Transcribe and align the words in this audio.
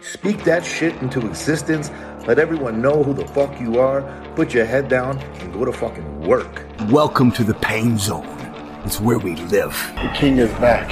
Speak 0.00 0.44
that 0.44 0.64
shit 0.64 0.94
into 1.02 1.26
existence. 1.26 1.90
Let 2.26 2.38
everyone 2.38 2.80
know 2.80 3.02
who 3.02 3.14
the 3.14 3.26
fuck 3.28 3.60
you 3.60 3.78
are. 3.78 4.02
Put 4.34 4.54
your 4.54 4.64
head 4.64 4.88
down 4.88 5.18
and 5.18 5.52
go 5.52 5.64
to 5.64 5.72
fucking 5.72 6.20
work. 6.22 6.66
Welcome 6.88 7.32
to 7.32 7.44
the 7.44 7.54
pain 7.54 7.98
zone. 7.98 8.26
It's 8.84 9.00
where 9.00 9.18
we 9.18 9.36
live. 9.36 9.72
The 9.96 10.10
king 10.14 10.38
is 10.38 10.50
back. 10.60 10.90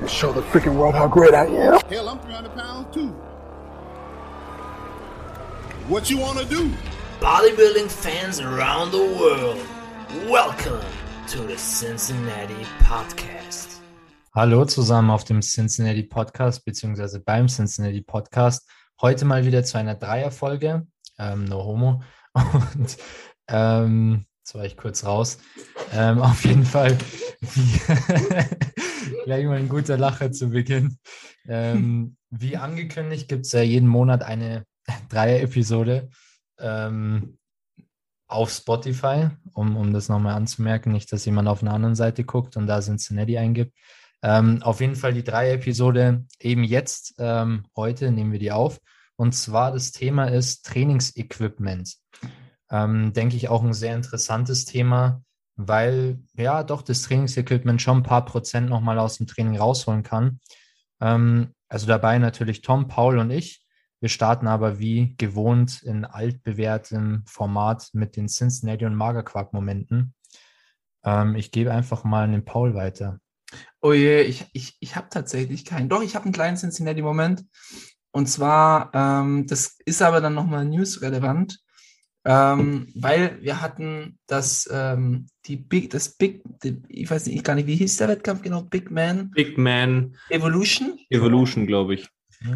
And 0.00 0.10
show 0.10 0.32
the 0.32 0.42
freaking 0.42 0.76
world 0.76 0.94
how 0.94 1.08
great 1.08 1.34
I 1.34 1.46
am. 1.46 1.80
Hell, 1.88 2.08
I'm 2.08 2.18
300 2.20 2.54
pounds 2.54 2.94
too. 2.94 3.08
What 5.88 6.10
you 6.10 6.18
want 6.18 6.38
to 6.38 6.44
do? 6.44 6.72
bodybuilding 7.20 7.90
fans 7.90 8.40
around 8.40 8.92
the 8.92 8.98
world, 8.98 9.58
welcome 10.30 10.84
to 11.28 11.38
the 11.38 11.56
Cincinnati 11.56 12.64
Podcast. 12.80 13.75
Hallo 14.36 14.66
zusammen 14.66 15.08
auf 15.08 15.24
dem 15.24 15.40
Cincinnati 15.40 16.02
Podcast, 16.02 16.62
beziehungsweise 16.66 17.20
beim 17.20 17.48
Cincinnati 17.48 18.02
Podcast. 18.02 18.68
Heute 19.00 19.24
mal 19.24 19.46
wieder 19.46 19.64
zu 19.64 19.78
einer 19.78 19.94
Dreierfolge, 19.94 20.86
ähm, 21.18 21.44
no 21.44 21.64
homo. 21.64 22.02
Und 22.34 22.98
ähm, 23.48 24.26
jetzt 24.40 24.54
war 24.54 24.66
ich 24.66 24.76
kurz 24.76 25.06
raus. 25.06 25.38
Ähm, 25.90 26.20
auf 26.20 26.44
jeden 26.44 26.66
Fall 26.66 26.98
gleich 29.24 29.46
mal 29.46 29.56
ein 29.56 29.70
guter 29.70 29.96
Lacher 29.96 30.30
zu 30.32 30.50
Beginn. 30.50 30.98
Ähm, 31.48 32.18
wie 32.28 32.58
angekündigt 32.58 33.28
gibt 33.28 33.46
es 33.46 33.52
ja 33.52 33.62
jeden 33.62 33.88
Monat 33.88 34.22
eine 34.22 34.66
Dreier-Episode 35.08 36.10
ähm, 36.58 37.38
auf 38.28 38.50
Spotify, 38.50 39.30
um, 39.54 39.78
um 39.78 39.94
das 39.94 40.10
nochmal 40.10 40.34
anzumerken, 40.34 40.92
nicht, 40.92 41.10
dass 41.10 41.24
jemand 41.24 41.48
auf 41.48 41.62
einer 41.62 41.72
anderen 41.72 41.94
Seite 41.94 42.22
guckt 42.22 42.58
und 42.58 42.66
da 42.66 42.82
Cincinnati 42.82 43.38
eingibt. 43.38 43.72
Ähm, 44.22 44.62
auf 44.62 44.80
jeden 44.80 44.96
Fall 44.96 45.12
die 45.12 45.24
drei 45.24 45.52
Episode 45.52 46.24
eben 46.40 46.64
jetzt, 46.64 47.14
ähm, 47.18 47.66
heute 47.76 48.10
nehmen 48.10 48.32
wir 48.32 48.38
die 48.38 48.52
auf. 48.52 48.80
Und 49.16 49.32
zwar 49.34 49.72
das 49.72 49.92
Thema 49.92 50.26
ist 50.26 50.66
Trainingsequipment. 50.66 51.96
Ähm, 52.70 53.12
denke 53.12 53.36
ich 53.36 53.48
auch 53.48 53.62
ein 53.62 53.72
sehr 53.72 53.94
interessantes 53.94 54.64
Thema, 54.64 55.22
weil 55.56 56.18
ja 56.34 56.64
doch 56.64 56.82
das 56.82 57.02
Trainingsequipment 57.02 57.80
schon 57.80 57.98
ein 57.98 58.02
paar 58.02 58.24
Prozent 58.24 58.68
nochmal 58.68 58.98
aus 58.98 59.18
dem 59.18 59.26
Training 59.26 59.56
rausholen 59.56 60.02
kann. 60.02 60.40
Ähm, 61.00 61.52
also 61.68 61.86
dabei 61.86 62.18
natürlich 62.18 62.62
Tom, 62.62 62.88
Paul 62.88 63.18
und 63.18 63.30
ich. 63.30 63.62
Wir 64.00 64.10
starten 64.10 64.46
aber 64.46 64.78
wie 64.78 65.16
gewohnt 65.16 65.82
in 65.82 66.04
altbewährtem 66.04 67.24
Format 67.26 67.90
mit 67.92 68.16
den 68.16 68.28
Cincinnati 68.28 68.84
und 68.84 68.94
Magerquark-Momenten. 68.94 70.14
Ähm, 71.04 71.34
ich 71.36 71.50
gebe 71.50 71.72
einfach 71.72 72.04
mal 72.04 72.24
an 72.24 72.32
den 72.32 72.44
Paul 72.44 72.74
weiter. 72.74 73.18
Oh 73.80 73.92
je, 73.92 74.22
ich, 74.22 74.46
ich, 74.52 74.76
ich 74.80 74.96
habe 74.96 75.08
tatsächlich 75.10 75.64
keinen. 75.64 75.88
Doch, 75.88 76.02
ich 76.02 76.14
habe 76.14 76.24
einen 76.24 76.34
kleinen 76.34 76.56
Cincinnati-Moment. 76.56 77.44
Und 78.10 78.26
zwar, 78.26 78.90
ähm, 78.94 79.46
das 79.46 79.78
ist 79.84 80.00
aber 80.00 80.20
dann 80.20 80.34
nochmal 80.34 80.64
news-relevant, 80.64 81.60
ähm, 82.24 82.88
weil 82.94 83.40
wir 83.42 83.60
hatten 83.60 84.18
das, 84.26 84.68
ähm, 84.72 85.26
die 85.44 85.56
Big, 85.56 85.90
das 85.90 86.16
Big, 86.16 86.42
die, 86.64 86.82
ich 86.88 87.10
weiß 87.10 87.26
nicht, 87.26 87.44
gar 87.44 87.54
nicht, 87.54 87.66
wie 87.66 87.76
hieß 87.76 87.98
der 87.98 88.08
Wettkampf 88.08 88.42
genau? 88.42 88.62
Big 88.62 88.90
Man? 88.90 89.30
Big 89.32 89.58
Man 89.58 90.16
Evolution? 90.30 90.98
Evolution, 91.10 91.66
glaube 91.66 91.94
ich. 91.94 92.08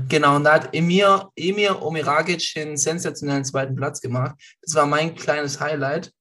Genau, 0.09 0.37
und 0.37 0.45
da 0.45 0.55
hat 0.55 0.75
Emir, 0.75 1.31
Emir 1.37 1.83
Omiragic 1.83 2.53
den 2.55 2.77
sensationellen 2.77 3.45
zweiten 3.45 3.77
Platz 3.77 4.01
gemacht. 4.01 4.37
Das 4.63 4.75
war 4.75 4.87
mein 4.87 5.15
kleines 5.15 5.61
Highlight 5.61 6.13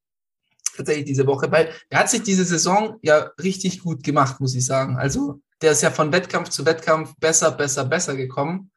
tatsächlich 0.79 1.05
diese 1.05 1.27
Woche, 1.27 1.51
weil 1.51 1.71
er 1.89 1.99
hat 1.99 2.09
sich 2.09 2.23
diese 2.23 2.43
Saison 2.43 2.97
ja 3.01 3.29
richtig 3.41 3.81
gut 3.81 4.03
gemacht, 4.03 4.39
muss 4.39 4.55
ich 4.55 4.65
sagen. 4.65 4.97
Also 4.97 5.41
der 5.61 5.73
ist 5.73 5.83
ja 5.83 5.91
von 5.91 6.11
Wettkampf 6.11 6.49
zu 6.49 6.65
Wettkampf 6.65 7.13
besser, 7.19 7.51
besser, 7.51 7.85
besser 7.85 8.15
gekommen 8.15 8.71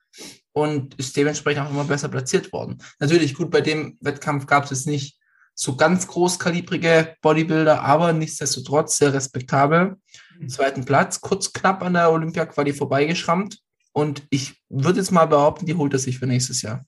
und 0.53 0.95
ist 0.97 1.17
dementsprechend 1.17 1.65
auch 1.65 1.71
immer 1.71 1.85
besser 1.85 2.09
platziert 2.09 2.53
worden. 2.53 2.83
Natürlich, 2.99 3.35
gut, 3.35 3.51
bei 3.51 3.61
dem 3.61 3.97
Wettkampf 4.01 4.47
gab 4.47 4.71
es 4.71 4.87
nicht 4.87 5.19
so 5.55 5.77
ganz 5.77 6.07
großkalibrige 6.07 7.17
Bodybuilder, 7.23 7.83
aber 7.83 8.13
nichtsdestotrotz 8.13 8.99
sehr 8.99 9.13
respektabel. 9.15 9.97
Zweiten 10.49 10.85
Platz, 10.85 11.21
kurz 11.21 11.53
knapp 11.53 11.83
an 11.83 11.95
der 11.95 12.11
Olympia-Quali 12.11 12.73
vorbeigeschrammt. 12.73 13.59
Und 13.93 14.27
ich 14.31 14.61
würde 14.69 14.99
jetzt 14.99 15.13
mal 15.13 15.27
behaupten, 15.27 15.67
die 15.67 15.75
holt 15.75 15.93
er 15.93 15.99
sich 15.99 16.19
für 16.19 16.27
nächstes 16.27 16.63
Jahr. 16.63 16.85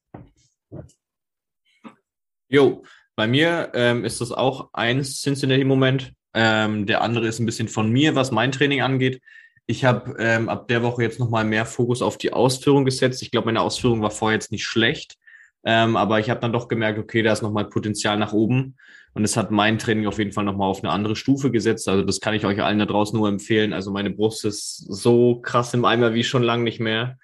Jo, 2.48 2.84
bei 3.16 3.26
mir 3.26 3.70
ähm, 3.74 4.04
ist 4.04 4.20
das 4.20 4.32
auch 4.32 4.70
ein 4.72 5.02
Cincinnati-Moment. 5.02 6.12
Ähm, 6.34 6.86
der 6.86 7.02
andere 7.02 7.28
ist 7.28 7.38
ein 7.38 7.46
bisschen 7.46 7.68
von 7.68 7.90
mir, 7.90 8.14
was 8.14 8.32
mein 8.32 8.52
Training 8.52 8.82
angeht. 8.82 9.20
Ich 9.66 9.84
habe 9.84 10.16
ähm, 10.18 10.48
ab 10.48 10.68
der 10.68 10.82
Woche 10.82 11.02
jetzt 11.02 11.20
nochmal 11.20 11.44
mehr 11.44 11.64
Fokus 11.64 12.02
auf 12.02 12.18
die 12.18 12.32
Ausführung 12.32 12.84
gesetzt. 12.84 13.22
Ich 13.22 13.30
glaube, 13.30 13.46
meine 13.46 13.60
Ausführung 13.60 14.02
war 14.02 14.10
vorher 14.10 14.36
jetzt 14.36 14.52
nicht 14.52 14.64
schlecht. 14.64 15.16
Ähm, 15.64 15.96
aber 15.96 16.20
ich 16.20 16.28
habe 16.28 16.40
dann 16.40 16.52
doch 16.52 16.68
gemerkt, 16.68 16.98
okay, 16.98 17.22
da 17.22 17.32
ist 17.32 17.42
nochmal 17.42 17.64
Potenzial 17.66 18.18
nach 18.18 18.32
oben. 18.32 18.76
Und 19.14 19.24
es 19.24 19.36
hat 19.36 19.50
mein 19.50 19.78
Training 19.78 20.06
auf 20.06 20.18
jeden 20.18 20.32
Fall 20.32 20.44
nochmal 20.44 20.68
auf 20.68 20.82
eine 20.82 20.92
andere 20.92 21.16
Stufe 21.16 21.50
gesetzt. 21.50 21.88
Also 21.88 22.02
das 22.02 22.20
kann 22.20 22.34
ich 22.34 22.44
euch 22.44 22.60
allen 22.60 22.80
da 22.80 22.86
draußen 22.86 23.16
nur 23.16 23.28
empfehlen. 23.28 23.72
Also 23.72 23.92
meine 23.92 24.10
Brust 24.10 24.44
ist 24.44 24.76
so 24.76 25.40
krass 25.40 25.72
im 25.72 25.84
Eimer 25.84 26.14
wie 26.14 26.24
schon 26.24 26.42
lange 26.42 26.64
nicht 26.64 26.80
mehr. 26.80 27.16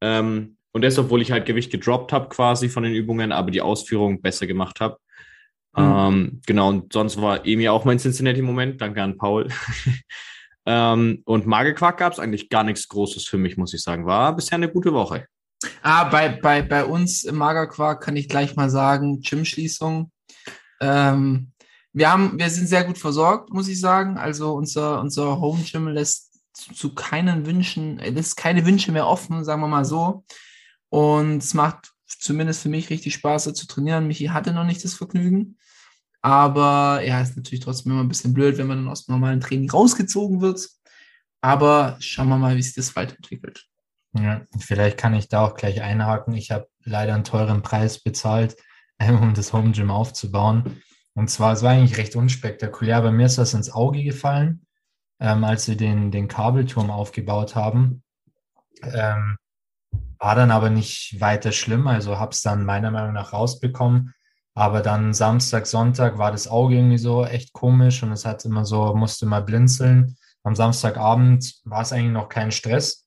Ähm, 0.00 0.56
und 0.72 0.82
das, 0.82 0.98
obwohl 0.98 1.22
ich 1.22 1.32
halt 1.32 1.46
Gewicht 1.46 1.72
gedroppt 1.72 2.12
habe 2.12 2.28
quasi 2.28 2.68
von 2.68 2.84
den 2.84 2.94
Übungen, 2.94 3.32
aber 3.32 3.50
die 3.50 3.60
Ausführung 3.60 4.22
besser 4.22 4.46
gemacht 4.46 4.80
habe. 4.80 4.98
Mhm. 5.76 5.84
Ähm, 5.84 6.40
genau, 6.46 6.68
und 6.68 6.92
sonst 6.92 7.20
war 7.20 7.46
Emi 7.46 7.68
auch 7.68 7.84
mein 7.84 7.98
Cincinnati-Moment. 7.98 8.80
Danke 8.80 9.02
an 9.02 9.18
Paul. 9.18 9.48
ähm, 10.66 11.22
und 11.24 11.46
Magequark 11.46 11.98
gab 11.98 12.12
es 12.12 12.18
eigentlich 12.18 12.48
gar 12.48 12.64
nichts 12.64 12.88
Großes 12.88 13.26
für 13.26 13.38
mich, 13.38 13.56
muss 13.56 13.74
ich 13.74 13.82
sagen. 13.82 14.06
War 14.06 14.34
bisher 14.34 14.56
eine 14.56 14.70
gute 14.70 14.92
Woche. 14.92 15.26
Ah, 15.82 16.04
bei, 16.04 16.28
bei, 16.28 16.62
bei 16.62 16.84
uns 16.84 17.24
im 17.24 17.36
Magerquark 17.36 18.02
kann 18.02 18.16
ich 18.16 18.28
gleich 18.28 18.56
mal 18.56 18.70
sagen, 18.70 19.20
Gymschließung. 19.20 20.10
Ähm, 20.80 21.52
wir, 21.92 22.10
haben, 22.10 22.38
wir 22.38 22.50
sind 22.50 22.68
sehr 22.68 22.84
gut 22.84 22.98
versorgt, 22.98 23.52
muss 23.52 23.68
ich 23.68 23.80
sagen. 23.80 24.18
Also 24.18 24.54
unser, 24.54 25.00
unser 25.00 25.40
Home 25.40 25.62
Gym 25.62 25.88
lässt 25.88 26.40
zu, 26.52 26.94
keinen 26.94 27.46
Wünschen, 27.46 27.98
lässt 27.98 28.36
keine 28.36 28.64
Wünsche 28.64 28.92
mehr 28.92 29.06
offen, 29.06 29.44
sagen 29.44 29.60
wir 29.60 29.68
mal 29.68 29.84
so. 29.84 30.24
Und 30.88 31.38
es 31.38 31.54
macht 31.54 31.92
zumindest 32.06 32.62
für 32.62 32.68
mich 32.68 32.90
richtig 32.90 33.14
Spaß, 33.14 33.44
da 33.44 33.54
zu 33.54 33.66
trainieren. 33.66 34.06
Michi 34.06 34.26
hatte 34.26 34.52
noch 34.52 34.64
nicht 34.64 34.84
das 34.84 34.94
Vergnügen. 34.94 35.58
Aber 36.26 37.04
ja, 37.04 37.20
ist 37.20 37.36
natürlich 37.36 37.64
trotzdem 37.64 37.92
immer 37.92 38.02
ein 38.02 38.08
bisschen 38.08 38.34
blöd, 38.34 38.58
wenn 38.58 38.66
man 38.66 38.78
dann 38.78 38.88
aus 38.88 39.06
dem 39.06 39.12
normalen 39.12 39.40
Training 39.40 39.70
rausgezogen 39.70 40.40
wird. 40.40 40.68
Aber 41.40 41.96
schauen 42.00 42.28
wir 42.28 42.36
mal, 42.36 42.56
wie 42.56 42.62
sich 42.64 42.74
das 42.74 42.96
weiterentwickelt. 42.96 43.68
Ja, 44.12 44.42
vielleicht 44.58 44.98
kann 44.98 45.14
ich 45.14 45.28
da 45.28 45.44
auch 45.44 45.54
gleich 45.54 45.82
einhaken. 45.82 46.34
Ich 46.34 46.50
habe 46.50 46.66
leider 46.82 47.14
einen 47.14 47.22
teuren 47.22 47.62
Preis 47.62 48.02
bezahlt, 48.02 48.56
um 48.98 49.34
das 49.34 49.52
Home 49.52 49.70
Gym 49.70 49.92
aufzubauen. 49.92 50.82
Und 51.14 51.30
zwar, 51.30 51.52
es 51.52 51.62
war 51.62 51.70
eigentlich 51.70 51.96
recht 51.96 52.16
unspektakulär. 52.16 53.02
Bei 53.02 53.12
mir 53.12 53.26
ist 53.26 53.38
das 53.38 53.54
ins 53.54 53.70
Auge 53.70 54.02
gefallen, 54.02 54.66
ähm, 55.20 55.44
als 55.44 55.68
wir 55.68 55.76
den, 55.76 56.10
den 56.10 56.26
Kabelturm 56.26 56.90
aufgebaut 56.90 57.54
haben. 57.54 58.02
Ähm, 58.82 59.36
war 60.18 60.34
dann 60.34 60.50
aber 60.50 60.70
nicht 60.70 61.20
weiter 61.20 61.52
schlimm, 61.52 61.86
also 61.86 62.18
habe 62.18 62.32
es 62.32 62.42
dann 62.42 62.64
meiner 62.64 62.90
Meinung 62.90 63.12
nach 63.12 63.32
rausbekommen. 63.32 64.12
Aber 64.56 64.80
dann 64.80 65.12
Samstag, 65.12 65.66
Sonntag 65.66 66.16
war 66.16 66.32
das 66.32 66.48
Auge 66.48 66.76
irgendwie 66.76 66.96
so 66.96 67.26
echt 67.26 67.52
komisch 67.52 68.02
und 68.02 68.10
es 68.10 68.24
hat 68.24 68.42
immer 68.46 68.64
so, 68.64 68.94
musste 68.94 69.26
mal 69.26 69.42
blinzeln. 69.42 70.16
Am 70.44 70.54
Samstagabend 70.54 71.60
war 71.64 71.82
es 71.82 71.92
eigentlich 71.92 72.12
noch 72.12 72.30
kein 72.30 72.50
Stress, 72.50 73.06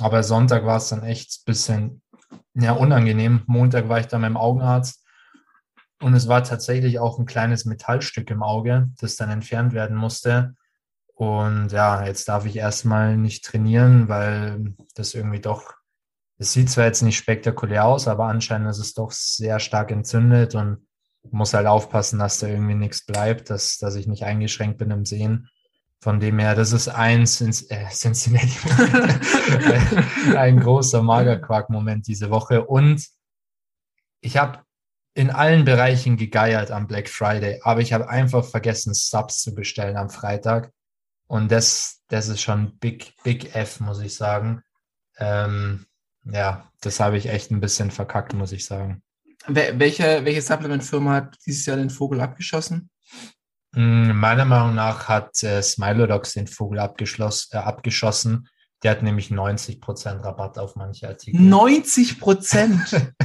aber 0.00 0.24
Sonntag 0.24 0.66
war 0.66 0.78
es 0.78 0.88
dann 0.88 1.04
echt 1.04 1.30
ein 1.30 1.44
bisschen 1.46 2.02
ja, 2.54 2.72
unangenehm. 2.72 3.42
Montag 3.46 3.88
war 3.88 4.00
ich 4.00 4.06
dann 4.06 4.22
beim 4.22 4.36
Augenarzt 4.36 5.06
und 6.02 6.14
es 6.14 6.26
war 6.26 6.42
tatsächlich 6.42 6.98
auch 6.98 7.20
ein 7.20 7.26
kleines 7.26 7.66
Metallstück 7.66 8.28
im 8.28 8.42
Auge, 8.42 8.90
das 8.98 9.14
dann 9.14 9.30
entfernt 9.30 9.72
werden 9.72 9.96
musste. 9.96 10.56
Und 11.14 11.70
ja, 11.70 12.04
jetzt 12.04 12.28
darf 12.28 12.46
ich 12.46 12.56
erstmal 12.56 13.16
nicht 13.16 13.44
trainieren, 13.44 14.08
weil 14.08 14.74
das 14.96 15.14
irgendwie 15.14 15.40
doch, 15.40 15.74
es 16.40 16.54
sieht 16.54 16.70
zwar 16.70 16.86
jetzt 16.86 17.02
nicht 17.02 17.18
spektakulär 17.18 17.84
aus, 17.84 18.08
aber 18.08 18.24
anscheinend 18.24 18.70
ist 18.70 18.78
es 18.78 18.94
doch 18.94 19.10
sehr 19.10 19.60
stark 19.60 19.90
entzündet 19.90 20.54
und 20.54 20.86
muss 21.30 21.52
halt 21.52 21.66
aufpassen, 21.66 22.18
dass 22.18 22.38
da 22.38 22.46
irgendwie 22.46 22.74
nichts 22.74 23.04
bleibt, 23.04 23.50
dass, 23.50 23.76
dass 23.76 23.94
ich 23.94 24.06
nicht 24.06 24.24
eingeschränkt 24.24 24.78
bin 24.78 24.90
im 24.90 25.04
Sehen. 25.04 25.50
Von 26.00 26.18
dem 26.18 26.38
her, 26.38 26.54
das 26.54 26.72
ist 26.72 26.88
ein 26.88 27.24
äh, 27.24 27.90
Cincinnati 27.90 28.56
ein 30.34 30.60
großer 30.60 31.02
Magerquark-Moment 31.02 32.06
diese 32.06 32.30
Woche. 32.30 32.64
Und 32.64 33.06
ich 34.22 34.38
habe 34.38 34.60
in 35.12 35.28
allen 35.28 35.66
Bereichen 35.66 36.16
gegeiert 36.16 36.70
am 36.70 36.86
Black 36.86 37.10
Friday, 37.10 37.60
aber 37.64 37.82
ich 37.82 37.92
habe 37.92 38.08
einfach 38.08 38.46
vergessen, 38.46 38.94
Subs 38.94 39.42
zu 39.42 39.54
bestellen 39.54 39.98
am 39.98 40.08
Freitag. 40.08 40.72
Und 41.26 41.52
das, 41.52 42.00
das 42.08 42.28
ist 42.28 42.40
schon 42.40 42.78
Big, 42.78 43.12
Big 43.24 43.54
F, 43.54 43.80
muss 43.80 44.00
ich 44.00 44.14
sagen. 44.14 44.62
Ähm, 45.18 45.84
ja, 46.24 46.70
das 46.80 47.00
habe 47.00 47.16
ich 47.16 47.26
echt 47.26 47.50
ein 47.50 47.60
bisschen 47.60 47.90
verkackt, 47.90 48.34
muss 48.34 48.52
ich 48.52 48.64
sagen. 48.64 49.02
Welche, 49.46 50.24
welche 50.24 50.42
Supplement-Firma 50.42 51.12
hat 51.12 51.36
dieses 51.46 51.64
Jahr 51.66 51.76
den 51.76 51.90
Vogel 51.90 52.20
abgeschossen? 52.20 52.90
Meiner 53.72 54.44
Meinung 54.44 54.74
nach 54.74 55.08
hat 55.08 55.42
äh, 55.44 55.62
Smilodox 55.62 56.32
den 56.32 56.48
Vogel 56.48 56.78
äh, 56.78 57.56
abgeschossen. 57.56 58.48
Der 58.82 58.90
hat 58.90 59.02
nämlich 59.02 59.28
90% 59.28 60.24
Rabatt 60.24 60.58
auf 60.58 60.74
manche 60.74 61.06
Artikel. 61.06 61.40
90 61.40 62.18
Prozent. 62.18 62.80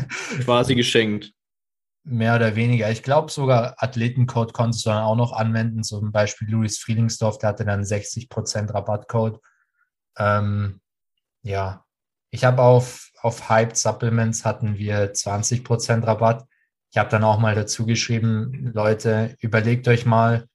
Quasi 0.44 0.76
geschenkt. 0.76 1.32
Mehr 2.04 2.36
oder 2.36 2.56
weniger. 2.56 2.92
Ich 2.92 3.02
glaube 3.02 3.32
sogar 3.32 3.76
Athletencode 3.78 4.54
konntest 4.54 4.86
du 4.86 4.92
dann 4.92 5.04
auch 5.04 5.16
noch 5.16 5.32
anwenden. 5.32 5.84
Zum 5.84 6.12
Beispiel 6.12 6.50
Louis 6.50 6.78
Friedlingsdorf, 6.78 7.40
der 7.40 7.50
hatte 7.50 7.66
dann 7.66 7.82
60% 7.82 8.72
Rabattcode. 8.72 9.40
Ähm, 10.18 10.82
ja, 11.42 11.85
ich 12.36 12.44
habe 12.44 12.62
auf, 12.62 13.12
auf 13.22 13.50
Hyped 13.50 13.78
Supplements 13.78 14.44
hatten 14.44 14.78
wir 14.78 15.14
20% 15.14 16.06
Rabatt. 16.06 16.46
Ich 16.92 16.98
habe 16.98 17.10
dann 17.10 17.24
auch 17.24 17.40
mal 17.40 17.56
dazu 17.56 17.86
geschrieben, 17.86 18.72
Leute, 18.74 19.38
überlegt 19.40 19.88
euch 19.88 20.06
mal, 20.06 20.46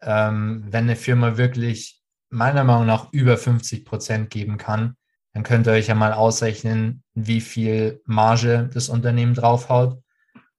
ähm, 0.00 0.64
wenn 0.68 0.84
eine 0.84 0.96
Firma 0.96 1.36
wirklich 1.36 2.02
meiner 2.28 2.64
Meinung 2.64 2.86
nach 2.86 3.12
über 3.12 3.34
50% 3.34 4.26
geben 4.26 4.58
kann, 4.58 4.96
dann 5.32 5.44
könnt 5.44 5.68
ihr 5.68 5.74
euch 5.74 5.86
ja 5.86 5.94
mal 5.94 6.12
ausrechnen, 6.12 7.04
wie 7.14 7.40
viel 7.40 8.02
Marge 8.04 8.68
das 8.74 8.88
Unternehmen 8.88 9.34
draufhaut 9.34 10.02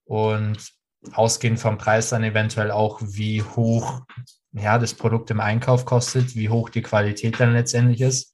und 0.06 0.57
ausgehend 1.12 1.60
vom 1.60 1.77
Preis 1.77 2.10
dann 2.10 2.24
eventuell 2.24 2.71
auch, 2.71 3.01
wie 3.01 3.44
hoch 3.44 4.04
ja, 4.54 4.77
das 4.77 4.94
Produkt 4.94 5.30
im 5.30 5.42
Einkauf 5.42 5.83
kostet, 5.83 6.36
wie 6.36 6.48
hoch 6.48 6.69
die 6.69 6.83
Qualität 6.83 7.38
dann 7.42 7.51
letztendlich 7.51 8.00
ist. 8.00 8.33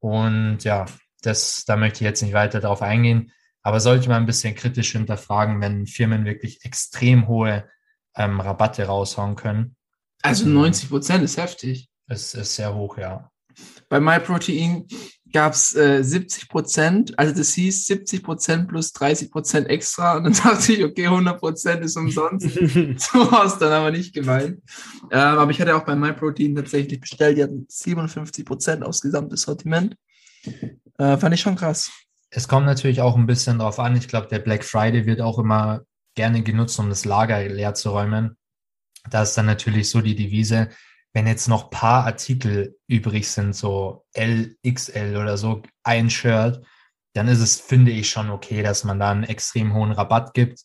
Und 0.00 0.64
ja, 0.64 0.86
das, 1.22 1.64
da 1.64 1.76
möchte 1.76 1.96
ich 1.96 2.08
jetzt 2.08 2.22
nicht 2.22 2.34
weiter 2.34 2.60
darauf 2.60 2.82
eingehen, 2.82 3.32
aber 3.62 3.80
sollte 3.80 4.08
man 4.08 4.22
ein 4.22 4.26
bisschen 4.26 4.54
kritisch 4.54 4.92
hinterfragen, 4.92 5.60
wenn 5.60 5.86
Firmen 5.86 6.24
wirklich 6.24 6.64
extrem 6.64 7.28
hohe 7.28 7.68
ähm, 8.16 8.40
Rabatte 8.40 8.84
raushauen 8.84 9.36
können. 9.36 9.76
Also 10.22 10.46
90 10.46 10.88
Prozent 10.88 11.24
ist 11.24 11.36
heftig. 11.36 11.88
Es 12.06 12.34
ist 12.34 12.56
sehr 12.56 12.74
hoch, 12.74 12.98
ja. 12.98 13.30
Bei 13.88 14.00
MyProtein 14.00 14.86
gab 15.32 15.54
es 15.54 15.74
äh, 15.74 16.02
70 16.02 16.48
Prozent, 16.48 17.18
also 17.18 17.34
das 17.34 17.54
hieß 17.54 17.86
70 17.86 18.22
Prozent 18.22 18.68
plus 18.68 18.92
30 18.92 19.30
Prozent 19.30 19.68
extra. 19.68 20.16
Und 20.16 20.24
dann 20.24 20.32
dachte 20.44 20.72
ich, 20.72 20.84
okay, 20.84 21.06
100 21.06 21.38
Prozent 21.38 21.84
ist 21.84 21.96
umsonst. 21.96 22.50
so 22.50 23.30
war 23.30 23.46
es 23.46 23.58
dann 23.58 23.72
aber 23.72 23.90
nicht 23.90 24.14
gemeint. 24.14 24.60
Ähm, 25.10 25.18
aber 25.18 25.50
ich 25.50 25.60
hatte 25.60 25.74
auch 25.76 25.84
bei 25.84 25.96
MyProtein 25.96 26.54
tatsächlich 26.54 27.00
bestellt, 27.00 27.38
die 27.38 27.42
hatten 27.42 27.66
57 27.68 28.44
Prozent 28.44 28.84
aufs 28.84 29.00
gesamte 29.00 29.36
Sortiment. 29.36 29.96
Äh, 30.98 31.16
fand 31.16 31.34
ich 31.34 31.40
schon 31.40 31.56
krass. 31.56 31.90
Es 32.30 32.48
kommt 32.48 32.66
natürlich 32.66 33.00
auch 33.00 33.16
ein 33.16 33.26
bisschen 33.26 33.58
drauf 33.58 33.78
an. 33.78 33.96
Ich 33.96 34.08
glaube, 34.08 34.28
der 34.28 34.38
Black 34.38 34.64
Friday 34.64 35.06
wird 35.06 35.20
auch 35.20 35.38
immer 35.38 35.82
gerne 36.14 36.42
genutzt, 36.42 36.78
um 36.78 36.88
das 36.88 37.04
Lager 37.04 37.42
leer 37.48 37.74
zu 37.74 37.90
räumen. 37.90 38.36
Da 39.10 39.22
ist 39.22 39.34
dann 39.34 39.46
natürlich 39.46 39.90
so 39.90 40.00
die 40.00 40.14
Devise, 40.14 40.68
wenn 41.12 41.26
jetzt 41.26 41.48
noch 41.48 41.70
paar 41.70 42.06
Artikel 42.06 42.78
übrig 42.86 43.28
sind, 43.28 43.54
so 43.54 44.04
LXL 44.14 45.16
oder 45.16 45.36
so, 45.36 45.62
ein 45.82 46.08
Shirt, 46.08 46.64
dann 47.14 47.28
ist 47.28 47.40
es, 47.40 47.60
finde 47.60 47.90
ich, 47.90 48.08
schon 48.08 48.30
okay, 48.30 48.62
dass 48.62 48.84
man 48.84 48.98
da 48.98 49.10
einen 49.10 49.24
extrem 49.24 49.74
hohen 49.74 49.92
Rabatt 49.92 50.32
gibt, 50.32 50.62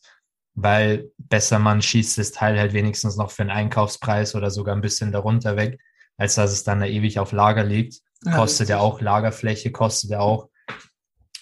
weil 0.54 1.10
besser 1.18 1.58
man 1.58 1.82
schießt 1.82 2.16
das 2.18 2.32
Teil 2.32 2.58
halt 2.58 2.72
wenigstens 2.72 3.16
noch 3.16 3.30
für 3.30 3.42
einen 3.42 3.50
Einkaufspreis 3.50 4.34
oder 4.34 4.50
sogar 4.50 4.74
ein 4.74 4.80
bisschen 4.80 5.12
darunter 5.12 5.56
weg, 5.56 5.78
als 6.16 6.36
dass 6.36 6.52
es 6.52 6.64
dann 6.64 6.80
da 6.80 6.86
ewig 6.86 7.18
auf 7.18 7.32
Lager 7.32 7.64
liegt. 7.64 8.00
Kostet 8.24 8.68
ja 8.68 8.78
auch 8.78 9.00
Lagerfläche, 9.00 9.70
kostet 9.70 10.10
ja 10.10 10.20
auch. 10.20 10.50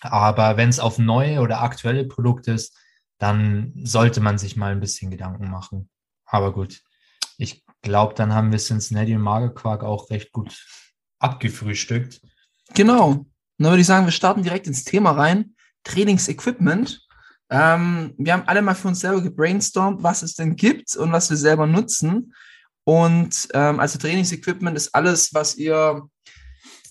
Aber 0.01 0.57
wenn 0.57 0.69
es 0.69 0.79
auf 0.79 0.99
neue 0.99 1.41
oder 1.41 1.63
aktuelle 1.63 2.05
Produkte 2.05 2.53
ist, 2.53 2.77
dann 3.19 3.73
sollte 3.83 4.21
man 4.21 4.39
sich 4.39 4.57
mal 4.57 4.73
ein 4.73 4.81
bisschen 4.81 5.11
Gedanken 5.11 5.51
machen. 5.51 5.89
Aber 6.27 6.53
gut, 6.53 6.83
ich 7.39 7.65
glaube, 7.83 8.15
dann 8.15 8.35
haben 8.35 8.53
wir 8.53 8.59
Cincinnati 8.59 9.15
und 9.15 9.23
Magerquark 9.23 9.85
auch 9.85 10.11
recht 10.11 10.33
gut 10.33 10.67
abgefrühstückt. 11.19 12.21
Genau. 12.75 13.11
Und 13.11 13.33
dann 13.59 13.71
würde 13.71 13.81
ich 13.81 13.87
sagen, 13.87 14.07
wir 14.07 14.13
starten 14.13 14.43
direkt 14.43 14.67
ins 14.67 14.85
Thema 14.85 15.13
rein. 15.13 15.55
Trainingsequipment. 15.85 17.01
Ähm, 17.49 18.15
wir 18.19 18.33
haben 18.33 18.47
alle 18.47 18.61
mal 18.61 18.75
für 18.75 18.89
uns 18.89 19.01
selber 19.01 19.23
gebrainstormt, 19.23 20.03
was 20.03 20.23
es 20.23 20.35
denn 20.35 20.57
gibt 20.57 20.95
und 20.97 21.13
was 21.13 21.31
wir 21.31 21.37
selber 21.37 21.67
nutzen. 21.67 22.35
Und 22.85 23.49
ähm, 23.55 23.81
also 23.81 23.99
Trainingsequipment 23.99 24.77
ist 24.77 24.95
alles, 24.95 25.33
was 25.33 25.57
ihr 25.57 26.09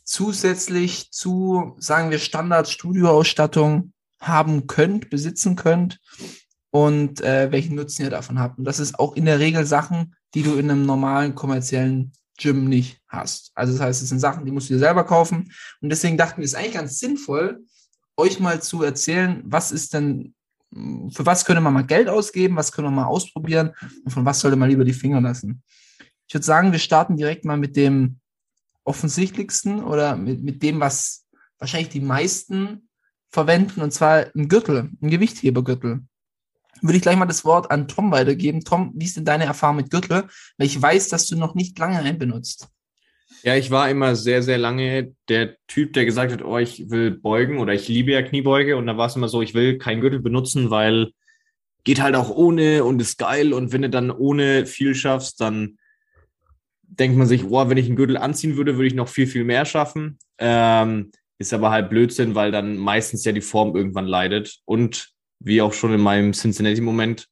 zusätzlich 0.06 1.12
zu, 1.12 1.76
sagen 1.80 2.12
wir, 2.12 2.20
Standard-Studioausstattung 2.20 3.92
haben 4.22 4.68
könnt, 4.68 5.10
besitzen 5.10 5.56
könnt 5.56 6.00
und 6.72 7.22
äh, 7.22 7.52
welchen 7.52 7.76
Nutzen 7.76 8.04
ihr 8.04 8.10
davon 8.10 8.40
habt. 8.40 8.58
Und 8.58 8.66
das 8.66 8.80
ist 8.80 8.98
auch 9.00 9.16
in 9.16 9.26
der 9.26 9.40
Regel 9.40 9.66
Sachen, 9.66 10.16
die 10.34 10.44
du 10.44 10.56
in 10.56 10.70
einem 10.70 10.86
normalen 10.86 11.36
kommerziellen 11.36 12.14
Gym 12.38 12.68
nicht 12.68 13.02
hast. 13.08 13.52
Also 13.56 13.74
das 13.74 13.82
heißt, 13.82 14.02
es 14.04 14.10
sind 14.10 14.20
Sachen, 14.20 14.46
die 14.46 14.52
musst 14.52 14.70
du 14.70 14.74
dir 14.74 14.80
selber 14.80 15.06
kaufen. 15.06 15.52
Und 15.82 15.90
deswegen 15.90 16.18
dachten 16.18 16.38
wir, 16.38 16.46
es 16.46 16.52
ist 16.52 16.58
eigentlich 16.58 16.74
ganz 16.74 17.00
sinnvoll, 17.00 17.64
euch 18.18 18.40
mal 18.40 18.62
zu 18.62 18.84
erzählen, 18.84 19.42
was 19.46 19.72
ist 19.72 19.94
denn, 19.94 20.34
für 20.72 21.26
was 21.26 21.46
könnte 21.46 21.62
man 21.62 21.74
mal 21.74 21.86
Geld 21.86 22.10
ausgeben, 22.10 22.56
was 22.56 22.72
können 22.72 22.88
wir 22.88 22.92
mal 22.92 23.06
ausprobieren 23.06 23.74
und 24.04 24.12
von 24.12 24.26
was 24.26 24.40
sollte 24.40 24.58
man 24.58 24.70
lieber 24.70 24.84
die 24.84 24.94
Finger 24.94 25.22
lassen. 25.22 25.64
Ich 26.28 26.34
würde 26.34 26.46
sagen, 26.46 26.72
wir 26.72 26.80
starten 26.80 27.18
direkt 27.18 27.46
mal 27.46 27.58
mit 27.58 27.76
dem 27.76 28.20
offensichtlichsten 28.86 29.84
oder 29.84 30.16
mit, 30.16 30.42
mit 30.42 30.64
dem, 30.64 30.80
was 30.80 31.26
wahrscheinlich 31.60 31.90
die 31.90 32.02
meisten 32.02 32.88
verwenden, 33.30 33.82
und 33.82 33.92
zwar 33.92 34.28
ein 34.34 34.48
Gürtel, 34.48 34.92
ein 35.02 35.10
Gewichthebergürtel. 35.10 36.02
Würde 36.82 36.98
ich 36.98 37.02
gleich 37.02 37.18
mal 37.18 37.26
das 37.26 37.46
Wort 37.46 37.72
an 37.72 37.88
Tom 37.88 38.12
weitergeben. 38.12 38.62
Tom, 38.62 38.94
wie 38.96 39.06
ist 39.06 39.18
denn 39.18 39.26
deine 39.26 39.46
Erfahrung 39.46 39.78
mit 39.78 39.92
Gürtel? 39.92 40.28
Weil 40.58 40.68
ich 40.68 40.82
weiß, 40.82 41.10
dass 41.10 41.28
du 41.28 41.38
noch 41.38 41.56
nicht 41.56 41.78
lange 41.80 41.98
einen 41.98 42.18
benutzt. 42.18 42.70
Ja, 43.44 43.56
ich 43.56 43.72
war 43.72 43.90
immer 43.90 44.16
sehr, 44.16 44.44
sehr 44.44 44.58
lange 44.58 45.14
der 45.30 45.56
Typ, 45.68 45.94
der 45.94 46.06
gesagt 46.06 46.32
hat, 46.32 46.44
oh, 46.44 46.58
ich 46.58 46.90
will 46.90 47.12
beugen 47.12 47.60
oder 47.60 47.74
ich 47.74 47.88
liebe 47.88 48.12
ja 48.12 48.22
Kniebeuge. 48.22 48.76
Und 48.76 48.88
da 48.88 48.98
war 48.98 49.08
es 49.08 49.16
immer 49.16 49.30
so, 49.30 49.42
ich 49.42 49.54
will 49.54 49.78
keinen 49.78 50.02
Gürtel 50.02 50.20
benutzen, 50.20 50.70
weil 50.70 51.12
geht 51.84 52.02
halt 52.02 52.16
auch 52.16 52.30
ohne 52.30 52.84
und 52.84 53.02
ist 53.02 53.18
geil. 53.18 53.54
Und 53.54 53.72
wenn 53.72 53.84
du 53.84 53.90
dann 53.90 54.12
ohne 54.12 54.66
viel 54.66 54.96
schaffst, 54.96 55.40
dann 55.40 55.78
denkt 57.00 57.18
man 57.18 57.28
sich, 57.28 57.46
oh, 57.46 57.70
wenn 57.70 57.78
ich 57.78 57.88
einen 57.88 57.96
Gürtel 57.96 58.18
anziehen 58.18 58.58
würde, 58.58 58.76
würde 58.76 58.88
ich 58.88 58.94
noch 58.94 59.08
viel, 59.08 59.28
viel 59.28 59.44
mehr 59.44 59.66
schaffen. 59.66 60.18
Ähm, 60.38 61.12
ist 61.38 61.54
aber 61.54 61.72
halt 61.72 61.90
Blödsinn, 61.90 62.36
weil 62.36 62.52
dann 62.52 62.78
meistens 62.78 63.26
ja 63.26 63.32
die 63.32 63.42
Form 63.42 63.76
irgendwann 63.76 64.08
leidet. 64.08 64.60
Und 64.66 65.10
wie 65.40 65.62
auch 65.62 65.74
schon 65.74 65.94
in 65.94 66.02
meinem 66.02 66.34
Cincinnati-Moment, 66.34 67.28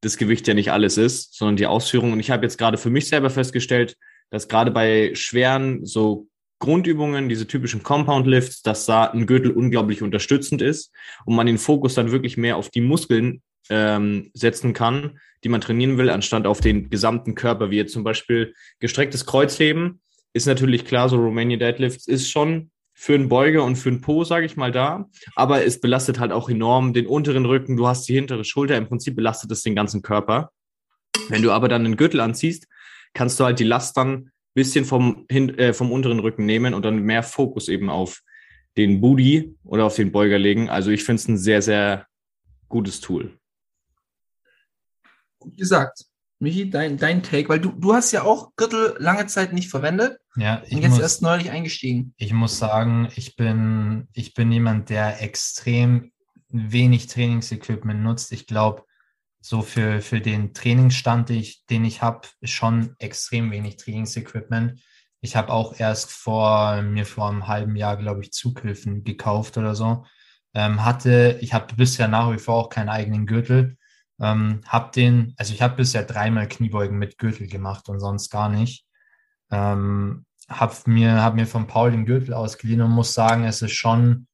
das 0.00 0.16
Gewicht 0.16 0.46
ja 0.48 0.54
nicht 0.54 0.72
alles 0.72 0.98
ist, 0.98 1.34
sondern 1.34 1.56
die 1.56 1.66
Ausführung. 1.66 2.12
Und 2.12 2.20
ich 2.20 2.30
habe 2.30 2.44
jetzt 2.44 2.58
gerade 2.58 2.78
für 2.78 2.90
mich 2.90 3.08
selber 3.08 3.30
festgestellt, 3.30 3.96
dass 4.30 4.48
gerade 4.48 4.70
bei 4.70 5.14
schweren 5.14 5.84
so 5.84 6.28
Grundübungen, 6.58 7.28
diese 7.28 7.46
typischen 7.46 7.82
Compound 7.82 8.26
Lifts, 8.26 8.62
dass 8.62 8.86
da 8.86 9.04
ein 9.04 9.26
Gürtel 9.26 9.50
unglaublich 9.50 10.02
unterstützend 10.02 10.62
ist 10.62 10.92
und 11.24 11.36
man 11.36 11.46
den 11.46 11.58
Fokus 11.58 11.94
dann 11.94 12.12
wirklich 12.12 12.36
mehr 12.36 12.56
auf 12.56 12.70
die 12.70 12.80
Muskeln 12.80 13.42
ähm, 13.70 14.30
setzen 14.34 14.72
kann, 14.72 15.18
die 15.44 15.48
man 15.48 15.60
trainieren 15.60 15.98
will, 15.98 16.10
anstatt 16.10 16.46
auf 16.46 16.60
den 16.60 16.90
gesamten 16.90 17.34
Körper, 17.34 17.70
wie 17.70 17.76
jetzt 17.76 17.92
zum 17.92 18.04
Beispiel 18.04 18.54
gestrecktes 18.80 19.26
Kreuzheben, 19.26 20.00
ist 20.32 20.46
natürlich 20.46 20.84
klar, 20.84 21.08
so 21.08 21.16
Romanian 21.16 21.60
Deadlifts 21.60 22.06
ist 22.06 22.30
schon 22.30 22.70
für 22.98 23.14
einen 23.14 23.28
Beuger 23.28 23.64
und 23.64 23.76
für 23.76 23.90
einen 23.90 24.00
Po, 24.00 24.24
sage 24.24 24.46
ich 24.46 24.56
mal, 24.56 24.72
da. 24.72 25.08
Aber 25.34 25.64
es 25.64 25.80
belastet 25.80 26.18
halt 26.18 26.32
auch 26.32 26.48
enorm 26.48 26.94
den 26.94 27.06
unteren 27.06 27.44
Rücken. 27.44 27.76
Du 27.76 27.86
hast 27.86 28.08
die 28.08 28.14
hintere 28.14 28.44
Schulter. 28.44 28.76
Im 28.76 28.88
Prinzip 28.88 29.16
belastet 29.16 29.50
es 29.52 29.62
den 29.62 29.74
ganzen 29.74 30.00
Körper. 30.00 30.50
Wenn 31.28 31.42
du 31.42 31.52
aber 31.52 31.68
dann 31.68 31.84
einen 31.84 31.96
Gürtel 31.96 32.20
anziehst, 32.20 32.66
kannst 33.12 33.38
du 33.38 33.44
halt 33.44 33.58
die 33.58 33.64
Last 33.64 33.96
dann 33.96 34.12
ein 34.14 34.30
bisschen 34.54 34.84
vom, 34.84 35.26
äh, 35.28 35.72
vom 35.74 35.92
unteren 35.92 36.20
Rücken 36.20 36.46
nehmen 36.46 36.72
und 36.72 36.84
dann 36.84 37.02
mehr 37.02 37.22
Fokus 37.22 37.68
eben 37.68 37.90
auf 37.90 38.22
den 38.76 39.00
Booty 39.00 39.54
oder 39.64 39.84
auf 39.84 39.96
den 39.96 40.12
Beuger 40.12 40.38
legen. 40.38 40.70
Also 40.70 40.90
ich 40.90 41.04
finde 41.04 41.20
es 41.20 41.28
ein 41.28 41.38
sehr, 41.38 41.62
sehr 41.62 42.06
gutes 42.68 43.00
Tool. 43.00 43.38
Gut 45.38 45.56
gesagt. 45.56 46.04
Michi, 46.38 46.68
dein, 46.68 46.98
dein 46.98 47.22
Take, 47.22 47.48
weil 47.48 47.60
du, 47.60 47.70
du 47.72 47.94
hast 47.94 48.12
ja 48.12 48.22
auch 48.22 48.54
Gürtel 48.56 48.94
lange 48.98 49.26
Zeit 49.26 49.54
nicht 49.54 49.70
verwendet 49.70 50.18
Ja, 50.36 50.62
ich 50.66 50.74
und 50.74 50.82
jetzt 50.82 50.92
muss, 50.92 51.00
erst 51.00 51.22
neulich 51.22 51.50
eingestiegen. 51.50 52.12
ich 52.18 52.32
muss 52.34 52.58
sagen, 52.58 53.08
ich 53.16 53.36
bin, 53.36 54.08
ich 54.12 54.34
bin 54.34 54.52
jemand, 54.52 54.90
der 54.90 55.22
extrem 55.22 56.12
wenig 56.48 57.06
Trainingsequipment 57.06 58.02
nutzt. 58.02 58.32
Ich 58.32 58.46
glaube, 58.46 58.84
so 59.40 59.62
für, 59.62 60.00
für 60.00 60.20
den 60.20 60.52
Trainingsstand, 60.52 61.28
den 61.30 61.38
ich, 61.38 61.64
den 61.66 61.84
ich 61.84 62.02
habe, 62.02 62.28
ist 62.40 62.50
schon 62.50 62.96
extrem 62.98 63.50
wenig 63.50 63.76
Trainingsequipment. 63.76 64.80
Ich 65.20 65.36
habe 65.36 65.52
auch 65.52 65.78
erst 65.78 66.10
vor 66.10 66.82
mir 66.82 67.06
vor 67.06 67.28
einem 67.28 67.46
halben 67.46 67.76
Jahr, 67.76 67.96
glaube 67.96 68.22
ich, 68.22 68.32
Zughilfen 68.32 69.04
gekauft 69.04 69.56
oder 69.56 69.74
so. 69.74 70.04
Ähm, 70.52 70.84
hatte, 70.84 71.38
ich 71.40 71.54
habe 71.54 71.74
bisher 71.74 72.08
nach 72.08 72.32
wie 72.32 72.38
vor 72.38 72.56
auch 72.56 72.68
keinen 72.68 72.88
eigenen 72.88 73.26
Gürtel. 73.26 73.78
Ähm, 74.20 74.62
hab 74.66 74.92
den, 74.92 75.34
also 75.36 75.52
ich 75.52 75.62
habe 75.62 75.76
bisher 75.76 76.04
dreimal 76.04 76.48
Kniebeugen 76.48 76.98
mit 76.98 77.18
Gürtel 77.18 77.46
gemacht 77.48 77.88
und 77.88 78.00
sonst 78.00 78.30
gar 78.30 78.48
nicht. 78.48 78.86
Ähm, 79.50 80.24
hab 80.48 80.86
mir, 80.86 81.22
hab 81.22 81.34
mir 81.34 81.46
von 81.46 81.66
Paul 81.66 81.90
den 81.90 82.06
Gürtel 82.06 82.34
ausgeliehen 82.34 82.80
und 82.80 82.90
muss 82.90 83.14
sagen, 83.14 83.44
es 83.44 83.62
ist 83.62 83.72
schon, 83.72 84.26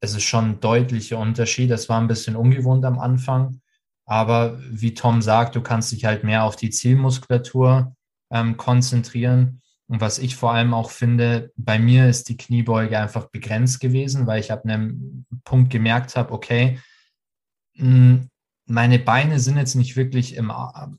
es 0.00 0.14
ist 0.14 0.24
schon 0.24 0.50
ein 0.50 0.60
deutlicher 0.60 1.18
Unterschied. 1.18 1.70
Es 1.70 1.88
war 1.88 2.00
ein 2.00 2.08
bisschen 2.08 2.36
ungewohnt 2.36 2.84
am 2.84 2.98
Anfang, 2.98 3.60
aber 4.04 4.58
wie 4.70 4.94
Tom 4.94 5.22
sagt, 5.22 5.56
du 5.56 5.62
kannst 5.62 5.92
dich 5.92 6.04
halt 6.04 6.24
mehr 6.24 6.44
auf 6.44 6.56
die 6.56 6.70
Zielmuskulatur 6.70 7.96
ähm, 8.30 8.56
konzentrieren. 8.56 9.62
Und 9.88 10.00
was 10.00 10.18
ich 10.18 10.36
vor 10.36 10.52
allem 10.52 10.74
auch 10.74 10.90
finde, 10.90 11.52
bei 11.56 11.78
mir 11.78 12.08
ist 12.08 12.28
die 12.28 12.36
Kniebeuge 12.36 12.98
einfach 12.98 13.30
begrenzt 13.30 13.80
gewesen, 13.80 14.26
weil 14.26 14.40
ich 14.40 14.52
ab 14.52 14.64
einem 14.64 15.26
Punkt 15.44 15.70
gemerkt 15.70 16.16
habe, 16.16 16.32
okay, 16.32 16.80
mh, 17.76 18.26
meine 18.66 18.98
Beine 18.98 19.38
sind 19.38 19.56
jetzt 19.56 19.76
nicht 19.76 19.96
wirklich 19.96 20.34
im 20.34 20.52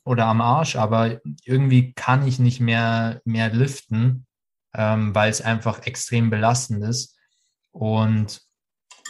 oder 0.06 0.26
am 0.26 0.42
Arsch, 0.42 0.78
aber 0.78 1.20
irgendwie 1.44 1.94
kann 1.94 2.26
ich 2.26 2.40
nicht 2.40 2.62
mehr, 2.62 3.22
mehr 3.26 3.54
liften, 3.54 4.26
ähm, 4.74 5.14
weil 5.14 5.30
es 5.30 5.42
einfach 5.42 5.86
extrem 5.86 6.30
belastend 6.30 6.84
ist. 6.84 7.18
Und 7.72 8.42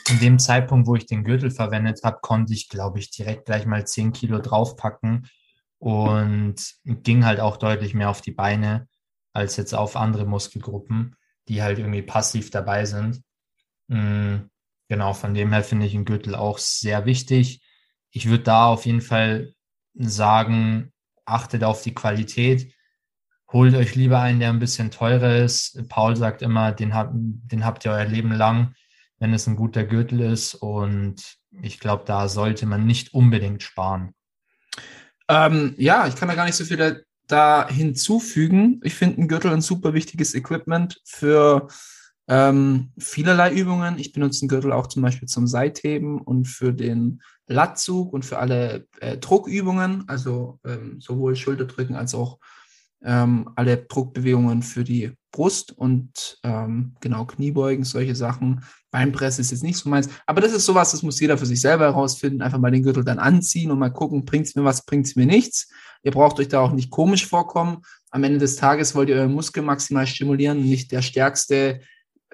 in 0.09 0.19
dem 0.19 0.39
Zeitpunkt, 0.39 0.87
wo 0.87 0.95
ich 0.95 1.05
den 1.05 1.23
Gürtel 1.23 1.51
verwendet 1.51 2.01
habe, 2.03 2.19
konnte 2.21 2.53
ich, 2.53 2.67
glaube 2.67 2.99
ich, 2.99 3.11
direkt 3.11 3.45
gleich 3.45 3.65
mal 3.65 3.85
10 3.85 4.11
Kilo 4.11 4.39
draufpacken 4.39 5.27
und 5.77 6.55
ging 6.85 7.25
halt 7.25 7.39
auch 7.39 7.57
deutlich 7.57 7.93
mehr 7.93 8.09
auf 8.09 8.21
die 8.21 8.31
Beine 8.31 8.87
als 9.33 9.55
jetzt 9.57 9.75
auf 9.75 9.95
andere 9.95 10.25
Muskelgruppen, 10.25 11.15
die 11.47 11.61
halt 11.61 11.77
irgendwie 11.77 12.01
passiv 12.01 12.49
dabei 12.49 12.85
sind. 12.85 13.21
Mhm. 13.87 14.49
Genau, 14.89 15.13
von 15.13 15.33
dem 15.33 15.51
her 15.51 15.63
finde 15.63 15.85
ich 15.85 15.93
einen 15.93 16.05
Gürtel 16.05 16.33
auch 16.33 16.57
sehr 16.57 17.05
wichtig 17.05 17.61
ich 18.17 18.27
würde 18.27 18.45
da 18.45 18.65
auf 18.65 18.87
jeden 18.87 19.01
Fall 19.01 19.53
sagen, 19.93 20.91
achtet 21.25 21.63
auf 21.63 21.83
die 21.83 21.93
Qualität. 21.93 22.73
Holt 23.53 23.75
euch 23.75 23.93
lieber 23.93 24.19
einen, 24.19 24.39
der 24.39 24.49
ein 24.49 24.57
bisschen 24.57 24.89
teurer 24.89 25.35
ist. 25.35 25.87
Paul 25.87 26.15
sagt 26.15 26.41
immer, 26.41 26.71
den, 26.71 26.95
hab, 26.95 27.11
den 27.13 27.63
habt 27.63 27.85
ihr 27.85 27.91
euer 27.91 28.05
Leben 28.05 28.31
lang, 28.31 28.73
wenn 29.19 29.35
es 29.35 29.45
ein 29.45 29.55
guter 29.55 29.83
Gürtel 29.83 30.21
ist. 30.21 30.55
Und 30.55 31.37
ich 31.61 31.79
glaube, 31.79 32.05
da 32.07 32.27
sollte 32.27 32.65
man 32.65 32.87
nicht 32.87 33.13
unbedingt 33.13 33.61
sparen. 33.61 34.15
Ähm, 35.29 35.75
ja, 35.77 36.07
ich 36.07 36.15
kann 36.15 36.27
da 36.27 36.33
gar 36.33 36.45
nicht 36.45 36.55
so 36.55 36.65
viel 36.65 36.77
da, 36.77 36.95
da 37.27 37.69
hinzufügen. 37.69 38.81
Ich 38.83 38.95
finde 38.95 39.21
ein 39.21 39.27
Gürtel 39.27 39.53
ein 39.53 39.61
super 39.61 39.93
wichtiges 39.93 40.33
Equipment 40.33 40.99
für 41.05 41.67
ähm, 42.27 42.91
vielerlei 42.97 43.53
Übungen. 43.53 43.97
Ich 43.97 44.11
benutze 44.11 44.41
den 44.41 44.49
Gürtel 44.49 44.71
auch 44.71 44.87
zum 44.87 45.01
Beispiel 45.01 45.27
zum 45.27 45.47
Seitheben 45.47 46.19
und 46.19 46.45
für 46.45 46.73
den 46.73 47.21
Latzug 47.47 48.11
und 48.13 48.25
für 48.25 48.39
alle 48.39 48.87
äh, 48.99 49.17
Druckübungen, 49.17 50.03
also 50.07 50.59
ähm, 50.65 50.99
sowohl 50.99 51.35
Schulterdrücken 51.35 51.95
als 51.95 52.13
auch 52.13 52.39
ähm, 53.03 53.49
alle 53.55 53.77
Druckbewegungen 53.77 54.63
für 54.63 54.83
die 54.83 55.11
Brust 55.31 55.71
und 55.71 56.39
ähm, 56.43 56.95
genau 56.99 57.25
Kniebeugen, 57.25 57.85
solche 57.85 58.15
Sachen. 58.15 58.63
Beinpresse 58.89 59.41
ist 59.41 59.51
jetzt 59.51 59.63
nicht 59.63 59.77
so 59.77 59.87
meins, 59.87 60.09
aber 60.25 60.41
das 60.41 60.51
ist 60.51 60.65
sowas, 60.65 60.91
das 60.91 61.03
muss 61.03 61.19
jeder 61.19 61.37
für 61.37 61.45
sich 61.45 61.61
selber 61.61 61.85
herausfinden. 61.85 62.41
Einfach 62.41 62.57
mal 62.57 62.71
den 62.71 62.83
Gürtel 62.83 63.03
dann 63.03 63.19
anziehen 63.19 63.69
und 63.69 63.79
mal 63.79 63.93
gucken, 63.93 64.25
bringt 64.25 64.47
es 64.47 64.55
mir 64.55 64.63
was, 64.63 64.83
bringt 64.83 65.05
es 65.05 65.15
mir 65.15 65.27
nichts. 65.27 65.69
Ihr 66.03 66.11
braucht 66.11 66.39
euch 66.39 66.47
da 66.47 66.59
auch 66.59 66.71
nicht 66.71 66.89
komisch 66.89 67.27
vorkommen. 67.27 67.83
Am 68.09 68.23
Ende 68.23 68.39
des 68.39 68.55
Tages 68.55 68.95
wollt 68.95 69.09
ihr 69.09 69.15
euren 69.15 69.33
Muskel 69.33 69.61
maximal 69.61 70.07
stimulieren, 70.07 70.63
nicht 70.63 70.91
der 70.91 71.01
stärkste 71.01 71.81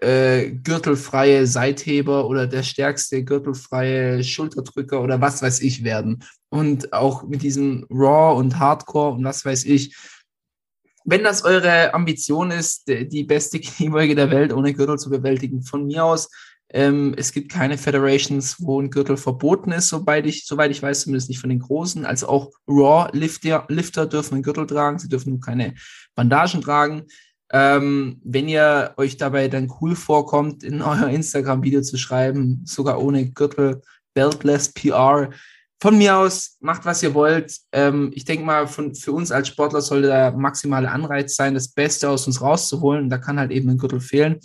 äh, 0.03 0.51
gürtelfreie 0.51 1.47
Seithheber 1.47 2.27
oder 2.27 2.47
der 2.47 2.63
stärkste 2.63 3.23
gürtelfreie 3.23 4.23
Schulterdrücker 4.23 5.01
oder 5.01 5.21
was 5.21 5.41
weiß 5.41 5.61
ich 5.61 5.83
werden. 5.83 6.23
Und 6.49 6.93
auch 6.93 7.23
mit 7.23 7.41
diesem 7.41 7.85
Raw 7.89 8.37
und 8.37 8.59
Hardcore 8.59 9.15
und 9.15 9.23
was 9.23 9.45
weiß 9.45 9.65
ich. 9.65 9.95
Wenn 11.05 11.23
das 11.23 11.43
eure 11.43 11.93
Ambition 11.93 12.51
ist, 12.51 12.87
die 12.87 13.23
beste 13.23 13.59
Kniebeuge 13.61 14.15
der 14.15 14.29
Welt 14.29 14.53
ohne 14.53 14.73
Gürtel 14.73 14.99
zu 14.99 15.09
bewältigen, 15.09 15.63
von 15.63 15.85
mir 15.85 16.05
aus, 16.05 16.29
ähm, 16.69 17.13
es 17.17 17.31
gibt 17.31 17.51
keine 17.51 17.77
Federations, 17.77 18.57
wo 18.59 18.81
ein 18.81 18.89
Gürtel 18.89 19.15
verboten 19.15 19.71
ist, 19.71 19.89
soweit 19.89 20.25
ich, 20.25 20.45
soweit 20.45 20.71
ich 20.71 20.81
weiß, 20.81 21.01
zumindest 21.01 21.29
nicht 21.29 21.39
von 21.39 21.51
den 21.51 21.59
Großen. 21.59 22.03
Also 22.05 22.27
auch 22.27 22.51
Raw-Lifter 22.67 23.65
Lifter 23.69 24.07
dürfen 24.07 24.35
einen 24.35 24.43
Gürtel 24.43 24.65
tragen, 24.65 24.97
sie 24.97 25.07
dürfen 25.07 25.29
nur 25.29 25.39
keine 25.39 25.75
Bandagen 26.15 26.61
tragen. 26.61 27.03
Ähm, 27.53 28.19
wenn 28.23 28.49
ihr 28.49 28.93
euch 28.97 29.17
dabei 29.17 29.47
dann 29.47 29.71
cool 29.79 29.95
vorkommt, 29.95 30.63
in 30.63 30.81
euer 30.81 31.07
Instagram-Video 31.07 31.81
zu 31.81 31.97
schreiben, 31.97 32.63
sogar 32.65 33.01
ohne 33.01 33.29
Gürtel, 33.29 33.81
Beltless 34.15 34.73
PR, 34.73 35.29
von 35.79 35.97
mir 35.97 36.17
aus, 36.17 36.55
macht 36.61 36.85
was 36.85 37.03
ihr 37.03 37.13
wollt. 37.13 37.57
Ähm, 37.73 38.11
ich 38.15 38.25
denke 38.25 38.45
mal, 38.45 38.67
von, 38.67 38.95
für 38.95 39.11
uns 39.11 39.31
als 39.31 39.49
Sportler 39.49 39.81
sollte 39.81 40.07
der 40.07 40.31
maximale 40.31 40.89
Anreiz 40.89 41.35
sein, 41.35 41.53
das 41.53 41.67
Beste 41.67 42.09
aus 42.09 42.25
uns 42.25 42.41
rauszuholen. 42.41 43.09
Da 43.09 43.17
kann 43.17 43.37
halt 43.37 43.51
eben 43.51 43.69
ein 43.69 43.77
Gürtel 43.77 43.99
fehlen, 43.99 44.39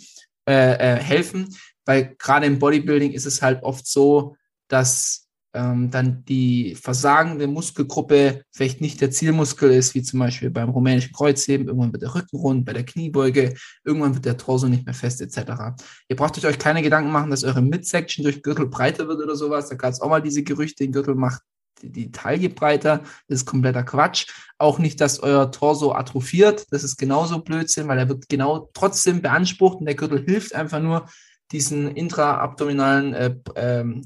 äh, 0.47 0.73
äh, 0.73 1.01
helfen, 1.01 1.55
weil 1.85 2.13
gerade 2.19 2.45
im 2.45 2.59
Bodybuilding 2.59 3.13
ist 3.13 3.25
es 3.25 3.41
halt 3.41 3.63
oft 3.63 3.87
so, 3.87 4.35
dass 4.67 5.28
ähm, 5.59 5.91
dann 5.91 6.23
die 6.25 6.75
versagende 6.75 7.47
Muskelgruppe 7.47 8.43
vielleicht 8.51 8.79
nicht 8.79 9.01
der 9.01 9.11
Zielmuskel 9.11 9.71
ist, 9.71 9.93
wie 9.93 10.03
zum 10.03 10.19
Beispiel 10.19 10.49
beim 10.49 10.69
rumänischen 10.69 11.11
Kreuzheben, 11.11 11.67
irgendwann 11.67 11.91
wird 11.91 12.03
der 12.03 12.15
Rücken 12.15 12.37
rund, 12.37 12.65
bei 12.65 12.73
der 12.73 12.85
Kniebeuge, 12.85 13.55
irgendwann 13.83 14.13
wird 14.13 14.25
der 14.25 14.37
Torso 14.37 14.67
nicht 14.67 14.85
mehr 14.85 14.93
fest, 14.93 15.21
etc. 15.21 15.75
Ihr 16.07 16.15
braucht 16.15 16.43
euch 16.43 16.59
keine 16.59 16.81
Gedanken 16.81 17.11
machen, 17.11 17.29
dass 17.29 17.43
eure 17.43 17.61
Midsection 17.61 18.23
durch 18.23 18.41
Gürtel 18.41 18.67
breiter 18.67 19.07
wird 19.07 19.21
oder 19.21 19.35
sowas. 19.35 19.67
Da 19.67 19.75
gab 19.75 19.91
es 19.91 20.01
auch 20.01 20.09
mal 20.09 20.21
diese 20.21 20.43
Gerüchte, 20.43 20.83
den 20.83 20.93
Gürtel 20.93 21.15
macht 21.15 21.41
die, 21.81 21.91
die 21.91 22.11
Taille 22.11 22.49
breiter. 22.49 22.99
Das 23.27 23.39
ist 23.39 23.45
kompletter 23.45 23.83
Quatsch. 23.83 24.27
Auch 24.57 24.79
nicht, 24.79 25.01
dass 25.01 25.19
euer 25.19 25.51
Torso 25.51 25.93
atrophiert. 25.93 26.67
Das 26.71 26.83
ist 26.83 26.97
genauso 26.97 27.39
Blödsinn, 27.39 27.87
weil 27.87 27.99
er 27.99 28.09
wird 28.09 28.29
genau 28.29 28.69
trotzdem 28.73 29.21
beansprucht 29.21 29.79
und 29.79 29.85
der 29.85 29.95
Gürtel 29.95 30.23
hilft 30.23 30.55
einfach 30.55 30.79
nur, 30.79 31.05
diesen 31.51 31.89
intraabdominalen 31.95 33.13
äh, 33.13 33.35
ähm, 33.55 34.05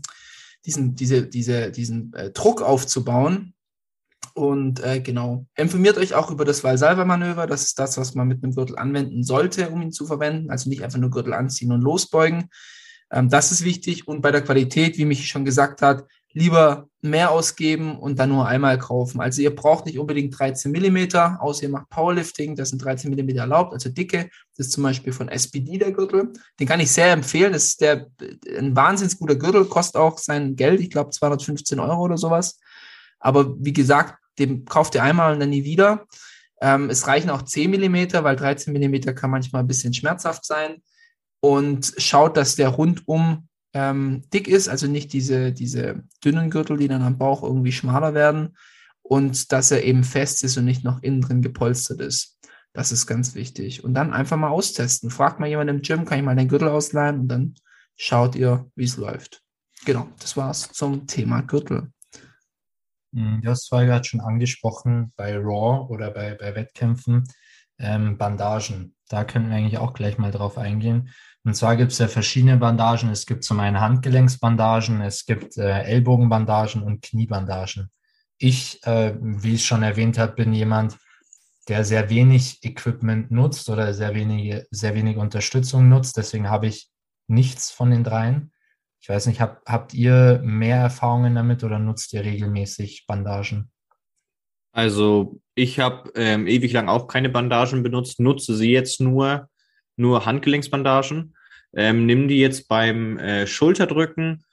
diesen, 0.65 0.95
diese, 0.95 1.27
diese, 1.27 1.71
diesen 1.71 2.13
äh, 2.13 2.31
Druck 2.31 2.61
aufzubauen. 2.61 3.53
Und 4.33 4.83
äh, 4.83 4.99
genau, 4.99 5.45
informiert 5.55 5.97
euch 5.97 6.15
auch 6.15 6.31
über 6.31 6.43
das 6.43 6.63
Valsalva-Manöver. 6.63 7.45
Das 7.45 7.63
ist 7.63 7.77
das, 7.77 7.97
was 7.97 8.15
man 8.15 8.27
mit 8.27 8.43
einem 8.43 8.55
Gürtel 8.55 8.77
anwenden 8.77 9.23
sollte, 9.23 9.69
um 9.69 9.81
ihn 9.81 9.91
zu 9.91 10.05
verwenden. 10.05 10.49
Also 10.49 10.69
nicht 10.69 10.83
einfach 10.83 10.97
nur 10.97 11.11
Gürtel 11.11 11.33
anziehen 11.33 11.71
und 11.71 11.81
losbeugen. 11.81 12.49
Ähm, 13.11 13.29
das 13.29 13.51
ist 13.51 13.63
wichtig. 13.63 14.07
Und 14.07 14.21
bei 14.21 14.31
der 14.31 14.41
Qualität, 14.41 14.97
wie 14.97 15.05
Michi 15.05 15.27
schon 15.27 15.45
gesagt 15.45 15.81
hat, 15.81 16.05
lieber 16.33 16.89
mehr 17.01 17.31
ausgeben 17.31 17.97
und 17.97 18.17
dann 18.17 18.29
nur 18.29 18.47
einmal 18.47 18.79
kaufen. 18.79 19.21
Also 19.21 19.41
ihr 19.41 19.55
braucht 19.55 19.85
nicht 19.85 19.99
unbedingt 19.99 20.37
13 20.37 20.71
Millimeter, 20.71 21.37
außer 21.41 21.63
ihr 21.63 21.69
macht 21.69 21.89
Powerlifting, 21.89 22.55
das 22.55 22.69
sind 22.69 22.83
13 22.83 23.09
Millimeter 23.09 23.41
erlaubt, 23.41 23.73
also 23.73 23.89
dicke. 23.89 24.29
Das 24.55 24.67
ist 24.67 24.73
zum 24.73 24.83
Beispiel 24.83 25.13
von 25.13 25.29
SPD 25.29 25.77
der 25.77 25.91
Gürtel. 25.91 26.31
Den 26.59 26.67
kann 26.67 26.79
ich 26.79 26.91
sehr 26.91 27.11
empfehlen. 27.11 27.53
Das 27.53 27.65
ist 27.65 27.81
der, 27.81 28.07
ein 28.57 28.75
wahnsinnig 28.75 29.17
guter 29.19 29.35
Gürtel, 29.35 29.65
kostet 29.65 29.97
auch 29.97 30.17
sein 30.17 30.55
Geld, 30.55 30.81
ich 30.81 30.89
glaube 30.89 31.11
215 31.11 31.79
Euro 31.79 32.01
oder 32.01 32.17
sowas. 32.17 32.59
Aber 33.19 33.55
wie 33.59 33.73
gesagt, 33.73 34.15
den 34.39 34.65
kauft 34.65 34.95
ihr 34.95 35.03
einmal 35.03 35.33
und 35.33 35.39
dann 35.39 35.49
nie 35.49 35.63
wieder. 35.63 36.05
Ähm, 36.61 36.89
es 36.89 37.05
reichen 37.07 37.29
auch 37.29 37.43
10 37.43 37.69
Millimeter, 37.69 38.23
weil 38.23 38.35
13 38.35 38.73
Millimeter 38.73 39.13
kann 39.13 39.29
manchmal 39.29 39.61
ein 39.63 39.67
bisschen 39.67 39.93
schmerzhaft 39.93 40.45
sein. 40.45 40.81
Und 41.41 41.93
schaut, 41.97 42.37
dass 42.37 42.55
der 42.55 42.69
rundum 42.69 43.49
ähm, 43.73 44.23
dick 44.33 44.47
ist, 44.47 44.69
also 44.69 44.87
nicht 44.87 45.13
diese, 45.13 45.51
diese 45.51 46.03
dünnen 46.23 46.49
Gürtel, 46.49 46.77
die 46.77 46.87
dann 46.87 47.01
am 47.01 47.17
Bauch 47.17 47.43
irgendwie 47.43 47.71
schmaler 47.71 48.13
werden 48.13 48.55
und 49.01 49.51
dass 49.51 49.71
er 49.71 49.83
eben 49.83 50.03
fest 50.03 50.43
ist 50.43 50.57
und 50.57 50.65
nicht 50.65 50.83
noch 50.83 51.01
innen 51.01 51.21
drin 51.21 51.41
gepolstert 51.41 51.99
ist. 51.99 52.39
Das 52.73 52.91
ist 52.91 53.05
ganz 53.05 53.35
wichtig. 53.35 53.83
Und 53.83 53.93
dann 53.93 54.13
einfach 54.13 54.37
mal 54.37 54.49
austesten. 54.49 55.11
Fragt 55.11 55.39
mal 55.39 55.49
jemand 55.49 55.69
im 55.69 55.81
Gym, 55.81 56.05
kann 56.05 56.17
ich 56.17 56.23
mal 56.25 56.35
den 56.35 56.47
Gürtel 56.47 56.69
ausleihen 56.69 57.19
und 57.21 57.27
dann 57.27 57.55
schaut 57.95 58.35
ihr, 58.35 58.69
wie 58.75 58.85
es 58.85 58.97
läuft. 58.97 59.43
Genau, 59.85 60.07
das 60.19 60.37
war's 60.37 60.71
zum 60.71 61.05
Thema 61.05 61.41
Gürtel. 61.41 61.91
Hm, 63.13 63.41
du 63.41 63.49
hast 63.49 63.67
vorher 63.67 63.87
gerade 63.87 64.05
schon 64.05 64.21
angesprochen, 64.21 65.13
bei 65.15 65.37
Raw 65.37 65.87
oder 65.89 66.11
bei, 66.11 66.35
bei 66.35 66.55
Wettkämpfen, 66.55 67.25
ähm, 67.77 68.17
Bandagen. 68.17 68.95
Da 69.07 69.23
können 69.23 69.49
wir 69.49 69.57
eigentlich 69.57 69.77
auch 69.77 69.93
gleich 69.93 70.17
mal 70.17 70.31
drauf 70.31 70.57
eingehen. 70.57 71.09
Und 71.45 71.55
zwar 71.55 71.75
gibt 71.75 71.91
es 71.91 71.97
ja 71.97 72.07
verschiedene 72.07 72.57
Bandagen. 72.57 73.09
Es 73.09 73.25
gibt 73.25 73.43
zum 73.43 73.59
einen 73.59 73.79
Handgelenksbandagen, 73.79 75.01
es 75.01 75.25
gibt 75.25 75.57
äh, 75.57 75.81
Ellbogenbandagen 75.83 76.83
und 76.83 77.01
Kniebandagen. 77.01 77.89
Ich, 78.37 78.81
äh, 78.85 79.15
wie 79.19 79.55
ich 79.55 79.65
schon 79.65 79.83
erwähnt 79.83 80.17
habe, 80.17 80.33
bin 80.33 80.53
jemand, 80.53 80.97
der 81.67 81.83
sehr 81.83 82.09
wenig 82.09 82.63
Equipment 82.63 83.31
nutzt 83.31 83.69
oder 83.69 83.93
sehr 83.93 84.15
wenige, 84.15 84.65
sehr 84.71 84.95
wenig 84.95 85.17
Unterstützung 85.17 85.89
nutzt. 85.89 86.17
Deswegen 86.17 86.49
habe 86.49 86.67
ich 86.67 86.89
nichts 87.27 87.71
von 87.71 87.91
den 87.91 88.03
dreien. 88.03 88.51
Ich 89.01 89.09
weiß 89.09 89.27
nicht, 89.27 89.41
hab, 89.41 89.65
habt 89.65 89.93
ihr 89.93 90.39
mehr 90.43 90.77
Erfahrungen 90.77 91.35
damit 91.35 91.63
oder 91.63 91.77
nutzt 91.77 92.13
ihr 92.13 92.23
regelmäßig 92.23 93.05
Bandagen? 93.05 93.69
Also 94.71 95.39
ich 95.55 95.79
habe 95.79 96.11
ähm, 96.15 96.47
ewig 96.47 96.71
lang 96.71 96.87
auch 96.87 97.07
keine 97.07 97.29
Bandagen 97.29 97.83
benutzt, 97.83 98.19
nutze 98.19 98.55
sie 98.55 98.71
jetzt 98.71 99.01
nur, 99.01 99.49
nur 99.95 100.25
Handgelenksbandagen. 100.25 101.35
Ähm, 101.75 102.05
nimm 102.05 102.27
die 102.27 102.39
jetzt 102.39 102.67
beim 102.67 103.17
äh, 103.17 103.47
Schulterdrücken 103.47 104.43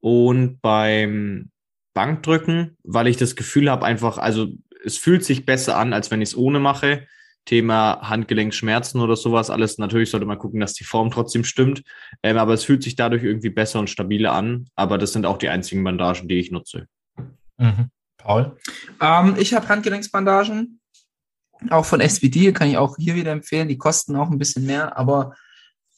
und 0.00 0.60
beim 0.62 1.50
Bankdrücken, 1.94 2.76
weil 2.82 3.06
ich 3.06 3.16
das 3.16 3.36
Gefühl 3.36 3.70
habe, 3.70 3.84
einfach, 3.84 4.18
also 4.18 4.48
es 4.84 4.96
fühlt 4.96 5.24
sich 5.24 5.44
besser 5.44 5.76
an, 5.76 5.92
als 5.92 6.10
wenn 6.10 6.22
ich 6.22 6.30
es 6.30 6.36
ohne 6.36 6.58
mache. 6.58 7.06
Thema 7.46 8.00
Handgelenkschmerzen 8.02 9.00
oder 9.00 9.16
sowas, 9.16 9.50
alles. 9.50 9.78
Natürlich 9.78 10.10
sollte 10.10 10.26
man 10.26 10.38
gucken, 10.38 10.60
dass 10.60 10.74
die 10.74 10.84
Form 10.84 11.10
trotzdem 11.10 11.44
stimmt. 11.44 11.82
Ähm, 12.22 12.36
aber 12.36 12.54
es 12.54 12.64
fühlt 12.64 12.82
sich 12.82 12.96
dadurch 12.96 13.24
irgendwie 13.24 13.50
besser 13.50 13.80
und 13.80 13.90
stabiler 13.90 14.32
an. 14.32 14.66
Aber 14.74 14.98
das 14.98 15.12
sind 15.12 15.26
auch 15.26 15.38
die 15.38 15.48
einzigen 15.48 15.82
Bandagen, 15.82 16.28
die 16.28 16.38
ich 16.38 16.50
nutze. 16.50 16.86
Mhm. 17.58 17.90
Paul? 18.18 18.56
Ähm, 19.00 19.36
ich 19.38 19.54
habe 19.54 19.68
Handgelenksbandagen. 19.68 20.79
Auch 21.68 21.84
von 21.84 22.00
SBD 22.00 22.52
kann 22.52 22.70
ich 22.70 22.76
auch 22.76 22.96
hier 22.96 23.14
wieder 23.14 23.32
empfehlen. 23.32 23.68
Die 23.68 23.78
kosten 23.78 24.16
auch 24.16 24.30
ein 24.30 24.38
bisschen 24.38 24.64
mehr, 24.64 24.96
aber 24.96 25.34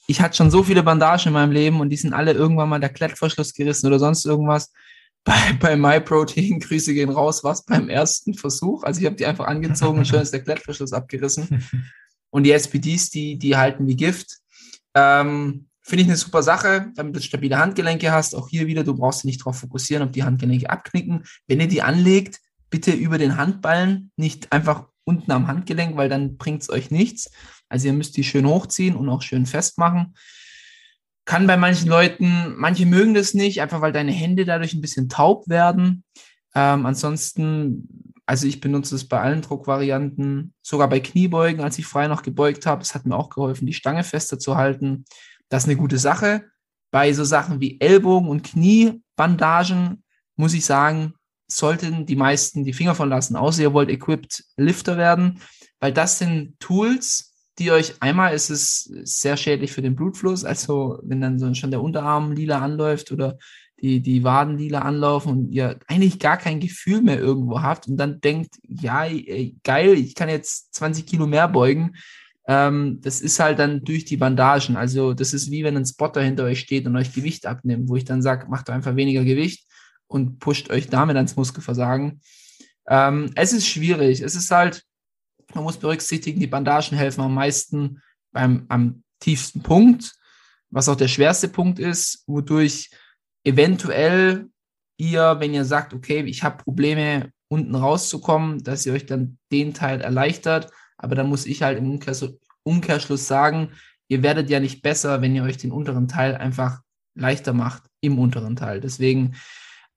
ich 0.06 0.20
hatte 0.20 0.36
schon 0.36 0.50
so 0.50 0.62
viele 0.62 0.82
Bandagen 0.82 1.28
in 1.28 1.32
meinem 1.32 1.52
Leben 1.52 1.80
und 1.80 1.90
die 1.90 1.96
sind 1.96 2.12
alle 2.12 2.32
irgendwann 2.32 2.68
mal 2.68 2.80
der 2.80 2.88
Klettverschluss 2.88 3.54
gerissen 3.54 3.86
oder 3.86 3.98
sonst 3.98 4.24
irgendwas. 4.24 4.72
Bei, 5.24 5.52
bei 5.60 5.76
MyProtein, 5.76 6.58
Grüße 6.58 6.94
gehen 6.94 7.08
raus, 7.08 7.44
was 7.44 7.64
beim 7.64 7.88
ersten 7.88 8.34
Versuch. 8.34 8.82
Also 8.82 8.98
ich 8.98 9.06
habe 9.06 9.14
die 9.14 9.24
einfach 9.24 9.46
angezogen 9.46 9.98
und 9.98 10.04
schon 10.04 10.20
ist 10.20 10.32
der 10.32 10.42
Klettverschluss 10.42 10.92
abgerissen. 10.92 11.64
Und 12.30 12.42
die 12.42 12.50
SPDs, 12.50 13.10
die, 13.10 13.38
die 13.38 13.56
halten 13.56 13.86
wie 13.86 13.94
Gift. 13.94 14.38
Ähm, 14.94 15.68
Finde 15.82 16.02
ich 16.02 16.08
eine 16.08 16.16
super 16.16 16.42
Sache, 16.42 16.90
damit 16.96 17.14
du 17.14 17.20
stabile 17.20 17.58
Handgelenke 17.58 18.10
hast. 18.10 18.34
Auch 18.34 18.48
hier 18.48 18.66
wieder, 18.66 18.82
du 18.82 18.94
brauchst 18.94 19.20
dich 19.20 19.26
nicht 19.26 19.40
darauf 19.42 19.58
fokussieren, 19.58 20.02
ob 20.02 20.12
die 20.12 20.24
Handgelenke 20.24 20.70
abknicken. 20.70 21.24
Wenn 21.46 21.60
ihr 21.60 21.68
die 21.68 21.82
anlegt, 21.82 22.40
bitte 22.70 22.90
über 22.90 23.18
den 23.18 23.36
Handballen, 23.36 24.10
nicht 24.16 24.50
einfach 24.50 24.86
unten 25.04 25.30
am 25.32 25.46
Handgelenk, 25.46 25.96
weil 25.96 26.08
dann 26.08 26.36
bringt 26.36 26.62
es 26.62 26.70
euch 26.70 26.90
nichts. 26.90 27.30
Also 27.68 27.86
ihr 27.86 27.92
müsst 27.92 28.16
die 28.16 28.24
schön 28.24 28.46
hochziehen 28.46 28.96
und 28.96 29.08
auch 29.08 29.22
schön 29.22 29.46
festmachen. 29.46 30.14
Kann 31.24 31.46
bei 31.46 31.56
manchen 31.56 31.88
Leuten, 31.88 32.54
manche 32.56 32.84
mögen 32.84 33.14
das 33.14 33.34
nicht, 33.34 33.62
einfach 33.62 33.80
weil 33.80 33.92
deine 33.92 34.12
Hände 34.12 34.44
dadurch 34.44 34.74
ein 34.74 34.80
bisschen 34.80 35.08
taub 35.08 35.48
werden. 35.48 36.04
Ähm, 36.54 36.84
ansonsten, 36.84 38.14
also 38.26 38.46
ich 38.46 38.60
benutze 38.60 38.94
es 38.96 39.08
bei 39.08 39.20
allen 39.20 39.42
Druckvarianten, 39.42 40.52
sogar 40.62 40.88
bei 40.88 41.00
Kniebeugen, 41.00 41.62
als 41.62 41.78
ich 41.78 41.86
frei 41.86 42.08
noch 42.08 42.22
gebeugt 42.22 42.66
habe. 42.66 42.82
Es 42.82 42.94
hat 42.94 43.06
mir 43.06 43.16
auch 43.16 43.30
geholfen, 43.30 43.66
die 43.66 43.72
Stange 43.72 44.04
fester 44.04 44.38
zu 44.38 44.56
halten. 44.56 45.04
Das 45.48 45.64
ist 45.64 45.68
eine 45.68 45.78
gute 45.78 45.98
Sache. 45.98 46.44
Bei 46.90 47.12
so 47.12 47.24
Sachen 47.24 47.60
wie 47.60 47.80
Ellbogen- 47.80 48.28
und 48.28 48.42
Kniebandagen 48.42 50.02
muss 50.36 50.54
ich 50.54 50.64
sagen, 50.64 51.14
sollten 51.56 52.06
die 52.06 52.16
meisten 52.16 52.64
die 52.64 52.72
Finger 52.72 52.94
von 52.94 53.08
lassen, 53.08 53.36
außer 53.36 53.62
ihr 53.62 53.72
wollt 53.72 53.90
equipped 53.90 54.44
Lifter 54.56 54.96
werden, 54.96 55.40
weil 55.80 55.92
das 55.92 56.18
sind 56.18 56.58
Tools, 56.60 57.32
die 57.58 57.70
euch 57.70 57.94
einmal 58.00 58.34
ist 58.34 58.50
es 58.50 58.90
sehr 59.04 59.36
schädlich 59.36 59.72
für 59.72 59.82
den 59.82 59.94
Blutfluss, 59.94 60.44
also 60.44 60.98
wenn 61.02 61.20
dann 61.20 61.38
so 61.38 61.52
schon 61.54 61.70
der 61.70 61.82
Unterarm 61.82 62.32
lila 62.32 62.60
anläuft 62.60 63.12
oder 63.12 63.38
die, 63.80 64.00
die 64.00 64.22
Waden 64.22 64.58
lila 64.58 64.80
anlaufen 64.80 65.32
und 65.32 65.50
ihr 65.50 65.78
eigentlich 65.88 66.18
gar 66.18 66.36
kein 66.36 66.60
Gefühl 66.60 67.02
mehr 67.02 67.18
irgendwo 67.18 67.62
habt 67.62 67.88
und 67.88 67.96
dann 67.96 68.20
denkt, 68.20 68.54
ja, 68.62 69.06
geil, 69.64 69.94
ich 69.94 70.14
kann 70.14 70.28
jetzt 70.28 70.74
20 70.74 71.04
Kilo 71.04 71.26
mehr 71.26 71.48
beugen. 71.48 71.96
Ähm, 72.46 73.00
das 73.02 73.20
ist 73.20 73.40
halt 73.40 73.58
dann 73.58 73.84
durch 73.84 74.04
die 74.04 74.16
Bandagen. 74.16 74.76
Also 74.76 75.14
das 75.14 75.34
ist 75.34 75.50
wie 75.50 75.64
wenn 75.64 75.76
ein 75.76 75.86
Spotter 75.86 76.22
hinter 76.22 76.44
euch 76.44 76.60
steht 76.60 76.86
und 76.86 76.96
euch 76.96 77.12
Gewicht 77.12 77.46
abnimmt, 77.46 77.88
wo 77.88 77.96
ich 77.96 78.04
dann 78.04 78.22
sage, 78.22 78.48
macht 78.48 78.68
doch 78.68 78.74
einfach 78.74 78.96
weniger 78.96 79.24
Gewicht 79.24 79.66
und 80.12 80.38
pusht 80.38 80.70
euch 80.70 80.88
damit 80.88 81.16
ans 81.16 81.36
Muskelversagen. 81.36 82.20
Ähm, 82.88 83.30
es 83.34 83.52
ist 83.52 83.66
schwierig. 83.66 84.20
Es 84.20 84.34
ist 84.34 84.50
halt, 84.50 84.84
man 85.54 85.64
muss 85.64 85.78
berücksichtigen, 85.78 86.40
die 86.40 86.46
Bandagen 86.46 86.96
helfen 86.96 87.22
am 87.22 87.34
meisten 87.34 88.00
beim 88.32 88.66
am 88.68 89.02
tiefsten 89.20 89.62
Punkt, 89.62 90.14
was 90.70 90.88
auch 90.88 90.96
der 90.96 91.08
schwerste 91.08 91.48
Punkt 91.48 91.78
ist, 91.78 92.24
wodurch 92.26 92.90
eventuell 93.44 94.48
ihr, 94.96 95.36
wenn 95.38 95.54
ihr 95.54 95.64
sagt, 95.64 95.94
okay, 95.94 96.22
ich 96.22 96.42
habe 96.42 96.62
Probleme, 96.62 97.30
unten 97.48 97.74
rauszukommen, 97.74 98.64
dass 98.64 98.86
ihr 98.86 98.94
euch 98.94 99.04
dann 99.04 99.38
den 99.52 99.74
Teil 99.74 100.00
erleichtert. 100.00 100.70
Aber 100.96 101.14
dann 101.14 101.28
muss 101.28 101.44
ich 101.44 101.62
halt 101.62 101.76
im 101.76 102.00
Umkehrschluss, 102.64 103.26
sagen, 103.26 103.72
ihr 104.08 104.22
werdet 104.22 104.48
ja 104.48 104.58
nicht 104.58 104.82
besser, 104.82 105.20
wenn 105.20 105.36
ihr 105.36 105.42
euch 105.42 105.58
den 105.58 105.72
unteren 105.72 106.08
Teil 106.08 106.34
einfach 106.34 106.80
leichter 107.14 107.52
macht 107.52 107.82
im 108.00 108.18
unteren 108.18 108.56
Teil. 108.56 108.80
Deswegen, 108.80 109.34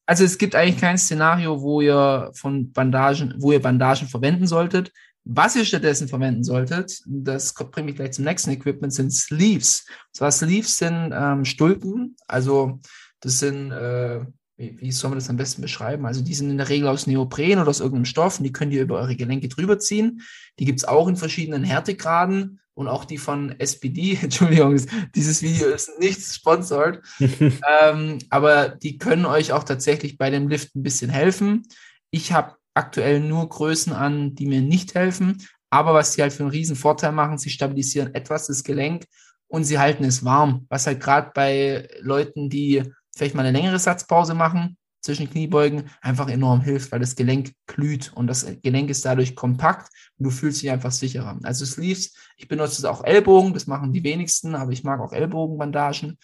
also 0.06 0.24
es 0.24 0.38
gibt 0.38 0.56
eigentlich 0.56 0.80
kein 0.80 0.98
Szenario, 0.98 1.62
wo 1.62 1.82
ihr 1.82 2.32
von 2.36 2.72
Bandagen, 2.72 3.34
wo 3.40 3.52
ihr 3.52 3.62
Bandagen 3.62 4.08
verwenden 4.08 4.48
solltet. 4.48 4.92
Was 5.24 5.56
ihr 5.56 5.66
stattdessen 5.66 6.08
verwenden 6.08 6.44
solltet, 6.44 7.02
das 7.08 7.54
bringt 7.56 7.88
mich 7.88 7.96
gleich 7.96 8.12
zum 8.12 8.26
nächsten 8.26 8.52
Equipment, 8.52 8.94
sind 8.94 9.12
Sleeves. 9.12 9.86
Und 9.90 10.16
zwar 10.18 10.32
Sleeves 10.32 10.78
sind 10.78 11.12
ähm, 11.16 11.46
Stulpen, 11.46 12.16
also 12.28 12.80
das 13.22 13.40
sind, 13.40 13.72
äh, 13.72 14.24
wie, 14.58 14.80
wie, 14.80 14.92
soll 14.92 15.10
man 15.10 15.18
das 15.18 15.32
am 15.32 15.38
besten 15.38 15.64
beschreiben? 15.64 16.06
Also 16.06 16.22
die 16.22 16.36
sind 16.36 16.52
in 16.52 16.58
der 16.58 16.70
Regel 16.70 16.88
aus 16.88 17.08
Neopren 17.08 17.58
oder 17.58 17.70
aus 17.70 17.80
irgendeinem 17.80 18.06
Stoff 18.06 18.38
und 18.38 18.44
die 18.44 18.52
könnt 18.52 18.72
ihr 18.72 18.84
über 18.84 19.00
eure 19.00 19.16
Gelenke 19.16 19.48
drüber 19.48 19.80
ziehen. 19.80 20.22
Die 20.60 20.66
gibt 20.66 20.80
es 20.80 20.88
auch 20.88 21.08
in 21.08 21.18
verschiedenen 21.18 21.64
Härtegraden 21.64 22.60
und 22.76 22.88
auch 22.88 23.06
die 23.06 23.18
von 23.18 23.60
SPD, 23.60 24.20
Entschuldigung, 24.22 24.80
dieses 25.16 25.42
Video 25.42 25.70
ist 25.70 26.00
nicht 26.00 26.22
sponsored, 26.22 27.02
ähm, 27.20 28.20
aber 28.30 28.70
die 28.70 28.98
können 28.98 29.26
euch 29.26 29.52
auch 29.52 29.64
tatsächlich 29.64 30.18
bei 30.18 30.30
dem 30.30 30.48
Lift 30.48 30.76
ein 30.76 30.84
bisschen 30.84 31.10
helfen. 31.10 31.64
Ich 32.12 32.32
habe 32.32 32.56
aktuell 32.76 33.20
nur 33.22 33.50
Größen 33.50 33.94
an, 33.94 34.36
die 34.36 34.46
mir 34.46 34.62
nicht 34.62 34.94
helfen. 34.94 35.42
Aber 35.72 35.94
was 35.94 36.14
sie 36.14 36.22
halt 36.22 36.32
für 36.32 36.44
einen 36.44 36.52
riesen 36.52 36.76
Vorteil 36.76 37.12
machen, 37.12 37.38
sie 37.38 37.50
stabilisieren 37.50 38.14
etwas 38.14 38.48
das 38.48 38.64
Gelenk 38.64 39.06
und 39.48 39.64
sie 39.64 39.80
halten 39.80 40.04
es 40.04 40.24
warm. 40.24 40.66
Was 40.70 40.88
halt 40.88 41.02
gerade 41.02 41.32
bei 41.34 41.90
Leuten, 42.02 42.50
die 42.50 42.84
vielleicht 43.16 43.36
mal 43.36 43.46
eine 43.46 43.58
längere 43.58 43.80
Satzpause 43.80 44.36
machen 44.36 44.78
zwischen 45.06 45.30
Kniebeugen, 45.30 45.90
einfach 46.02 46.28
enorm 46.30 46.62
hilft, 46.62 46.92
weil 46.92 47.00
das 47.00 47.16
Gelenk 47.16 47.54
glüht 47.68 48.12
und 48.14 48.26
das 48.26 48.46
Gelenk 48.64 48.90
ist 48.90 49.06
dadurch 49.06 49.36
kompakt 49.36 49.92
und 50.18 50.26
du 50.26 50.32
fühlst 50.32 50.64
dich 50.64 50.72
einfach 50.72 50.92
sicherer. 50.92 51.38
Also 51.44 51.64
Sleeves, 51.64 52.16
ich 52.38 52.48
benutze 52.48 52.80
es 52.80 52.86
auch 52.86 53.04
Ellbogen, 53.04 53.54
das 53.54 53.68
machen 53.68 53.94
die 53.94 54.04
wenigsten, 54.04 54.56
aber 54.56 54.72
ich 54.72 54.84
mag 54.84 55.00
auch 55.00 55.14
Ellbogenbandagen 55.14 56.18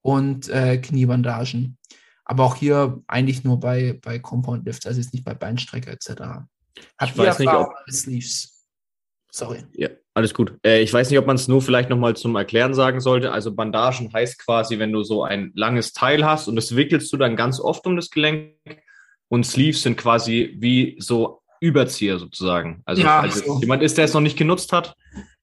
und 0.00 0.48
äh, 0.48 0.78
Kniebandagen. 0.78 1.76
Aber 2.24 2.44
auch 2.44 2.54
hier 2.54 3.02
eigentlich 3.08 3.42
nur 3.42 3.58
bei, 3.58 3.98
bei 4.00 4.20
Compound 4.20 4.64
Lift, 4.64 4.86
also 4.86 5.00
jetzt 5.00 5.12
nicht 5.12 5.24
bei 5.24 5.34
Beinstrecker 5.34 5.90
etc. 5.90 6.10
Habt 6.98 7.12
ich 7.12 7.18
weiß 7.18 7.40
nicht, 7.40 7.52
ob, 7.52 7.72
Sleeves? 7.90 8.59
Sorry. 9.32 9.64
Ja, 9.74 9.88
alles 10.14 10.34
gut. 10.34 10.54
Äh, 10.64 10.82
ich 10.82 10.92
weiß 10.92 11.10
nicht, 11.10 11.18
ob 11.18 11.26
man 11.26 11.36
es 11.36 11.48
nur 11.48 11.62
vielleicht 11.62 11.88
nochmal 11.90 12.16
zum 12.16 12.34
Erklären 12.36 12.74
sagen 12.74 13.00
sollte. 13.00 13.32
Also 13.32 13.54
Bandagen 13.54 14.12
heißt 14.12 14.44
quasi, 14.44 14.78
wenn 14.78 14.92
du 14.92 15.02
so 15.02 15.22
ein 15.24 15.52
langes 15.54 15.92
Teil 15.92 16.24
hast 16.24 16.48
und 16.48 16.56
das 16.56 16.74
wickelst 16.74 17.12
du 17.12 17.16
dann 17.16 17.36
ganz 17.36 17.60
oft 17.60 17.86
um 17.86 17.96
das 17.96 18.10
Gelenk. 18.10 18.54
Und 19.28 19.44
Sleeves 19.46 19.82
sind 19.82 19.96
quasi 19.96 20.56
wie 20.58 20.96
so 20.98 21.42
Überzieher 21.60 22.18
sozusagen. 22.18 22.82
Also 22.84 23.02
Ja, 23.02 23.20
falls 23.20 23.44
so. 23.44 23.60
jemand 23.60 23.82
ist, 23.82 23.96
der 23.98 24.06
es 24.06 24.14
noch 24.14 24.20
nicht 24.20 24.36
genutzt 24.36 24.72
hat, 24.72 24.96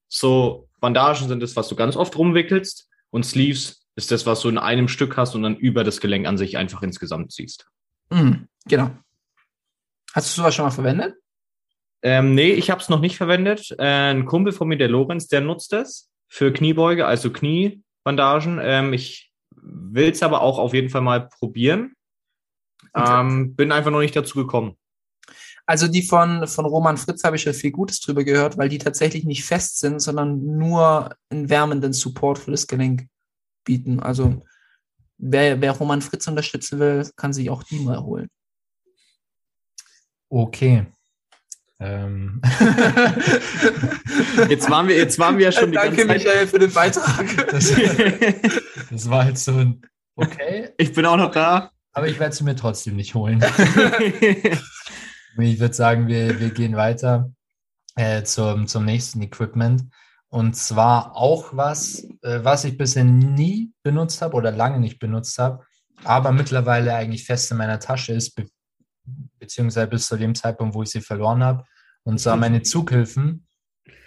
so 0.10 0.67
Bandagen 0.80 1.28
sind 1.28 1.41
das, 1.41 1.56
was 1.56 1.69
du 1.69 1.76
ganz 1.76 1.95
oft 1.95 2.17
rumwickelst. 2.17 2.89
Und 3.12 3.26
Sleeves 3.26 3.88
ist 3.95 4.12
das, 4.12 4.26
was 4.26 4.41
du 4.41 4.50
in 4.50 4.58
einem 4.58 4.88
Stück 4.88 5.15
hast 5.15 5.36
und 5.36 5.43
dann 5.43 5.56
über 5.56 5.84
das 5.84 6.02
Gelenk 6.02 6.28
an 6.28 6.38
sich 6.38 6.58
einfach 6.58 6.84
insgesamt 6.84 7.32
ziehst. 7.32 7.67
Mhm, 8.10 8.47
genau. 8.65 8.91
Hast 10.13 10.36
du 10.36 10.41
sowas 10.41 10.56
schon 10.56 10.65
mal 10.65 10.71
verwendet? 10.71 11.15
Ähm, 12.03 12.36
nee, 12.36 12.51
ich 12.51 12.69
habe 12.69 12.81
es 12.81 12.89
noch 12.89 12.99
nicht 12.99 13.17
verwendet. 13.17 13.75
Äh, 13.79 14.12
ein 14.12 14.25
Kumpel 14.25 14.53
von 14.53 14.67
mir, 14.67 14.77
der 14.77 14.89
Lorenz, 14.89 15.27
der 15.27 15.41
nutzt 15.41 15.73
es 15.73 16.10
für 16.27 16.53
Kniebeuge, 16.53 17.05
also 17.05 17.31
Kniebandagen. 17.31 18.60
Ähm, 18.62 18.93
ich 18.93 19.31
will 19.51 20.12
es 20.12 20.23
aber 20.23 20.41
auch 20.41 20.60
auf 20.60 20.73
jeden 20.73 20.89
Fall 20.89 21.01
mal 21.01 21.27
probieren. 21.27 21.93
Ähm, 22.95 23.55
bin 23.55 23.71
einfach 23.71 23.91
noch 23.91 23.99
nicht 23.99 24.15
dazu 24.15 24.38
gekommen. 24.39 24.75
Also 25.65 25.88
die 25.88 26.01
von, 26.01 26.47
von 26.47 26.65
Roman 26.65 26.97
Fritz 26.97 27.23
habe 27.23 27.36
ich 27.36 27.41
schon 27.41 27.53
viel 27.53 27.71
Gutes 27.71 27.99
drüber 27.99 28.23
gehört, 28.23 28.57
weil 28.57 28.69
die 28.69 28.77
tatsächlich 28.77 29.25
nicht 29.25 29.43
fest 29.43 29.79
sind, 29.79 29.99
sondern 29.99 30.57
nur 30.57 31.13
einen 31.29 31.49
wärmenden 31.49 31.91
Support 31.91 32.39
für 32.39 32.51
das 32.51 32.67
Gelenk 32.67 33.07
bieten. 33.65 33.99
Also 33.99 34.41
wer, 35.17 35.60
wer 35.60 35.73
Roman 35.73 36.01
Fritz 36.01 36.25
unterstützen 36.27 36.79
will, 36.79 37.10
kann 37.17 37.33
sich 37.33 37.49
auch 37.49 37.63
die 37.63 37.79
mal 37.79 38.01
holen. 38.01 38.29
Okay. 40.29 40.88
Ähm, 41.79 42.41
Jetzt 44.49 44.69
waren 44.69 44.87
wir, 44.87 44.97
jetzt 44.97 45.19
waren 45.19 45.37
wir 45.37 45.45
ja 45.45 45.51
schon 45.51 45.71
die 45.71 45.77
Danke, 45.77 45.97
ganze 45.97 46.07
Zeit. 46.07 46.25
Michael, 46.25 46.47
für 46.47 46.59
den 46.59 46.73
Beitrag. 46.73 47.47
das, 47.51 47.71
das 48.89 49.09
war 49.09 49.25
halt 49.25 49.37
so 49.37 49.51
ein 49.51 49.81
Okay, 50.15 50.69
ich 50.77 50.93
bin 50.93 51.05
auch 51.05 51.17
noch 51.17 51.31
da. 51.31 51.71
aber 51.93 52.07
ich 52.07 52.19
werde 52.19 52.35
sie 52.35 52.43
mir 52.43 52.55
trotzdem 52.55 52.95
nicht 52.95 53.13
holen. 53.15 53.43
Ich 55.39 55.59
würde 55.59 55.75
sagen, 55.75 56.07
wir, 56.07 56.39
wir 56.39 56.49
gehen 56.49 56.75
weiter 56.75 57.31
äh, 57.95 58.23
zum, 58.23 58.65
zum 58.65 58.85
nächsten 58.85 59.21
Equipment. 59.21 59.83
Und 60.29 60.55
zwar 60.55 61.15
auch 61.15 61.55
was, 61.55 62.05
äh, 62.23 62.39
was 62.41 62.65
ich 62.65 62.75
bisher 62.75 63.03
nie 63.03 63.71
benutzt 63.83 64.23
habe 64.23 64.35
oder 64.35 64.51
lange 64.51 64.79
nicht 64.79 64.97
benutzt 64.97 65.37
habe, 65.37 65.63
aber 66.03 66.31
mittlerweile 66.31 66.95
eigentlich 66.95 67.25
fest 67.25 67.51
in 67.51 67.57
meiner 67.57 67.79
Tasche 67.79 68.13
ist, 68.13 68.33
be 68.33 68.47
beziehungsweise 69.47 69.88
bis 69.88 70.07
zu 70.07 70.17
dem 70.17 70.36
Zeitpunkt, 70.36 70.75
wo 70.75 70.83
ich 70.83 70.89
sie 70.89 71.01
verloren 71.01 71.41
habe. 71.41 71.63
Und 72.03 72.19
zwar 72.19 72.36
meine 72.36 72.62
Zughilfen 72.62 73.47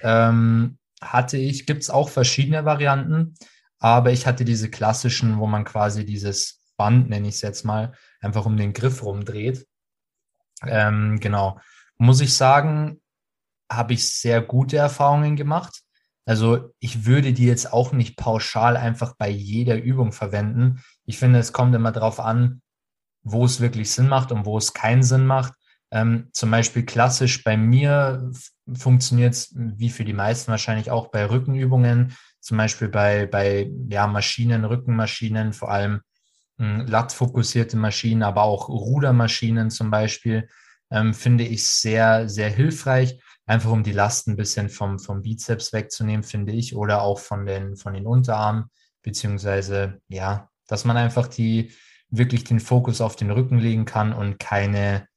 ähm, 0.02 0.78
hatte 1.00 1.38
ich, 1.38 1.66
gibt 1.66 1.82
es 1.82 1.90
auch 1.90 2.10
verschiedene 2.10 2.64
Varianten, 2.66 3.34
aber 3.78 4.12
ich 4.12 4.26
hatte 4.26 4.44
diese 4.44 4.70
klassischen, 4.70 5.38
wo 5.38 5.46
man 5.46 5.64
quasi 5.64 6.04
dieses 6.04 6.60
Band, 6.76 7.08
nenne 7.08 7.28
ich 7.28 7.36
es 7.36 7.40
jetzt 7.40 7.64
mal, 7.64 7.94
einfach 8.20 8.44
um 8.44 8.56
den 8.58 8.74
Griff 8.74 9.02
rumdreht. 9.02 9.66
Ähm, 10.66 11.18
genau. 11.20 11.58
Muss 11.96 12.20
ich 12.20 12.34
sagen, 12.34 13.00
habe 13.70 13.94
ich 13.94 14.12
sehr 14.12 14.42
gute 14.42 14.76
Erfahrungen 14.76 15.36
gemacht. 15.36 15.80
Also 16.26 16.74
ich 16.80 17.06
würde 17.06 17.32
die 17.32 17.46
jetzt 17.46 17.72
auch 17.72 17.92
nicht 17.92 18.16
pauschal 18.16 18.76
einfach 18.76 19.14
bei 19.16 19.30
jeder 19.30 19.76
Übung 19.76 20.12
verwenden. 20.12 20.82
Ich 21.06 21.18
finde, 21.18 21.38
es 21.38 21.52
kommt 21.52 21.74
immer 21.74 21.92
darauf 21.92 22.20
an, 22.20 22.60
wo 23.22 23.44
es 23.44 23.60
wirklich 23.60 23.90
Sinn 23.90 24.08
macht 24.08 24.32
und 24.32 24.46
wo 24.46 24.58
es 24.58 24.72
keinen 24.72 25.02
Sinn 25.02 25.26
macht. 25.26 25.54
Ähm, 25.90 26.28
zum 26.32 26.50
Beispiel 26.50 26.84
klassisch 26.84 27.42
bei 27.42 27.56
mir 27.56 28.30
funktioniert 28.72 29.34
es, 29.34 29.52
wie 29.54 29.90
für 29.90 30.04
die 30.04 30.12
meisten 30.12 30.50
wahrscheinlich 30.50 30.90
auch 30.90 31.08
bei 31.08 31.28
Rückenübungen, 31.28 32.16
zum 32.40 32.56
Beispiel 32.56 32.88
bei, 32.88 33.26
bei 33.26 33.70
ja, 33.88 34.06
Maschinen, 34.06 34.64
Rückenmaschinen, 34.64 35.52
vor 35.52 35.70
allem 35.70 36.00
hm, 36.58 36.86
lattfokussierte 36.86 37.76
Maschinen, 37.76 38.22
aber 38.22 38.42
auch 38.42 38.68
Rudermaschinen 38.68 39.70
zum 39.70 39.90
Beispiel, 39.90 40.48
ähm, 40.90 41.14
finde 41.14 41.44
ich 41.44 41.66
sehr, 41.66 42.28
sehr 42.28 42.50
hilfreich, 42.50 43.20
einfach 43.46 43.70
um 43.70 43.82
die 43.82 43.92
Last 43.92 44.28
ein 44.28 44.36
bisschen 44.36 44.68
vom, 44.68 44.98
vom 44.98 45.22
Bizeps 45.22 45.72
wegzunehmen, 45.72 46.22
finde 46.22 46.52
ich, 46.52 46.76
oder 46.76 47.02
auch 47.02 47.18
von 47.18 47.46
den, 47.46 47.76
von 47.76 47.94
den 47.94 48.06
Unterarmen, 48.06 48.70
beziehungsweise, 49.02 50.00
ja, 50.08 50.48
dass 50.66 50.84
man 50.84 50.96
einfach 50.96 51.26
die, 51.26 51.72
wirklich 52.10 52.44
den 52.44 52.60
Fokus 52.60 53.00
auf 53.00 53.16
den 53.16 53.30
Rücken 53.30 53.58
legen 53.58 53.84
kann 53.84 54.12
und 54.12 54.38
keine, 54.38 55.08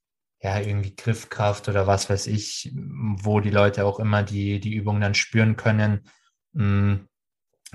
ja, 0.42 0.60
irgendwie 0.60 0.96
Griffkraft 0.96 1.70
oder 1.70 1.88
was 1.88 2.10
weiß 2.10 2.28
ich, 2.28 2.74
wo 2.76 3.40
die 3.40 3.50
Leute 3.50 3.86
auch 3.86 4.00
immer 4.00 4.24
die, 4.24 4.60
die 4.60 4.74
Übung 4.74 5.02
dann 5.02 5.16
spüren 5.16 5.56
können, 5.56 6.02
hm, 6.54 7.08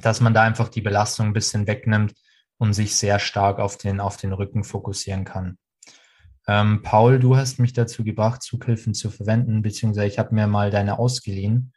dass 0.01 0.21
man 0.21 0.35
da 0.35 0.43
einfach 0.43 0.69
die 0.69 0.81
Belastung 0.81 1.29
ein 1.29 1.33
bisschen 1.33 1.67
wegnimmt 1.67 2.15
und 2.59 2.75
sich 2.75 2.97
sehr 2.97 3.19
stark 3.19 3.59
auf 3.59 3.77
den, 3.77 4.01
auf 4.01 4.17
den 4.17 4.33
Rücken 4.33 4.65
fokussieren 4.65 5.25
kann. 5.25 5.59
Ähm, 6.47 6.83
Paul, 6.83 7.19
du 7.19 7.37
hast 7.37 7.59
mich 7.59 7.73
dazu 7.73 8.05
gebracht, 8.05 8.43
Zughilfen 8.43 8.95
zu 8.95 9.11
verwenden, 9.11 9.63
beziehungsweise 9.63 10.07
ich 10.07 10.19
habe 10.19 10.35
mir 10.35 10.47
mal 10.47 10.71
deine 10.71 10.99
ausgeliehen 10.99 11.73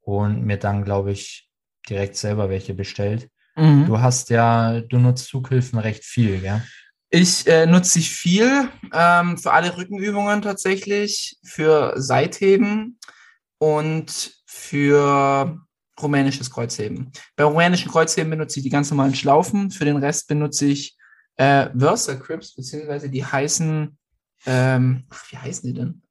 und 0.00 0.42
mir 0.42 0.58
dann, 0.58 0.84
glaube 0.84 1.12
ich, 1.12 1.50
direkt 1.88 2.16
selber 2.16 2.48
welche 2.48 2.74
bestellt. 2.74 3.30
Mhm. 3.56 3.86
Du 3.86 4.00
hast 4.00 4.30
ja, 4.30 4.80
du 4.80 4.98
nutzt 4.98 5.26
Zughilfen 5.26 5.78
recht 5.78 6.04
viel, 6.04 6.40
gell? 6.40 6.62
Ich 7.10 7.46
äh, 7.46 7.66
nutze 7.66 7.94
sie 7.94 8.02
viel 8.02 8.68
ähm, 8.92 9.38
für 9.38 9.52
alle 9.52 9.76
Rückenübungen 9.76 10.42
tatsächlich, 10.42 11.38
für 11.44 11.94
Seitheben 11.96 12.98
und 13.58 14.34
für 14.46 15.58
rumänisches 16.00 16.50
Kreuzheben. 16.50 17.12
Bei 17.36 17.44
rumänischen 17.44 17.90
Kreuzheben 17.90 18.30
benutze 18.30 18.58
ich 18.58 18.64
die 18.64 18.70
ganz 18.70 18.90
normalen 18.90 19.14
Schlaufen. 19.14 19.70
Für 19.70 19.84
den 19.84 19.96
Rest 19.96 20.28
benutze 20.28 20.66
ich 20.66 20.96
äh, 21.36 21.68
Versa 21.76 22.16
Crips, 22.16 22.54
beziehungsweise 22.54 23.08
die 23.08 23.24
heißen 23.24 23.96
ähm, 24.46 25.04
ach, 25.10 25.30
wie 25.30 25.36
heißen 25.36 25.66
die 25.66 25.78
denn? 25.78 26.02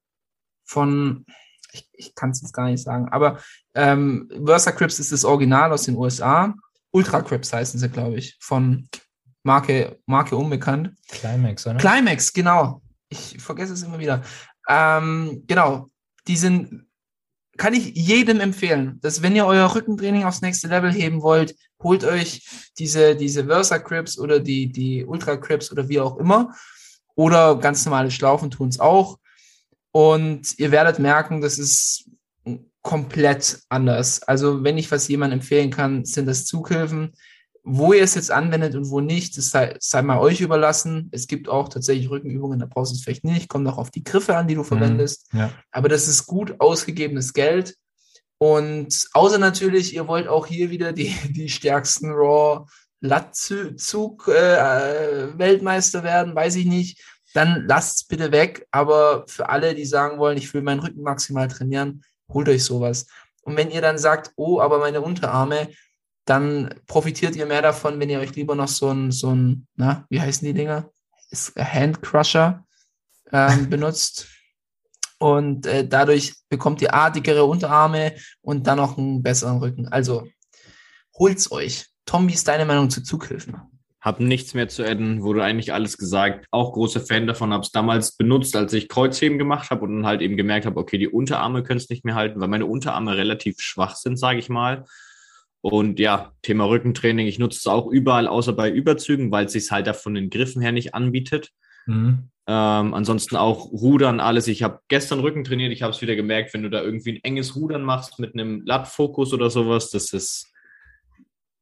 Von, 0.66 1.26
ich, 1.72 1.90
ich 1.94 2.16
kann 2.16 2.32
es 2.32 2.42
jetzt 2.42 2.54
gar 2.54 2.70
nicht 2.70 2.84
sagen, 2.84 3.10
aber 3.10 3.40
ähm, 3.74 4.30
Versa 4.46 4.72
Crips 4.72 5.00
ist 5.00 5.12
das 5.12 5.26
Original 5.26 5.72
aus 5.72 5.84
den 5.84 5.96
USA. 5.96 6.54
Ultra 6.96 7.22
Crips 7.22 7.52
heißen 7.52 7.78
sie, 7.78 7.90
glaube 7.90 8.16
ich, 8.16 8.38
von 8.40 8.88
Marke, 9.44 10.00
Marke 10.06 10.38
unbekannt. 10.38 10.92
Climax, 11.10 11.68
oder? 11.68 11.76
Climax, 11.76 12.32
genau. 12.32 12.82
Ich 13.10 13.38
vergesse 13.38 13.74
es 13.74 13.84
immer 13.84 14.00
wieder. 14.00 14.24
Ähm, 14.70 15.44
genau, 15.46 15.90
die 16.26 16.38
sind, 16.38 16.88
kann 17.58 17.74
ich 17.74 17.94
jedem 17.96 18.40
empfehlen, 18.40 18.98
dass 19.02 19.22
wenn 19.22 19.36
ihr 19.36 19.46
euer 19.46 19.76
Rückentraining 19.76 20.24
aufs 20.24 20.42
nächste 20.42 20.70
Level 20.70 20.92
heben 20.94 21.22
wollt, 21.22 21.54
holt 21.84 22.06
euch 22.06 22.48
diese, 22.80 23.18
diese 23.18 23.46
Versa 23.46 23.78
Crips 23.78 24.18
oder 24.18 24.40
die, 24.40 24.72
die 24.72 25.04
Ultra 25.04 25.36
Crips 25.36 25.74
oder 25.74 25.90
wie 25.90 26.00
auch 26.00 26.16
immer 26.18 26.56
oder 27.16 27.58
ganz 27.58 27.84
normale 27.86 28.10
Schlaufen 28.10 28.52
tun 28.52 28.70
es 28.70 28.80
auch. 28.80 29.20
Und 29.92 30.58
ihr 30.60 30.72
werdet 30.72 31.00
merken, 31.00 31.42
das 31.42 31.58
ist 31.58 32.10
komplett 32.86 33.62
anders. 33.68 34.22
Also 34.22 34.64
wenn 34.64 34.78
ich 34.78 34.92
was 34.92 35.08
jemandem 35.08 35.40
empfehlen 35.40 35.72
kann, 35.72 36.06
sind 36.06 36.28
das 36.28 36.46
Zughilfen. 36.46 37.14
Wo 37.64 37.94
ihr 37.94 38.04
es 38.04 38.14
jetzt 38.14 38.30
anwendet 38.30 38.76
und 38.76 38.92
wo 38.92 39.02
nicht, 39.02 39.36
das 39.40 39.50
sei, 39.50 39.76
sei 39.80 40.04
mal 40.04 40.20
euch 40.20 40.40
überlassen. 40.40 41.10
Es 41.12 41.26
gibt 41.26 41.50
auch 41.50 41.68
tatsächlich 41.68 42.12
Rückenübungen, 42.12 42.60
da 42.60 42.68
brauchst 42.68 42.92
du 42.92 42.96
es 42.96 43.04
vielleicht 43.04 43.24
nicht. 43.24 43.50
Kommt 43.50 43.68
auch 43.68 43.80
auf 43.80 43.90
die 43.90 44.04
Griffe 44.04 44.38
an, 44.38 44.48
die 44.48 44.54
du 44.54 44.62
mhm, 44.62 44.66
verwendest. 44.66 45.28
Ja. 45.34 45.50
Aber 45.72 45.90
das 45.90 46.08
ist 46.08 46.28
gut 46.28 46.60
ausgegebenes 46.60 47.34
Geld. 47.34 47.76
Und 48.38 49.08
außer 49.14 49.40
natürlich, 49.40 49.96
ihr 49.96 50.08
wollt 50.08 50.28
auch 50.28 50.46
hier 50.46 50.70
wieder 50.70 50.94
die, 50.94 51.12
die 51.32 51.50
stärksten 51.50 52.12
Raw 52.12 52.68
Lattzug 53.02 54.28
äh, 54.28 55.38
Weltmeister 55.40 56.04
werden, 56.04 56.36
weiß 56.36 56.56
ich 56.56 56.66
nicht, 56.66 57.02
dann 57.34 57.66
lasst 57.68 57.98
es 57.98 58.04
bitte 58.04 58.32
weg. 58.32 58.68
Aber 58.70 59.26
für 59.28 59.50
alle, 59.50 59.74
die 59.74 59.86
sagen 59.86 60.20
wollen, 60.20 60.38
ich 60.38 60.54
will 60.54 60.62
meinen 60.62 60.82
Rücken 60.82 61.02
maximal 61.02 61.48
trainieren, 61.48 62.04
holt 62.30 62.50
euch 62.50 62.64
sowas. 62.64 63.08
Und 63.42 63.58
wenn 63.58 63.72
ihr 63.72 63.82
dann 63.82 63.98
sagt, 63.98 64.32
oh, 64.36 64.60
aber 64.60 64.80
meine 64.80 65.02
Unterarme, 65.02 65.70
dann 66.26 66.74
profitiert 66.88 67.36
ihr 67.36 67.46
mehr 67.46 67.62
davon, 67.62 68.00
wenn 68.00 68.10
ihr 68.10 68.20
euch 68.20 68.36
lieber 68.36 68.56
noch 68.56 68.68
so 68.68 68.90
ein, 68.90 69.12
so 69.12 69.34
ein, 69.34 69.68
na, 69.76 70.06
wie 70.10 70.20
heißen 70.20 70.46
die 70.46 70.54
Dinger? 70.54 70.90
Hand 71.58 72.02
Crusher 72.02 72.66
ähm, 73.32 73.70
benutzt. 73.70 74.28
Und 75.20 75.66
äh, 75.66 75.88
dadurch 75.88 76.36
bekommt 76.50 76.82
ihr 76.82 76.94
A, 76.94 77.10
dickere 77.10 77.46
Unterarme 77.46 78.16
und 78.42 78.68
dann 78.68 78.78
noch 78.78 78.98
einen 78.98 79.24
besseren 79.24 79.60
Rücken. 79.60 79.88
Also 79.88 80.28
holt's 81.18 81.52
euch. 81.52 81.86
Tom, 82.06 82.28
wie 82.28 82.34
ist 82.34 82.48
deine 82.48 82.66
Meinung 82.66 82.90
zu 82.90 83.02
Zughilfen? 83.02 83.56
Hab 84.06 84.20
nichts 84.20 84.54
mehr 84.54 84.68
zu 84.68 84.86
adden, 84.86 85.24
wurde 85.24 85.44
eigentlich 85.44 85.74
alles 85.74 85.98
gesagt. 85.98 86.46
Auch 86.52 86.74
großer 86.74 87.02
Fan 87.02 87.26
davon, 87.26 87.52
habe 87.52 87.64
es 87.64 87.72
damals 87.72 88.16
benutzt, 88.16 88.56
als 88.56 88.72
ich 88.74 88.88
Kreuzheben 88.88 89.40
gemacht 89.40 89.72
habe 89.72 89.84
und 89.84 89.96
dann 89.96 90.06
halt 90.06 90.22
eben 90.22 90.38
gemerkt 90.38 90.68
habe, 90.68 90.80
okay, 90.80 91.00
die 91.00 91.08
Unterarme 91.08 91.64
können 91.64 91.80
es 91.80 91.90
nicht 91.90 92.06
mehr 92.06 92.14
halten, 92.14 92.40
weil 92.40 92.48
meine 92.48 92.68
Unterarme 92.68 93.18
relativ 93.18 93.60
schwach 93.60 93.96
sind, 93.96 94.18
sage 94.18 94.38
ich 94.38 94.48
mal. 94.48 94.86
Und 95.62 96.00
ja, 96.00 96.34
Thema 96.44 96.66
Rückentraining, 96.66 97.26
ich 97.26 97.40
nutze 97.40 97.58
es 97.58 97.66
auch 97.66 97.88
überall, 97.88 98.28
außer 98.28 98.54
bei 98.54 98.70
Überzügen, 98.70 99.32
weil 99.32 99.48
es 99.48 99.54
sich 99.54 99.72
halt 99.72 99.88
da 99.88 99.94
von 99.94 100.14
den 100.14 100.30
Griffen 100.30 100.62
her 100.62 100.72
nicht 100.72 100.94
anbietet. 100.94 101.50
Mhm. 101.88 102.30
Ähm, 102.48 102.94
ansonsten 102.94 103.36
auch 103.36 103.72
Rudern, 103.72 104.20
alles. 104.20 104.48
Ich 104.48 104.62
habe 104.62 104.82
gestern 104.88 105.22
Rücken 105.22 105.44
trainiert, 105.44 105.74
ich 105.74 105.82
habe 105.82 105.94
es 105.94 106.02
wieder 106.04 106.16
gemerkt, 106.16 106.54
wenn 106.54 106.62
du 106.62 106.70
da 106.70 106.84
irgendwie 106.84 107.14
ein 107.14 107.24
enges 107.24 107.56
Rudern 107.56 107.82
machst 107.82 108.20
mit 108.20 108.36
einem 108.36 108.62
Lattfokus 108.64 109.34
oder 109.34 109.50
sowas, 109.50 109.90
das 109.90 110.14
ist 110.14 110.52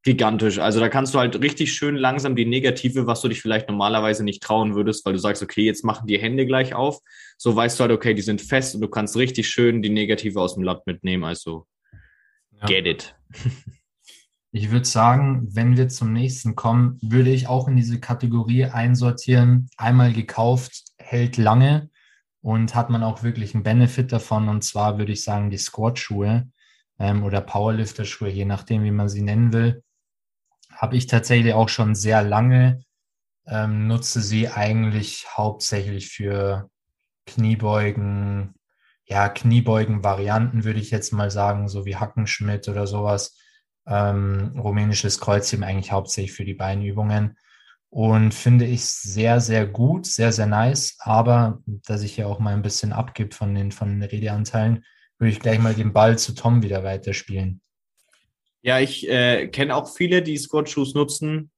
gigantisch. 0.03 0.59
Also 0.59 0.79
da 0.79 0.89
kannst 0.89 1.13
du 1.13 1.19
halt 1.19 1.41
richtig 1.41 1.73
schön 1.73 1.95
langsam 1.95 2.35
die 2.35 2.45
Negative, 2.45 3.07
was 3.07 3.21
du 3.21 3.29
dich 3.29 3.41
vielleicht 3.41 3.69
normalerweise 3.69 4.23
nicht 4.23 4.43
trauen 4.43 4.75
würdest, 4.75 5.05
weil 5.05 5.13
du 5.13 5.19
sagst, 5.19 5.41
okay, 5.41 5.63
jetzt 5.63 5.85
machen 5.85 6.07
die 6.07 6.19
Hände 6.19 6.45
gleich 6.45 6.75
auf. 6.75 6.99
So 7.37 7.55
weißt 7.55 7.79
du 7.79 7.83
halt, 7.83 7.91
okay, 7.91 8.13
die 8.13 8.21
sind 8.21 8.41
fest 8.41 8.75
und 8.75 8.81
du 8.81 8.89
kannst 8.89 9.15
richtig 9.15 9.47
schön 9.47 9.81
die 9.81 9.89
Negative 9.89 10.39
aus 10.39 10.55
dem 10.55 10.63
Latt 10.63 10.85
mitnehmen. 10.85 11.23
Also 11.23 11.65
ja. 12.51 12.67
get 12.67 12.85
it. 12.85 13.15
Ich 14.55 14.69
würde 14.69 14.85
sagen, 14.85 15.47
wenn 15.49 15.77
wir 15.77 15.89
zum 15.89 16.13
nächsten 16.13 16.55
kommen, 16.55 16.99
würde 17.01 17.31
ich 17.31 17.47
auch 17.47 17.67
in 17.67 17.75
diese 17.75 17.99
Kategorie 17.99 18.65
einsortieren. 18.65 19.67
Einmal 19.77 20.13
gekauft, 20.13 20.83
hält 20.99 21.37
lange 21.37 21.89
und 22.41 22.75
hat 22.75 22.91
man 22.91 23.01
auch 23.01 23.23
wirklich 23.23 23.55
einen 23.55 23.63
Benefit 23.63 24.11
davon. 24.11 24.49
Und 24.49 24.63
zwar 24.63 24.99
würde 24.99 25.11
ich 25.11 25.23
sagen, 25.23 25.49
die 25.49 25.57
Squat-Schuhe 25.57 26.51
ähm, 26.99 27.23
oder 27.23 27.41
Powerlifter-Schuhe, 27.41 28.29
je 28.29 28.45
nachdem, 28.45 28.83
wie 28.83 28.91
man 28.91 29.09
sie 29.09 29.23
nennen 29.23 29.53
will 29.53 29.81
habe 30.84 30.98
ich 30.98 31.08
tatsächlich 31.08 31.54
auch 31.54 31.69
schon 31.69 31.96
sehr 31.96 32.22
lange, 32.24 32.84
ähm, 33.48 33.88
nutze 33.88 34.19
sie 34.19 34.50
eigentlich 34.50 35.26
hauptsächlich 35.30 36.10
für 36.10 36.69
Kniebeugen, 37.26 38.54
ja, 39.06 39.30
Kniebeugen-Varianten 39.30 40.65
würde 40.65 40.82
ich 40.82 40.91
jetzt 40.91 41.13
mal 41.13 41.32
sagen, 41.32 41.69
so 41.69 41.86
wie 41.86 41.96
Hackenschmidt 41.96 42.67
oder 42.67 42.86
sowas. 42.86 43.39
Ähm, 43.88 44.60
rumänisches 44.60 45.22
Kreuzheben 45.22 45.63
eigentlich 45.63 45.93
hauptsächlich 45.93 46.34
für 46.34 46.43
die 46.43 46.54
Beinübungen. 46.54 47.38
Und 47.89 48.34
finde 48.34 48.65
ich 48.65 48.84
sehr, 48.84 49.39
sehr 49.39 49.65
gut, 49.65 50.06
sehr, 50.06 50.34
sehr 50.34 50.48
nice. 50.48 50.98
Aber 51.00 51.60
dass 51.65 52.02
ich 52.02 52.17
ja 52.17 52.28
auch 52.28 52.39
mal 52.39 52.54
ein 52.54 52.62
bisschen 52.62 52.91
abgib 52.91 53.34
von 53.34 53.56
den, 53.56 53.72
von 53.72 53.88
den 53.88 54.04
Redeanteilen, 54.04 54.84
würde 55.17 55.32
ich 55.32 55.39
gleich 55.39 55.60
mal 55.60 55.76
den 55.76 55.93
Ball 55.93 56.17
zu 56.17 56.36
Tom 56.36 56.62
wieder 56.62 56.84
weiterspielen. 56.84 57.62
Ja, 58.63 58.80
ich 58.80 59.08
äh, 59.10 59.47
kenne 59.49 59.76
auch 59.76 59.93
viele, 59.93 60.21
die 60.21 60.38
Squat-Shoes 60.38 60.93
nutzen. 60.95 61.52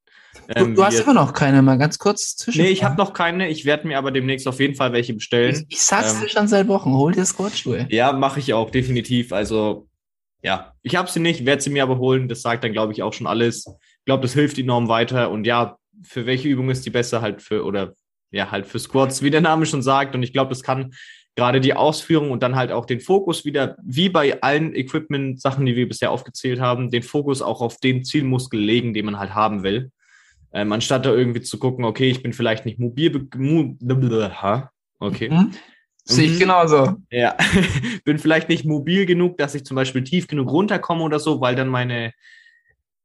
Ähm, 0.49 0.75
du, 0.75 0.81
du 0.81 0.85
hast 0.85 0.99
aber 1.01 1.13
noch 1.13 1.33
keine, 1.33 1.61
mal 1.61 1.77
ganz 1.77 1.99
kurz 1.99 2.35
zwischen. 2.35 2.63
Nee, 2.63 2.69
ich 2.69 2.83
habe 2.83 2.97
noch 2.97 3.13
keine. 3.13 3.47
Ich 3.47 3.63
werde 3.63 3.87
mir 3.87 3.97
aber 3.97 4.11
demnächst 4.11 4.47
auf 4.47 4.59
jeden 4.59 4.75
Fall 4.75 4.91
welche 4.91 5.13
bestellen. 5.13 5.65
Ich, 5.69 5.77
ich 5.77 5.81
sag's 5.81 6.15
ähm, 6.15 6.21
dir 6.21 6.29
schon 6.29 6.47
seit 6.47 6.67
Wochen, 6.67 6.93
hol 6.93 7.13
dir 7.13 7.25
Squat-Schuhe. 7.25 7.87
Ja, 7.89 8.11
mache 8.11 8.39
ich 8.39 8.53
auch, 8.53 8.71
definitiv. 8.71 9.31
Also, 9.31 9.87
ja, 10.41 10.73
ich 10.81 10.95
habe 10.95 11.09
sie 11.09 11.19
nicht, 11.19 11.45
werde 11.45 11.61
sie 11.61 11.69
mir 11.69 11.83
aber 11.83 11.99
holen. 11.99 12.27
Das 12.27 12.41
sagt 12.41 12.63
dann, 12.63 12.73
glaube 12.73 12.91
ich, 12.91 13.03
auch 13.03 13.13
schon 13.13 13.27
alles. 13.27 13.65
Ich 13.99 14.05
glaube, 14.05 14.23
das 14.23 14.33
hilft 14.33 14.57
enorm 14.57 14.87
weiter. 14.87 15.29
Und 15.29 15.45
ja, 15.45 15.77
für 16.03 16.25
welche 16.25 16.47
Übung 16.47 16.69
ist 16.71 16.85
die 16.85 16.91
besser 16.91 17.21
halt 17.21 17.41
für, 17.41 17.63
oder 17.63 17.93
ja, 18.31 18.51
halt 18.51 18.65
für 18.65 18.79
Squats, 18.79 19.21
wie 19.21 19.29
der 19.29 19.41
Name 19.41 19.65
schon 19.65 19.81
sagt. 19.81 20.15
Und 20.15 20.23
ich 20.23 20.33
glaube, 20.33 20.49
das 20.49 20.63
kann 20.63 20.93
gerade 21.35 21.59
die 21.59 21.73
Ausführung 21.73 22.31
und 22.31 22.41
dann 22.41 22.55
halt 22.55 22.71
auch 22.71 22.85
den 22.85 23.01
Fokus 23.01 23.43
wieder, 23.43 23.75
wie 23.83 24.09
bei 24.09 24.41
allen 24.41 24.73
Equipment-Sachen, 24.73 25.65
die 25.65 25.75
wir 25.75 25.87
bisher 25.87 26.11
aufgezählt 26.11 26.61
haben, 26.61 26.91
den 26.91 27.03
Fokus 27.03 27.41
auch 27.41 27.61
auf 27.61 27.77
den 27.77 28.05
Zielmuskel 28.05 28.59
legen, 28.59 28.93
den 28.93 29.05
man 29.05 29.19
halt 29.19 29.35
haben 29.35 29.63
will. 29.63 29.91
Ähm, 30.53 30.71
anstatt 30.71 31.05
da 31.05 31.11
irgendwie 31.11 31.41
zu 31.41 31.59
gucken, 31.59 31.83
okay, 31.83 32.09
ich 32.09 32.23
bin 32.23 32.31
vielleicht 32.31 32.65
nicht 32.65 32.79
mobil, 32.79 33.27
okay. 34.99 35.29
Mhm. 35.29 35.51
Sehe 36.07 36.27
ich 36.27 36.35
mhm. 36.35 36.39
genauso. 36.39 36.95
Ja, 37.09 37.35
bin 38.05 38.19
vielleicht 38.19 38.47
nicht 38.47 38.63
mobil 38.63 39.05
genug, 39.05 39.37
dass 39.37 39.55
ich 39.55 39.65
zum 39.65 39.75
Beispiel 39.75 40.03
tief 40.03 40.27
genug 40.27 40.49
runterkomme 40.49 41.03
oder 41.03 41.19
so, 41.19 41.41
weil 41.41 41.55
dann 41.55 41.67
meine 41.67 42.13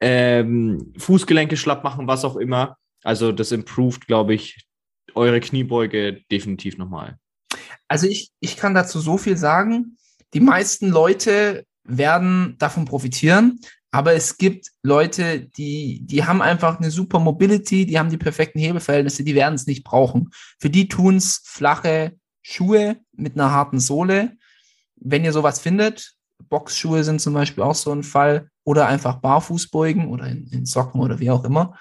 ähm, 0.01 0.93
Fußgelenke 0.99 1.57
schlapp 1.57 1.83
machen, 1.83 2.07
was 2.07 2.25
auch 2.25 2.37
immer. 2.37 2.77
Also 3.03 3.33
das 3.33 3.51
improved, 3.53 4.07
glaube 4.07 4.35
ich, 4.35 4.67
eure 5.15 5.41
Kniebeuge 5.41 6.21
definitiv 6.31 6.79
nochmal. 6.79 7.17
Also 7.91 8.07
ich, 8.07 8.31
ich 8.39 8.57
kann 8.57 8.73
dazu 8.73 9.01
so 9.01 9.19
viel 9.19 9.37
sagen. 9.37 9.97
Die 10.33 10.41
meisten 10.41 10.89
Leute 10.89 11.67
werden 11.83 12.55
davon 12.59 12.85
profitieren, 12.85 13.59
aber 13.91 14.13
es 14.13 14.39
gibt 14.39 14.69
Leute, 14.85 15.41
die, 15.41 16.01
die 16.07 16.25
haben 16.25 16.41
einfach 16.41 16.79
eine 16.79 16.93
super 16.93 17.19
Mobility, 17.19 17.87
die 17.87 17.99
haben 17.99 18.11
die 18.11 18.17
perfekten 18.17 18.61
Hebelverhältnisse, 18.61 19.25
die 19.25 19.35
werden 19.35 19.57
es 19.57 19.67
nicht 19.67 19.83
brauchen. 19.83 20.31
Für 20.61 20.71
die 20.71 20.87
tun 20.87 21.17
es 21.17 21.43
flache 21.45 22.15
Schuhe 22.43 22.99
mit 23.13 23.35
einer 23.35 23.51
harten 23.51 23.81
Sohle. 23.81 24.37
Wenn 24.95 25.25
ihr 25.25 25.33
sowas 25.33 25.59
findet, 25.59 26.15
Boxschuhe 26.49 27.03
sind 27.03 27.21
zum 27.21 27.35
Beispiel 27.35 27.65
auch 27.65 27.75
so 27.75 27.91
ein 27.91 28.05
Fall, 28.05 28.51
oder 28.71 28.87
einfach 28.87 29.17
Barfußbeugen 29.17 30.07
oder 30.07 30.27
in, 30.27 30.47
in 30.53 30.65
Socken 30.65 31.01
oder 31.01 31.19
wie 31.19 31.31
auch 31.31 31.45
immer. 31.45 31.77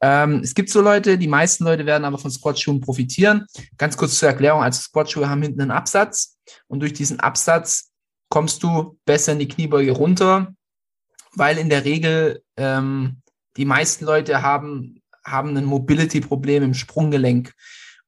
Ähm, 0.00 0.40
es 0.42 0.54
gibt 0.54 0.70
so 0.70 0.80
Leute, 0.80 1.18
die 1.18 1.28
meisten 1.28 1.64
Leute 1.64 1.86
werden 1.86 2.04
aber 2.04 2.18
von 2.18 2.30
Squatschuhen 2.30 2.80
profitieren. 2.80 3.46
Ganz 3.76 3.96
kurz 3.96 4.18
zur 4.18 4.28
Erklärung, 4.28 4.62
also 4.62 4.80
Squatschuhe 4.80 5.28
haben 5.28 5.42
hinten 5.42 5.60
einen 5.60 5.70
Absatz 5.70 6.36
und 6.68 6.80
durch 6.80 6.92
diesen 6.92 7.20
Absatz 7.20 7.90
kommst 8.28 8.62
du 8.62 8.98
besser 9.04 9.32
in 9.32 9.38
die 9.38 9.48
Kniebeuge 9.48 9.92
runter, 9.92 10.54
weil 11.34 11.58
in 11.58 11.70
der 11.70 11.84
Regel 11.84 12.42
ähm, 12.56 13.22
die 13.56 13.64
meisten 13.64 14.04
Leute 14.04 14.42
haben, 14.42 15.02
haben 15.24 15.56
ein 15.56 15.64
Mobility-Problem 15.64 16.62
im 16.62 16.74
Sprunggelenk. 16.74 17.52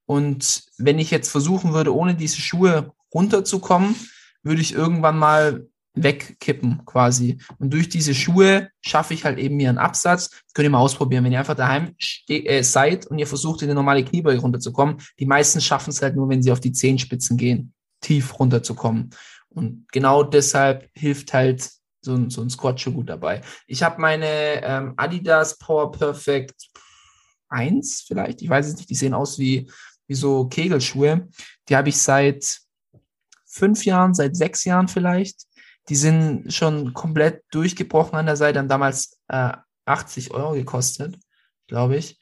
Und 0.06 0.64
wenn 0.78 0.98
ich 0.98 1.10
jetzt 1.10 1.30
versuchen 1.30 1.72
würde, 1.72 1.94
ohne 1.94 2.14
diese 2.14 2.40
Schuhe 2.40 2.92
runterzukommen, 3.14 3.94
würde 4.42 4.60
ich 4.60 4.74
irgendwann 4.74 5.18
mal 5.18 5.66
wegkippen 5.94 6.84
quasi. 6.84 7.38
Und 7.58 7.72
durch 7.72 7.88
diese 7.88 8.14
Schuhe 8.14 8.70
schaffe 8.80 9.14
ich 9.14 9.24
halt 9.24 9.38
eben 9.38 9.56
mir 9.56 9.68
einen 9.68 9.78
Absatz. 9.78 10.30
Das 10.30 10.52
könnt 10.54 10.64
ihr 10.64 10.70
mal 10.70 10.78
ausprobieren. 10.78 11.24
Wenn 11.24 11.32
ihr 11.32 11.38
einfach 11.38 11.56
daheim 11.56 11.94
äh, 12.28 12.62
seid 12.62 13.06
und 13.06 13.18
ihr 13.18 13.26
versucht, 13.26 13.62
in 13.62 13.68
eine 13.68 13.74
normale 13.74 14.04
Kniebeuge 14.04 14.40
runterzukommen, 14.40 14.98
die 15.18 15.26
meisten 15.26 15.60
schaffen 15.60 15.90
es 15.90 16.02
halt 16.02 16.16
nur, 16.16 16.28
wenn 16.28 16.42
sie 16.42 16.52
auf 16.52 16.60
die 16.60 16.72
Zehenspitzen 16.72 17.36
gehen, 17.36 17.72
tief 18.00 18.38
runterzukommen. 18.38 19.10
Und 19.48 19.86
genau 19.90 20.22
deshalb 20.22 20.88
hilft 20.94 21.32
halt 21.34 21.68
so 22.02 22.14
ein, 22.14 22.30
so 22.30 22.40
ein 22.40 22.50
Squat-Schuh 22.50 22.92
gut 22.92 23.08
dabei. 23.08 23.42
Ich 23.66 23.82
habe 23.82 24.00
meine 24.00 24.62
ähm, 24.62 24.94
Adidas 24.96 25.58
Power 25.58 25.90
Perfect 25.90 26.54
1 27.48 28.04
vielleicht, 28.06 28.42
ich 28.42 28.48
weiß 28.48 28.68
es 28.68 28.76
nicht, 28.76 28.88
die 28.88 28.94
sehen 28.94 29.12
aus 29.12 29.38
wie, 29.38 29.68
wie 30.06 30.14
so 30.14 30.46
Kegelschuhe. 30.46 31.28
Die 31.68 31.76
habe 31.76 31.88
ich 31.88 32.00
seit 32.00 32.60
fünf 33.44 33.84
Jahren, 33.84 34.14
seit 34.14 34.36
sechs 34.36 34.64
Jahren 34.64 34.88
vielleicht. 34.88 35.42
Die 35.88 35.96
sind 35.96 36.52
schon 36.52 36.92
komplett 36.92 37.42
durchgebrochen 37.50 38.18
an 38.18 38.26
der 38.26 38.36
Seite, 38.36 38.58
haben 38.58 38.68
damals 38.68 39.18
äh, 39.28 39.52
80 39.86 40.32
Euro 40.32 40.52
gekostet, 40.52 41.18
glaube 41.66 41.96
ich. 41.96 42.18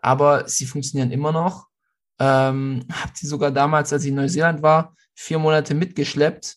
Aber 0.00 0.48
sie 0.48 0.66
funktionieren 0.66 1.10
immer 1.10 1.32
noch. 1.32 1.66
Ähm, 2.18 2.84
habe 2.92 3.12
die 3.20 3.26
sogar 3.26 3.50
damals, 3.50 3.92
als 3.92 4.04
ich 4.04 4.10
in 4.10 4.16
Neuseeland 4.16 4.62
war, 4.62 4.94
vier 5.14 5.38
Monate 5.38 5.74
mitgeschleppt. 5.74 6.56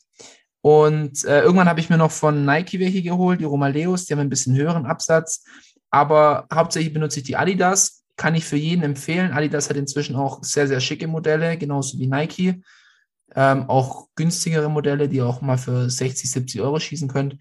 Und 0.62 1.26
äh, 1.26 1.42
irgendwann 1.42 1.68
habe 1.68 1.80
ich 1.80 1.90
mir 1.90 1.98
noch 1.98 2.12
von 2.12 2.46
Nike 2.46 2.80
welche 2.80 3.02
geholt, 3.02 3.40
die 3.40 3.46
Romaleos, 3.46 4.06
die 4.06 4.14
haben 4.14 4.20
ein 4.20 4.30
bisschen 4.30 4.56
höheren 4.56 4.86
Absatz. 4.86 5.44
Aber 5.90 6.48
hauptsächlich 6.54 6.94
benutze 6.94 7.20
ich 7.20 7.26
die 7.26 7.36
Adidas. 7.36 8.04
Kann 8.16 8.36
ich 8.36 8.46
für 8.46 8.58
jeden 8.58 8.84
empfehlen. 8.84 9.32
Adidas 9.32 9.70
hat 9.70 9.78
inzwischen 9.78 10.16
auch 10.16 10.44
sehr, 10.44 10.68
sehr 10.68 10.80
schicke 10.80 11.08
Modelle, 11.08 11.58
genauso 11.58 11.98
wie 11.98 12.08
Nike. 12.08 12.62
Ähm, 13.36 13.70
auch 13.70 14.08
günstigere 14.16 14.70
Modelle, 14.70 15.08
die 15.08 15.18
ihr 15.18 15.28
auch 15.28 15.42
mal 15.42 15.58
für 15.58 15.90
60, 15.90 16.30
70 16.30 16.62
Euro 16.62 16.80
schießen 16.80 17.08
könnt. 17.08 17.38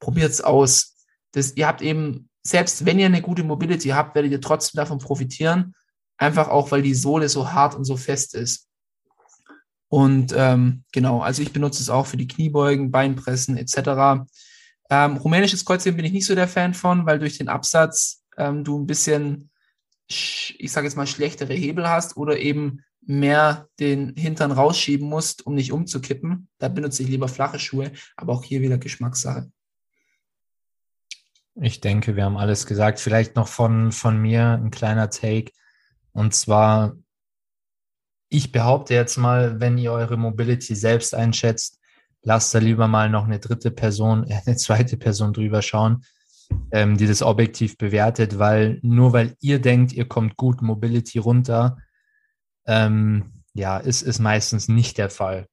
Probiert 0.00 0.30
es 0.30 0.40
aus. 0.40 0.96
Das, 1.32 1.56
ihr 1.56 1.66
habt 1.66 1.82
eben, 1.82 2.28
selbst 2.42 2.84
wenn 2.84 2.98
ihr 2.98 3.06
eine 3.06 3.22
gute 3.22 3.44
Mobility 3.44 3.90
habt, 3.90 4.14
werdet 4.14 4.32
ihr 4.32 4.40
trotzdem 4.40 4.78
davon 4.78 4.98
profitieren. 4.98 5.74
Einfach 6.16 6.48
auch, 6.48 6.70
weil 6.72 6.82
die 6.82 6.94
Sohle 6.94 7.28
so 7.28 7.52
hart 7.52 7.76
und 7.76 7.84
so 7.84 7.96
fest 7.96 8.34
ist. 8.34 8.68
Und 9.88 10.34
ähm, 10.36 10.84
genau, 10.92 11.20
also 11.20 11.40
ich 11.42 11.52
benutze 11.52 11.82
es 11.82 11.88
auch 11.88 12.06
für 12.06 12.16
die 12.16 12.28
Kniebeugen, 12.28 12.90
Beinpressen 12.90 13.56
etc. 13.56 14.26
Ähm, 14.90 15.16
rumänisches 15.16 15.64
Kreuzheben 15.64 15.96
bin 15.96 16.04
ich 16.04 16.12
nicht 16.12 16.26
so 16.26 16.34
der 16.34 16.48
Fan 16.48 16.74
von, 16.74 17.06
weil 17.06 17.18
durch 17.18 17.38
den 17.38 17.48
Absatz 17.48 18.22
ähm, 18.36 18.64
du 18.64 18.78
ein 18.78 18.86
bisschen, 18.86 19.50
ich 20.06 20.70
sage 20.70 20.86
jetzt 20.86 20.96
mal, 20.96 21.06
schlechtere 21.06 21.54
Hebel 21.54 21.88
hast 21.88 22.16
oder 22.16 22.38
eben 22.38 22.82
mehr 23.02 23.68
den 23.80 24.14
Hintern 24.16 24.52
rausschieben 24.52 25.08
musst, 25.08 25.46
um 25.46 25.54
nicht 25.54 25.72
umzukippen. 25.72 26.48
Da 26.58 26.68
benutze 26.68 27.02
ich 27.02 27.08
lieber 27.08 27.28
flache 27.28 27.58
Schuhe, 27.58 27.92
aber 28.16 28.34
auch 28.34 28.44
hier 28.44 28.60
wieder 28.60 28.78
Geschmackssache. 28.78 29.50
Ich 31.60 31.80
denke, 31.80 32.14
wir 32.14 32.24
haben 32.24 32.36
alles 32.36 32.66
gesagt. 32.66 33.00
Vielleicht 33.00 33.34
noch 33.34 33.48
von, 33.48 33.90
von 33.92 34.20
mir 34.20 34.50
ein 34.52 34.70
kleiner 34.70 35.10
Take. 35.10 35.50
Und 36.12 36.34
zwar, 36.34 36.96
ich 38.28 38.52
behaupte 38.52 38.94
jetzt 38.94 39.16
mal, 39.16 39.60
wenn 39.60 39.78
ihr 39.78 39.92
eure 39.92 40.16
Mobility 40.16 40.74
selbst 40.74 41.14
einschätzt, 41.14 41.80
lasst 42.22 42.54
da 42.54 42.58
lieber 42.58 42.88
mal 42.88 43.10
noch 43.10 43.24
eine 43.24 43.40
dritte 43.40 43.70
Person, 43.70 44.24
eine 44.46 44.56
zweite 44.56 44.96
Person 44.96 45.32
drüber 45.32 45.62
schauen, 45.62 46.04
ähm, 46.70 46.96
die 46.96 47.06
das 47.06 47.22
objektiv 47.22 47.76
bewertet, 47.76 48.38
weil 48.38 48.78
nur 48.82 49.12
weil 49.12 49.34
ihr 49.40 49.60
denkt, 49.60 49.92
ihr 49.92 50.06
kommt 50.06 50.36
gut 50.36 50.62
Mobility 50.62 51.18
runter, 51.18 51.78
ähm, 52.68 53.32
ja, 53.54 53.78
ist, 53.78 54.02
ist 54.02 54.20
meistens 54.20 54.68
nicht 54.68 54.98
der 54.98 55.10
Fall. 55.10 55.46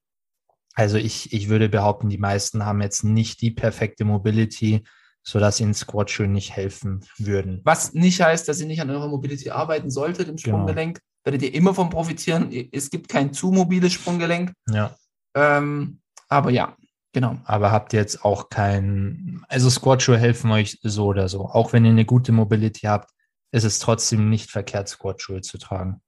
Also 0.75 0.97
ich, 0.97 1.33
ich 1.33 1.49
würde 1.49 1.69
behaupten, 1.69 2.09
die 2.09 2.17
meisten 2.17 2.65
haben 2.65 2.81
jetzt 2.81 3.03
nicht 3.03 3.41
die 3.41 3.51
perfekte 3.51 4.03
Mobility, 4.03 4.83
sodass 5.23 5.59
ihnen 5.59 5.73
Squat-Schuhe 5.73 6.27
nicht 6.27 6.55
helfen 6.55 7.03
würden. 7.17 7.61
Was 7.63 7.93
nicht 7.93 8.21
heißt, 8.21 8.47
dass 8.47 8.59
ihr 8.59 8.67
nicht 8.67 8.81
an 8.81 8.89
eurer 8.91 9.07
Mobility 9.07 9.49
arbeiten 9.49 9.89
solltet 9.89 10.27
im 10.27 10.35
genau. 10.35 10.57
Sprunggelenk. 10.57 10.97
Genau. 10.97 11.05
Werdet 11.23 11.41
ihr 11.41 11.55
immer 11.55 11.73
von 11.73 11.89
profitieren. 11.89 12.51
Es 12.71 12.91
gibt 12.91 13.09
kein 13.09 13.33
zu 13.33 13.51
mobiles 13.51 13.93
Sprunggelenk. 13.93 14.51
Ja. 14.69 14.95
Ähm, 15.33 16.01
aber 16.27 16.51
ja, 16.51 16.75
genau. 17.13 17.37
Aber 17.45 17.71
habt 17.71 17.93
ihr 17.93 17.99
jetzt 17.99 18.23
auch 18.23 18.49
kein, 18.49 19.43
also 19.47 19.69
Squat-Schuhe 19.69 20.19
helfen 20.19 20.51
euch 20.51 20.77
so 20.83 21.05
oder 21.05 21.29
so. 21.29 21.45
Auch 21.45 21.73
wenn 21.73 21.85
ihr 21.85 21.91
eine 21.91 22.05
gute 22.05 22.31
Mobility 22.31 22.81
habt, 22.81 23.09
ist 23.51 23.63
es 23.63 23.79
trotzdem 23.79 24.29
nicht 24.29 24.51
verkehrt, 24.51 24.89
Squat-Schuhe 24.89 25.41
zu 25.41 25.57
tragen. 25.57 26.01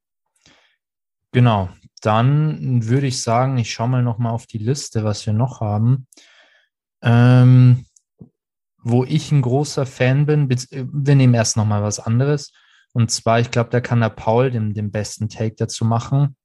Genau, 1.37 1.69
dann 2.01 2.87
würde 2.87 3.05
ich 3.05 3.21
sagen, 3.21 3.59
ich 3.59 3.71
schaue 3.71 3.89
mal 3.89 4.01
noch 4.01 4.17
mal 4.17 4.31
auf 4.31 4.47
die 4.47 4.57
Liste, 4.57 5.03
was 5.03 5.23
wir 5.27 5.33
noch 5.33 5.61
haben. 5.61 6.07
Ähm, 7.03 7.85
wo 8.79 9.03
ich 9.03 9.31
ein 9.31 9.43
großer 9.43 9.85
Fan 9.85 10.25
bin, 10.25 10.49
wir 10.49 11.15
nehmen 11.15 11.35
erst 11.35 11.55
noch 11.55 11.67
mal 11.67 11.83
was 11.83 11.99
anderes. 11.99 12.53
Und 12.91 13.11
zwar, 13.11 13.39
ich 13.39 13.51
glaube, 13.51 13.69
da 13.69 13.81
kann 13.81 13.99
der 13.99 14.09
Paul 14.09 14.49
den, 14.49 14.73
den 14.73 14.89
besten 14.89 15.29
Take 15.29 15.53
dazu 15.55 15.85
machen. 15.85 16.35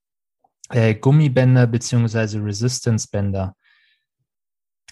Äh, 0.68 0.94
Gummibänder 0.94 1.66
beziehungsweise 1.66 2.44
Resistance-Bänder. 2.44 3.56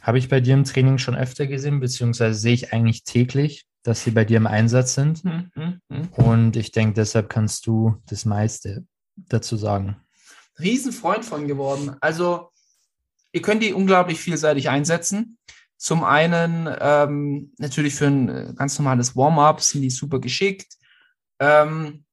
Habe 0.01 0.17
ich 0.17 0.31
bei 0.31 0.41
dir 0.41 0.55
im 0.55 0.65
Training 0.65 0.97
schon 0.97 1.15
öfter 1.15 1.47
gesehen, 1.47 1.79
beziehungsweise 1.79 2.39
sehe 2.39 2.55
ich 2.55 2.73
eigentlich 2.73 3.05
täglich, 3.05 3.67
dass 3.83 4.03
sie 4.03 4.13
bei 4.13 4.25
dir 4.25 4.39
im 4.39 4.47
Einsatz 4.47 4.95
sind. 4.95 5.27
Mhm. 5.27 5.51
Mhm. 5.91 6.09
Und 6.17 6.57
ich 6.57 6.73
denke, 6.73 6.95
deshalb 6.95 7.29
kannst 7.29 7.67
du 7.67 8.01
das 8.07 8.25
meiste 8.25 8.87
dazu 9.29 9.57
sagen? 9.57 9.97
Riesenfreund 10.59 11.25
von 11.25 11.49
geworden. 11.49 11.97
Also, 12.01 12.51
ihr 13.33 13.43
könnt 13.43 13.63
die 13.63 13.73
unglaublich 13.73 14.21
vielseitig 14.21 14.69
einsetzen. 14.69 15.39
Zum 15.77 16.05
einen 16.05 16.69
ähm, 16.79 17.53
natürlich 17.59 17.95
für 17.95 18.07
ein 18.07 18.29
äh, 18.29 18.53
ganz 18.55 18.79
normales 18.79 19.17
Warm-up 19.17 19.63
sind 19.63 19.81
die 19.83 19.91
super 19.91 20.21
geschickt. 20.21 20.75
Ähm, 21.39 22.05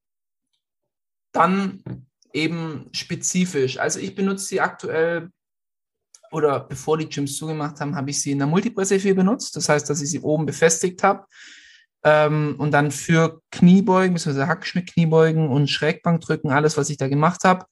dann 1.33 2.07
eben 2.31 2.89
spezifisch. 2.93 3.77
Also 3.77 3.99
ich 3.99 4.15
benutze 4.15 4.45
sie 4.45 4.61
aktuell 4.61 5.29
oder 6.31 6.61
bevor 6.61 6.97
die 6.97 7.09
Gyms 7.09 7.35
zugemacht 7.35 7.79
haben, 7.79 7.95
habe 7.95 8.09
ich 8.09 8.21
sie 8.21 8.31
in 8.31 8.37
der 8.37 8.47
Multipresse 8.47 8.99
4 8.99 9.15
benutzt. 9.15 9.55
Das 9.55 9.67
heißt, 9.67 9.89
dass 9.89 10.01
ich 10.01 10.09
sie 10.11 10.19
oben 10.21 10.45
befestigt 10.45 11.03
habe 11.03 11.25
ähm, 12.07 12.55
und 12.57 12.71
dann 12.71 12.91
für 12.91 13.41
Kniebeugen, 13.51 14.13
beziehungsweise 14.13 14.47
Hackschnitt-Kniebeugen 14.47 15.49
und 15.49 15.67
Schrägbankdrücken, 15.67 16.51
alles, 16.51 16.77
was 16.77 16.89
ich 16.89 16.95
da 16.95 17.09
gemacht 17.09 17.43
habe, 17.43 17.65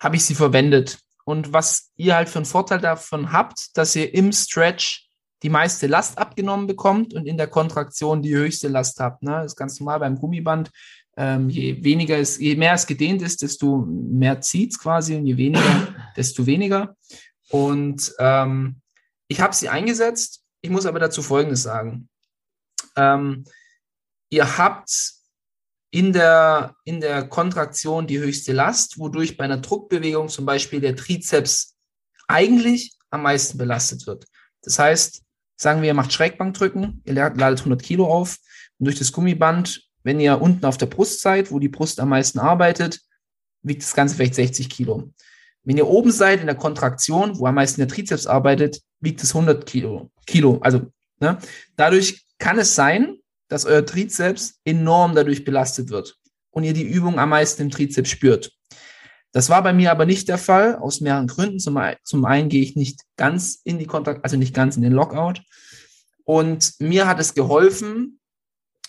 habe 0.00 0.16
ich 0.16 0.24
sie 0.24 0.34
verwendet. 0.34 0.98
Und 1.26 1.52
was 1.52 1.90
ihr 1.96 2.16
halt 2.16 2.30
für 2.30 2.38
einen 2.38 2.46
Vorteil 2.46 2.80
davon 2.80 3.32
habt, 3.32 3.76
dass 3.76 3.94
ihr 3.96 4.14
im 4.14 4.32
Stretch 4.32 5.10
die 5.42 5.50
meiste 5.50 5.86
Last 5.86 6.16
abgenommen 6.16 6.66
bekommt 6.66 7.12
und 7.12 7.26
in 7.26 7.36
der 7.36 7.48
Kontraktion 7.48 8.22
die 8.22 8.34
höchste 8.34 8.68
Last 8.68 8.98
habt. 8.98 9.22
Ne? 9.22 9.32
Das 9.32 9.52
ist 9.52 9.56
ganz 9.56 9.78
normal 9.78 10.00
beim 10.00 10.16
Gummiband. 10.16 10.70
Ähm, 11.18 11.50
je 11.50 11.84
weniger 11.84 12.18
es, 12.18 12.38
je 12.38 12.56
mehr 12.56 12.72
es 12.72 12.86
gedehnt 12.86 13.20
ist, 13.20 13.42
desto 13.42 13.84
mehr 13.86 14.40
zieht 14.40 14.72
es 14.72 14.78
quasi 14.78 15.16
und 15.16 15.26
je 15.26 15.36
weniger, 15.36 15.94
desto 16.16 16.46
weniger. 16.46 16.96
Und 17.50 18.10
ähm, 18.18 18.76
ich 19.28 19.42
habe 19.42 19.54
sie 19.54 19.68
eingesetzt. 19.68 20.42
Ich 20.62 20.70
muss 20.70 20.86
aber 20.86 20.98
dazu 20.98 21.20
Folgendes 21.20 21.62
sagen. 21.62 22.08
Ähm, 22.96 23.44
ihr 24.30 24.58
habt 24.58 25.14
in 25.90 26.12
der, 26.12 26.74
in 26.84 27.00
der 27.00 27.28
Kontraktion 27.28 28.06
die 28.06 28.18
höchste 28.18 28.52
Last, 28.52 28.98
wodurch 28.98 29.36
bei 29.36 29.44
einer 29.44 29.58
Druckbewegung 29.58 30.28
zum 30.28 30.44
Beispiel 30.44 30.80
der 30.80 30.96
Trizeps 30.96 31.76
eigentlich 32.26 32.96
am 33.10 33.22
meisten 33.22 33.58
belastet 33.58 34.06
wird. 34.06 34.26
Das 34.62 34.78
heißt, 34.78 35.22
sagen 35.56 35.82
wir, 35.82 35.88
ihr 35.88 35.94
macht 35.94 36.12
Schrägbankdrücken, 36.12 37.02
ihr 37.04 37.14
ladet 37.14 37.60
100 37.60 37.80
Kilo 37.82 38.06
auf 38.06 38.38
und 38.78 38.86
durch 38.86 38.98
das 38.98 39.12
Gummiband, 39.12 39.88
wenn 40.02 40.18
ihr 40.18 40.40
unten 40.40 40.66
auf 40.66 40.78
der 40.78 40.86
Brust 40.86 41.20
seid, 41.20 41.52
wo 41.52 41.58
die 41.58 41.68
Brust 41.68 42.00
am 42.00 42.08
meisten 42.08 42.40
arbeitet, 42.40 43.00
wiegt 43.62 43.82
das 43.82 43.94
Ganze 43.94 44.16
vielleicht 44.16 44.34
60 44.34 44.68
Kilo. 44.68 45.12
Wenn 45.62 45.78
ihr 45.78 45.86
oben 45.86 46.10
seid 46.10 46.40
in 46.40 46.46
der 46.46 46.56
Kontraktion, 46.56 47.38
wo 47.38 47.46
am 47.46 47.54
meisten 47.54 47.80
der 47.80 47.88
Trizeps 47.88 48.26
arbeitet, 48.26 48.82
wiegt 49.00 49.22
es 49.22 49.34
100 49.34 49.64
Kilo. 49.64 50.10
Kilo. 50.26 50.58
Also 50.60 50.92
ne? 51.20 51.38
dadurch 51.76 52.23
kann 52.38 52.58
es 52.58 52.74
sein, 52.74 53.16
dass 53.48 53.64
euer 53.64 53.84
Trizeps 53.84 54.60
enorm 54.64 55.14
dadurch 55.14 55.44
belastet 55.44 55.90
wird 55.90 56.16
und 56.50 56.64
ihr 56.64 56.72
die 56.72 56.82
Übung 56.82 57.18
am 57.18 57.30
meisten 57.30 57.62
im 57.62 57.70
Trizeps 57.70 58.10
spürt. 58.10 58.52
Das 59.32 59.48
war 59.48 59.62
bei 59.62 59.72
mir 59.72 59.90
aber 59.90 60.06
nicht 60.06 60.28
der 60.28 60.38
Fall, 60.38 60.76
aus 60.76 61.00
mehreren 61.00 61.26
Gründen. 61.26 61.58
Zum, 61.58 61.78
zum 62.04 62.24
einen 62.24 62.48
gehe 62.48 62.62
ich 62.62 62.76
nicht 62.76 63.00
ganz 63.16 63.60
in 63.64 63.78
die 63.78 63.86
Kontakt, 63.86 64.24
also 64.24 64.36
nicht 64.36 64.54
ganz 64.54 64.76
in 64.76 64.82
den 64.82 64.92
Lockout. 64.92 65.42
Und 66.24 66.74
mir 66.78 67.08
hat 67.08 67.18
es 67.18 67.34
geholfen, 67.34 68.20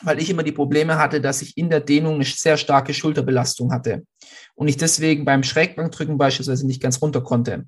weil 0.01 0.21
ich 0.21 0.29
immer 0.29 0.43
die 0.43 0.51
Probleme 0.51 0.97
hatte, 0.97 1.19
dass 1.19 1.41
ich 1.41 1.58
in 1.58 1.69
der 1.69 1.79
Dehnung 1.79 2.15
eine 2.15 2.25
sehr 2.25 2.58
starke 2.58 2.93
Schulterbelastung 2.93 3.71
hatte 3.71 4.05
und 4.53 4.67
ich 4.67 4.77
deswegen 4.77 5.25
beim 5.25 5.43
Schrägbankdrücken 5.43 6.17
beispielsweise 6.17 6.67
nicht 6.67 6.81
ganz 6.81 7.01
runter 7.01 7.21
konnte. 7.21 7.65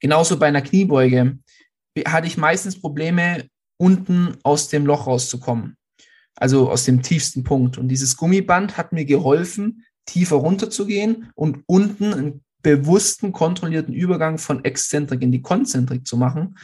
Genauso 0.00 0.38
bei 0.38 0.46
einer 0.46 0.62
Kniebeuge 0.62 1.38
hatte 2.06 2.26
ich 2.26 2.36
meistens 2.36 2.80
Probleme, 2.80 3.48
unten 3.78 4.36
aus 4.42 4.68
dem 4.68 4.84
Loch 4.84 5.06
rauszukommen, 5.06 5.76
also 6.36 6.70
aus 6.70 6.84
dem 6.84 7.02
tiefsten 7.02 7.44
Punkt. 7.44 7.78
Und 7.78 7.88
dieses 7.88 8.16
Gummiband 8.16 8.76
hat 8.76 8.92
mir 8.92 9.04
geholfen, 9.04 9.84
tiefer 10.04 10.36
runterzugehen 10.36 11.30
und 11.34 11.62
unten 11.66 12.12
einen 12.12 12.44
bewussten, 12.62 13.32
kontrollierten 13.32 13.94
Übergang 13.94 14.38
von 14.38 14.64
Exzentrik 14.64 15.22
in 15.22 15.32
die 15.32 15.42
Konzentrik 15.42 16.06
zu 16.06 16.16
machen. 16.16 16.58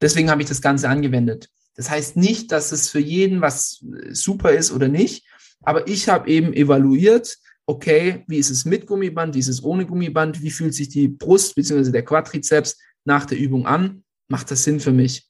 Deswegen 0.00 0.30
habe 0.30 0.42
ich 0.42 0.48
das 0.48 0.62
Ganze 0.62 0.88
angewendet. 0.88 1.48
Das 1.74 1.90
heißt 1.90 2.16
nicht, 2.16 2.52
dass 2.52 2.72
es 2.72 2.90
für 2.90 3.00
jeden 3.00 3.40
was 3.40 3.84
super 4.10 4.52
ist 4.52 4.70
oder 4.70 4.88
nicht, 4.88 5.26
aber 5.62 5.88
ich 5.88 6.08
habe 6.08 6.28
eben 6.28 6.52
evaluiert, 6.52 7.36
okay, 7.66 8.24
wie 8.26 8.38
ist 8.38 8.50
es 8.50 8.64
mit 8.64 8.86
Gummiband, 8.86 9.34
wie 9.34 9.38
ist 9.38 9.48
es 9.48 9.62
ohne 9.62 9.86
Gummiband, 9.86 10.42
wie 10.42 10.50
fühlt 10.50 10.74
sich 10.74 10.88
die 10.88 11.08
Brust 11.08 11.54
bzw. 11.54 11.90
der 11.90 12.04
Quadrizeps 12.04 12.78
nach 13.04 13.26
der 13.26 13.38
Übung 13.38 13.66
an, 13.66 14.02
macht 14.28 14.50
das 14.50 14.64
Sinn 14.64 14.80
für 14.80 14.92
mich. 14.92 15.28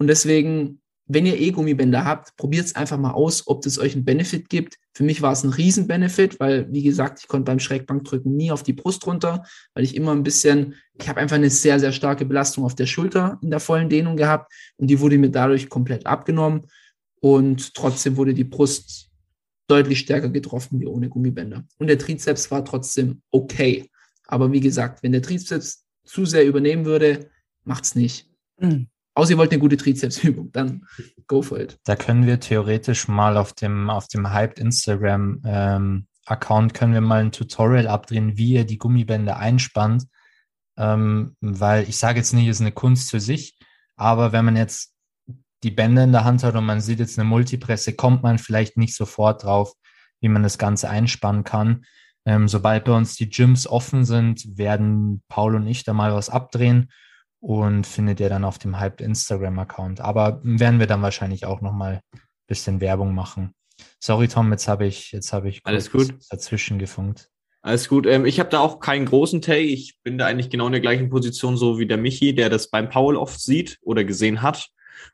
Und 0.00 0.08
deswegen 0.08 0.80
wenn 1.12 1.26
ihr 1.26 1.40
E-Gummibänder 1.40 2.04
habt, 2.04 2.36
probiert 2.36 2.66
es 2.66 2.76
einfach 2.76 2.96
mal 2.96 3.10
aus, 3.10 3.48
ob 3.48 3.62
das 3.62 3.80
euch 3.80 3.94
einen 3.94 4.04
Benefit 4.04 4.48
gibt. 4.48 4.76
Für 4.94 5.02
mich 5.02 5.22
war 5.22 5.32
es 5.32 5.42
ein 5.42 5.50
Riesen-Benefit, 5.50 6.38
weil, 6.38 6.72
wie 6.72 6.84
gesagt, 6.84 7.18
ich 7.20 7.26
konnte 7.26 7.46
beim 7.46 7.58
Schrägbankdrücken 7.58 8.36
nie 8.36 8.52
auf 8.52 8.62
die 8.62 8.74
Brust 8.74 9.04
runter, 9.08 9.44
weil 9.74 9.82
ich 9.82 9.96
immer 9.96 10.12
ein 10.12 10.22
bisschen, 10.22 10.76
ich 10.94 11.08
habe 11.08 11.18
einfach 11.18 11.34
eine 11.34 11.50
sehr, 11.50 11.80
sehr 11.80 11.90
starke 11.90 12.24
Belastung 12.24 12.64
auf 12.64 12.76
der 12.76 12.86
Schulter 12.86 13.40
in 13.42 13.50
der 13.50 13.58
vollen 13.58 13.88
Dehnung 13.88 14.16
gehabt 14.16 14.52
und 14.76 14.86
die 14.86 15.00
wurde 15.00 15.18
mir 15.18 15.30
dadurch 15.30 15.68
komplett 15.68 16.06
abgenommen 16.06 16.66
und 17.20 17.74
trotzdem 17.74 18.16
wurde 18.16 18.32
die 18.32 18.44
Brust 18.44 19.10
deutlich 19.66 19.98
stärker 19.98 20.28
getroffen 20.28 20.78
wie 20.78 20.86
ohne 20.86 21.08
Gummibänder. 21.08 21.64
Und 21.78 21.88
der 21.88 21.98
Trizeps 21.98 22.52
war 22.52 22.64
trotzdem 22.64 23.20
okay. 23.32 23.90
Aber 24.28 24.52
wie 24.52 24.60
gesagt, 24.60 25.02
wenn 25.02 25.10
der 25.10 25.22
Trizeps 25.22 25.84
zu 26.04 26.24
sehr 26.24 26.46
übernehmen 26.46 26.84
würde, 26.84 27.30
macht's 27.64 27.96
nicht. 27.96 28.30
Mhm. 28.60 28.89
Außer 29.14 29.32
ihr 29.32 29.38
wollt 29.38 29.50
eine 29.50 29.60
gute 29.60 29.76
Trizepsübung, 29.76 30.52
dann 30.52 30.86
go 31.26 31.42
for 31.42 31.58
it. 31.58 31.78
Da 31.84 31.96
können 31.96 32.26
wir 32.26 32.40
theoretisch 32.40 33.08
mal 33.08 33.36
auf 33.36 33.52
dem, 33.52 33.90
auf 33.90 34.08
dem 34.08 34.32
Hyped 34.32 34.58
Instagram 34.58 35.42
ähm, 35.44 36.06
Account 36.26 36.74
können 36.74 36.94
wir 36.94 37.00
mal 37.00 37.20
ein 37.20 37.32
Tutorial 37.32 37.88
abdrehen, 37.88 38.36
wie 38.36 38.52
ihr 38.52 38.64
die 38.64 38.78
Gummibänder 38.78 39.38
einspannt. 39.38 40.04
Ähm, 40.78 41.36
weil 41.40 41.88
ich 41.88 41.96
sage 41.96 42.18
jetzt 42.18 42.32
nicht, 42.32 42.46
es 42.46 42.58
ist 42.58 42.60
eine 42.62 42.72
Kunst 42.72 43.10
für 43.10 43.20
sich, 43.20 43.58
aber 43.96 44.32
wenn 44.32 44.44
man 44.44 44.56
jetzt 44.56 44.94
die 45.62 45.70
Bänder 45.70 46.04
in 46.04 46.12
der 46.12 46.24
Hand 46.24 46.42
hat 46.42 46.54
und 46.54 46.64
man 46.64 46.80
sieht 46.80 47.00
jetzt 47.00 47.18
eine 47.18 47.28
Multipresse, 47.28 47.94
kommt 47.94 48.22
man 48.22 48.38
vielleicht 48.38 48.76
nicht 48.76 48.94
sofort 48.94 49.42
drauf, 49.42 49.72
wie 50.20 50.28
man 50.28 50.42
das 50.42 50.56
Ganze 50.56 50.88
einspannen 50.88 51.44
kann. 51.44 51.84
Ähm, 52.24 52.48
sobald 52.48 52.84
bei 52.84 52.92
uns 52.92 53.16
die 53.16 53.28
Gyms 53.28 53.66
offen 53.66 54.04
sind, 54.04 54.56
werden 54.56 55.22
Paul 55.28 55.56
und 55.56 55.66
ich 55.66 55.84
da 55.84 55.92
mal 55.92 56.14
was 56.14 56.30
abdrehen 56.30 56.90
und 57.40 57.86
findet 57.86 58.20
ihr 58.20 58.28
dann 58.28 58.44
auf 58.44 58.58
dem 58.58 58.78
Hyped 58.78 59.00
Instagram-Account. 59.00 60.00
Aber 60.00 60.40
werden 60.42 60.78
wir 60.78 60.86
dann 60.86 61.02
wahrscheinlich 61.02 61.46
auch 61.46 61.60
nochmal 61.60 62.00
ein 62.12 62.20
bisschen 62.46 62.80
Werbung 62.80 63.14
machen. 63.14 63.52
Sorry, 63.98 64.28
Tom, 64.28 64.50
jetzt 64.52 64.68
habe 64.68 64.86
ich, 64.86 65.12
jetzt 65.12 65.32
habe 65.32 65.48
ich 65.48 65.60
Alles 65.64 65.90
gut. 65.90 66.14
dazwischen 66.30 66.78
gefunkt. 66.78 67.30
Alles 67.62 67.88
gut. 67.88 68.06
Ähm, 68.06 68.24
ich 68.24 68.40
habe 68.40 68.50
da 68.50 68.60
auch 68.60 68.80
keinen 68.80 69.06
großen 69.06 69.42
Take. 69.42 69.60
Ich 69.60 69.98
bin 70.02 70.16
da 70.16 70.26
eigentlich 70.26 70.50
genau 70.50 70.66
in 70.66 70.72
der 70.72 70.80
gleichen 70.80 71.10
Position, 71.10 71.56
so 71.56 71.78
wie 71.78 71.86
der 71.86 71.98
Michi, 71.98 72.34
der 72.34 72.48
das 72.48 72.70
beim 72.70 72.88
Paul 72.88 73.16
oft 73.16 73.40
sieht 73.40 73.78
oder 73.82 74.04
gesehen 74.04 74.42
hat 74.42 74.68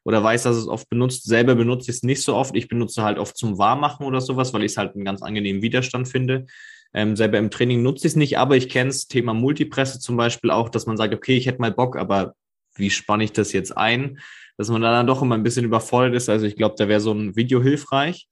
oder 0.05 0.23
weiß, 0.23 0.45
dass 0.45 0.57
es 0.57 0.69
oft 0.69 0.89
benutzt. 0.89 1.25
Selber 1.25 1.55
benutze 1.55 1.91
ich 1.91 1.97
es 1.97 2.03
nicht 2.03 2.23
so 2.23 2.35
oft. 2.35 2.57
Ich 2.57 2.69
benutze 2.69 3.03
halt 3.03 3.19
oft 3.19 3.37
zum 3.37 3.59
Warmmachen 3.59 4.07
oder 4.07 4.21
sowas, 4.21 4.53
weil 4.53 4.63
ich 4.63 4.73
es 4.73 4.79
halt 4.79 4.95
einen 4.95 5.05
ganz 5.05 5.23
angenehmen 5.23 5.63
Widerstand 5.63 6.09
finde. 6.09 6.47
Ähm, 6.95 7.17
selber 7.17 7.39
im 7.39 7.51
Training 7.51 7.83
nutze 7.83 8.07
ich 8.07 8.13
es 8.13 8.17
nicht, 8.17 8.39
aber 8.39 8.57
ich 8.57 8.69
kenne 8.69 8.91
es, 8.91 9.09
Thema 9.09 9.35
Multipresse 9.35 10.01
zum 10.01 10.17
Beispiel 10.17 10.51
auch, 10.51 10.69
dass 10.69 10.87
man 10.87 10.97
sagt, 10.97 11.15
okay, 11.15 11.37
ich 11.37 11.47
hätte 11.47 11.61
mal 11.61 11.73
Bock, 11.73 11.97
aber 11.97 12.35
wie 12.75 12.91
spanne 12.91 13.25
ich 13.25 13.33
das 13.33 13.53
jetzt 13.53 13.77
ein? 13.77 14.19
Dass 14.57 14.69
man 14.69 14.83
dann 14.83 15.07
doch 15.07 15.23
immer 15.23 15.35
ein 15.35 15.43
bisschen 15.43 15.65
überfordert 15.65 16.15
ist. 16.15 16.29
Also 16.29 16.47
ich 16.47 16.57
glaube, 16.57 16.77
da 16.79 16.89
wäre 16.89 17.01
so 17.01 17.13
ein 17.13 17.37
Video 17.37 17.63
hilfreich. 17.63 18.29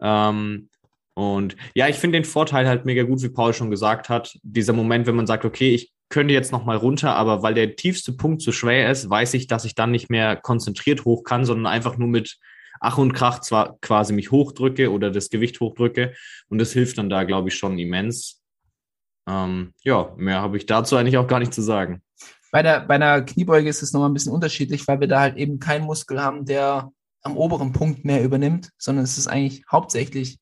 Ähm, 0.00 0.68
und 1.14 1.56
ja, 1.74 1.88
ich 1.88 1.96
finde 1.96 2.18
den 2.18 2.24
Vorteil 2.24 2.66
halt 2.66 2.84
mega 2.84 3.04
gut, 3.04 3.22
wie 3.22 3.28
Paul 3.28 3.54
schon 3.54 3.70
gesagt 3.70 4.08
hat. 4.08 4.36
Dieser 4.42 4.72
Moment, 4.72 5.06
wenn 5.06 5.16
man 5.16 5.26
sagt, 5.26 5.44
okay, 5.44 5.74
ich 5.74 5.92
könnte 6.08 6.34
jetzt 6.34 6.52
noch 6.52 6.64
mal 6.64 6.76
runter, 6.76 7.14
aber 7.14 7.42
weil 7.42 7.54
der 7.54 7.76
tiefste 7.76 8.12
Punkt 8.12 8.42
zu 8.42 8.52
schwer 8.52 8.90
ist, 8.90 9.08
weiß 9.08 9.34
ich, 9.34 9.46
dass 9.46 9.64
ich 9.64 9.74
dann 9.74 9.90
nicht 9.90 10.10
mehr 10.10 10.36
konzentriert 10.36 11.04
hoch 11.04 11.24
kann, 11.24 11.44
sondern 11.44 11.66
einfach 11.66 11.96
nur 11.96 12.08
mit 12.08 12.38
Ach 12.80 12.98
und 12.98 13.12
Krach 13.12 13.40
zwar 13.40 13.78
quasi 13.80 14.12
mich 14.12 14.30
hochdrücke 14.30 14.90
oder 14.90 15.10
das 15.10 15.30
Gewicht 15.30 15.60
hochdrücke. 15.60 16.14
Und 16.48 16.58
das 16.58 16.72
hilft 16.72 16.98
dann 16.98 17.08
da, 17.08 17.24
glaube 17.24 17.48
ich, 17.48 17.54
schon 17.54 17.78
immens. 17.78 18.42
Ähm, 19.28 19.72
ja, 19.82 20.12
mehr 20.16 20.42
habe 20.42 20.56
ich 20.56 20.66
dazu 20.66 20.96
eigentlich 20.96 21.16
auch 21.16 21.26
gar 21.26 21.38
nicht 21.38 21.54
zu 21.54 21.62
sagen. 21.62 22.02
Bei 22.50 22.62
der, 22.62 22.80
bei 22.80 22.94
einer 22.94 23.22
Kniebeuge 23.22 23.68
ist 23.68 23.82
es 23.82 23.92
nochmal 23.92 24.10
ein 24.10 24.14
bisschen 24.14 24.32
unterschiedlich, 24.32 24.86
weil 24.86 25.00
wir 25.00 25.08
da 25.08 25.20
halt 25.20 25.36
eben 25.36 25.58
keinen 25.58 25.86
Muskel 25.86 26.22
haben, 26.22 26.44
der 26.44 26.90
am 27.22 27.36
oberen 27.36 27.72
Punkt 27.72 28.04
mehr 28.04 28.22
übernimmt, 28.22 28.70
sondern 28.78 29.04
es 29.04 29.18
ist 29.18 29.26
eigentlich 29.26 29.64
hauptsächlich 29.70 30.38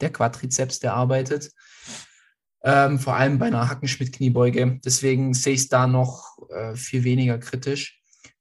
der 0.00 0.10
Quadrizeps, 0.10 0.80
der 0.80 0.94
arbeitet. 0.94 1.52
Ähm, 2.64 2.98
vor 2.98 3.16
allem 3.16 3.38
bei 3.38 3.46
einer 3.46 3.68
Hackenschmidt-Kniebeuge. 3.68 4.80
Deswegen 4.84 5.34
sehe 5.34 5.54
ich 5.54 5.62
es 5.62 5.68
da 5.68 5.86
noch 5.86 6.38
äh, 6.50 6.74
viel 6.74 7.04
weniger 7.04 7.38
kritisch. 7.38 8.00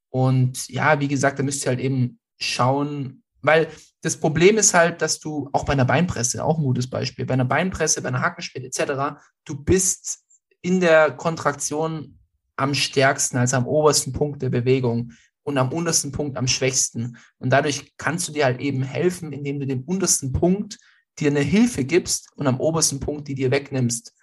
Und 0.10 0.68
ja, 0.68 1.00
wie 1.00 1.08
gesagt, 1.08 1.40
da 1.40 1.44
müsst 1.44 1.66
ihr 1.66 1.70
halt 1.70 1.80
eben 1.80 2.20
schauen, 2.40 3.21
weil 3.42 3.68
das 4.02 4.18
Problem 4.18 4.58
ist 4.58 4.74
halt, 4.74 5.02
dass 5.02 5.20
du 5.20 5.50
auch 5.52 5.66
bei 5.66 5.74
einer 5.74 5.86
Beinpresse, 5.86 6.44
auch 6.44 6.58
ein 6.58 6.64
gutes 6.64 6.90
Beispiel, 6.90 7.26
bei 7.26 7.34
einer 7.34 7.46
Beinpresse, 7.46 8.02
bei 8.02 8.10
einer 8.10 8.22
Hackenschmiede 8.22 8.68
etc., 8.68 9.20
du 9.46 9.64
bist 9.64 10.24
in 10.62 10.80
der 10.80 11.12
Kontraktion 11.12 12.18
am 12.56 12.74
stärksten, 12.74 13.38
also 13.38 13.58
am 13.58 13.68
obersten 13.68 14.14
Punkt 14.14 14.42
der 14.42 14.50
Bewegung 14.50 15.14
und 15.44 15.58
am 15.58 15.72
untersten 15.72 16.12
Punkt 16.12 16.38
am 16.38 16.48
schwächsten. 16.48 17.18
Und 17.40 17.52
dadurch 17.52 17.94
kannst 17.98 18.28
du 18.28 18.32
dir 18.32 18.46
halt 18.46 18.60
eben 18.60 18.84
helfen, 18.84 19.34
indem 19.34 19.60
du 19.60 19.66
dem 19.66 19.84
untersten 19.84 20.32
Punkt 20.32 20.78
dir 21.20 21.30
eine 21.30 21.42
Hilfe 21.42 21.84
gibst 21.84 22.30
und 22.36 22.48
am 22.48 22.60
obersten 22.60 23.00
Punkt 23.00 23.28
die 23.28 23.36
dir 23.36 23.52
wegnimmst. 23.52 24.16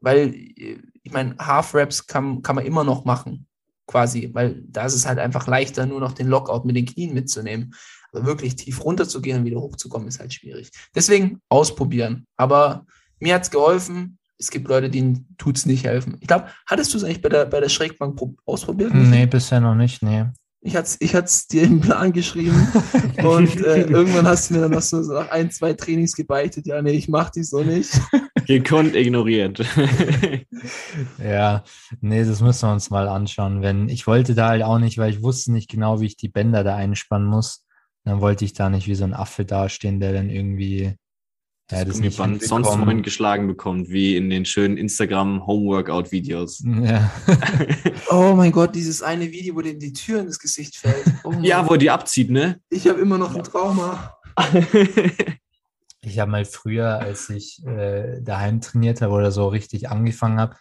Weil, 0.00 0.34
ich 0.34 1.12
meine, 1.12 1.36
Half-Raps 1.38 2.06
kann, 2.06 2.42
kann 2.42 2.56
man 2.56 2.66
immer 2.66 2.84
noch 2.84 3.04
machen, 3.04 3.46
quasi, 3.86 4.30
weil 4.34 4.62
da 4.66 4.84
ist 4.84 4.94
es 4.94 5.06
halt 5.06 5.18
einfach 5.18 5.46
leichter, 5.46 5.86
nur 5.86 6.00
noch 6.00 6.12
den 6.12 6.26
Lockout 6.26 6.66
mit 6.66 6.76
den 6.76 6.86
Knien 6.86 7.14
mitzunehmen. 7.14 7.74
Aber 8.14 8.26
wirklich 8.26 8.56
tief 8.56 8.84
runterzugehen 8.84 9.40
und 9.40 9.44
wieder 9.44 9.60
hochzukommen, 9.60 10.08
ist 10.08 10.20
halt 10.20 10.32
schwierig. 10.32 10.70
Deswegen 10.94 11.40
ausprobieren. 11.48 12.26
Aber 12.36 12.86
mir 13.18 13.34
hat 13.34 13.42
es 13.42 13.50
geholfen. 13.50 14.18
Es 14.38 14.50
gibt 14.50 14.68
Leute, 14.68 14.90
denen 14.90 15.34
tut 15.38 15.56
es 15.56 15.66
nicht 15.66 15.84
helfen. 15.84 16.16
Ich 16.20 16.28
glaube, 16.28 16.48
hattest 16.66 16.92
du 16.92 16.98
es 16.98 17.04
eigentlich 17.04 17.22
bei 17.22 17.28
der, 17.28 17.46
bei 17.46 17.60
der 17.60 17.68
Schrägbank 17.68 18.20
ausprobiert? 18.44 18.92
Nee, 18.94 19.26
bisher 19.26 19.60
noch 19.60 19.74
nicht, 19.74 20.02
nee. 20.02 20.26
Ich 20.66 20.74
hatte 20.76 20.96
ich 21.00 21.12
es 21.12 21.46
dir 21.46 21.64
im 21.64 21.82
Plan 21.82 22.10
geschrieben 22.10 22.66
und 23.22 23.60
äh, 23.60 23.82
irgendwann 23.82 24.26
hast 24.26 24.48
du 24.48 24.54
mir 24.54 24.60
dann 24.62 24.70
noch 24.70 24.80
so 24.80 24.96
nach 25.00 25.30
ein, 25.30 25.50
zwei 25.50 25.74
Trainings 25.74 26.14
gebeitet. 26.14 26.66
Ja, 26.66 26.80
nee, 26.80 26.92
ich 26.92 27.06
mach 27.06 27.28
die 27.28 27.42
so 27.42 27.62
nicht. 27.62 27.90
Gekonnt 28.46 28.96
ignoriert. 28.96 29.58
ja, 31.22 31.64
nee, 32.00 32.24
das 32.24 32.40
müssen 32.40 32.68
wir 32.68 32.72
uns 32.72 32.88
mal 32.88 33.08
anschauen. 33.08 33.60
Wenn 33.60 33.90
ich 33.90 34.06
wollte 34.06 34.34
da 34.34 34.48
halt 34.48 34.62
auch 34.62 34.78
nicht, 34.78 34.96
weil 34.96 35.10
ich 35.10 35.22
wusste 35.22 35.52
nicht 35.52 35.68
genau, 35.68 36.00
wie 36.00 36.06
ich 36.06 36.16
die 36.16 36.30
Bänder 36.30 36.64
da 36.64 36.76
einspannen 36.76 37.28
muss. 37.28 37.63
Dann 38.04 38.20
wollte 38.20 38.44
ich 38.44 38.52
da 38.52 38.68
nicht 38.70 38.86
wie 38.86 38.94
so 38.94 39.04
ein 39.04 39.14
Affe 39.14 39.44
dastehen, 39.44 40.00
der 40.00 40.12
dann 40.12 40.30
irgendwie 40.30 40.94
das, 41.68 41.78
ja, 41.78 41.84
das 41.86 41.98
nicht 42.00 42.16
sonst 42.46 42.78
wohin 42.78 43.02
geschlagen 43.02 43.46
bekommt, 43.46 43.88
wie 43.88 44.16
in 44.16 44.28
den 44.28 44.44
schönen 44.44 44.76
Instagram 44.76 45.46
Homeworkout-Videos. 45.46 46.62
Ja. 46.82 47.10
oh 48.10 48.34
mein 48.36 48.52
Gott, 48.52 48.74
dieses 48.74 49.02
eine 49.02 49.32
Video, 49.32 49.54
wo 49.54 49.62
dem 49.62 49.78
die 49.78 49.94
Tür 49.94 50.20
ins 50.20 50.38
Gesicht 50.38 50.76
fällt. 50.76 51.04
Oh 51.24 51.32
ja, 51.40 51.66
wo 51.66 51.72
er 51.72 51.78
die 51.78 51.90
abzieht, 51.90 52.30
ne? 52.30 52.60
Ich 52.68 52.86
habe 52.86 53.00
immer 53.00 53.16
noch 53.16 53.34
ein 53.34 53.42
Trauma. 53.42 54.14
ich 56.02 56.18
habe 56.18 56.30
mal 56.30 56.44
früher, 56.44 56.98
als 56.98 57.30
ich 57.30 57.64
äh, 57.64 58.20
daheim 58.20 58.60
trainiert 58.60 59.00
habe 59.00 59.14
oder 59.14 59.30
so 59.32 59.48
richtig 59.48 59.88
angefangen 59.88 60.38
habe 60.38 60.56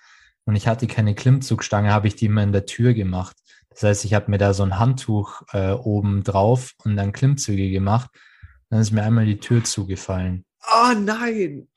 und 0.46 0.56
ich 0.56 0.68
hatte 0.68 0.88
keine 0.88 1.16
Klimmzugstange, 1.16 1.91
habe 1.91 2.08
ich 2.08 2.16
die 2.16 2.28
immer 2.28 2.44
in 2.44 2.54
der 2.54 2.66
Tür 2.66 2.94
gemacht. 2.94 3.36
Das 3.74 3.84
heißt, 3.84 4.05
ich 4.05 4.13
habe 4.13 4.30
mir 4.32 4.38
da 4.38 4.53
so 4.53 4.63
ein 4.63 4.80
Handtuch 4.80 5.41
äh, 5.51 5.71
oben 5.71 6.24
drauf 6.24 6.74
und 6.84 6.95
dann 6.95 7.11
Klimmzüge 7.11 7.69
gemacht. 7.71 8.09
Dann 8.69 8.80
ist 8.80 8.91
mir 8.91 9.03
einmal 9.03 9.26
die 9.26 9.39
Tür 9.39 9.63
zugefallen. 9.63 10.45
Oh 10.74 10.93
nein! 10.97 11.67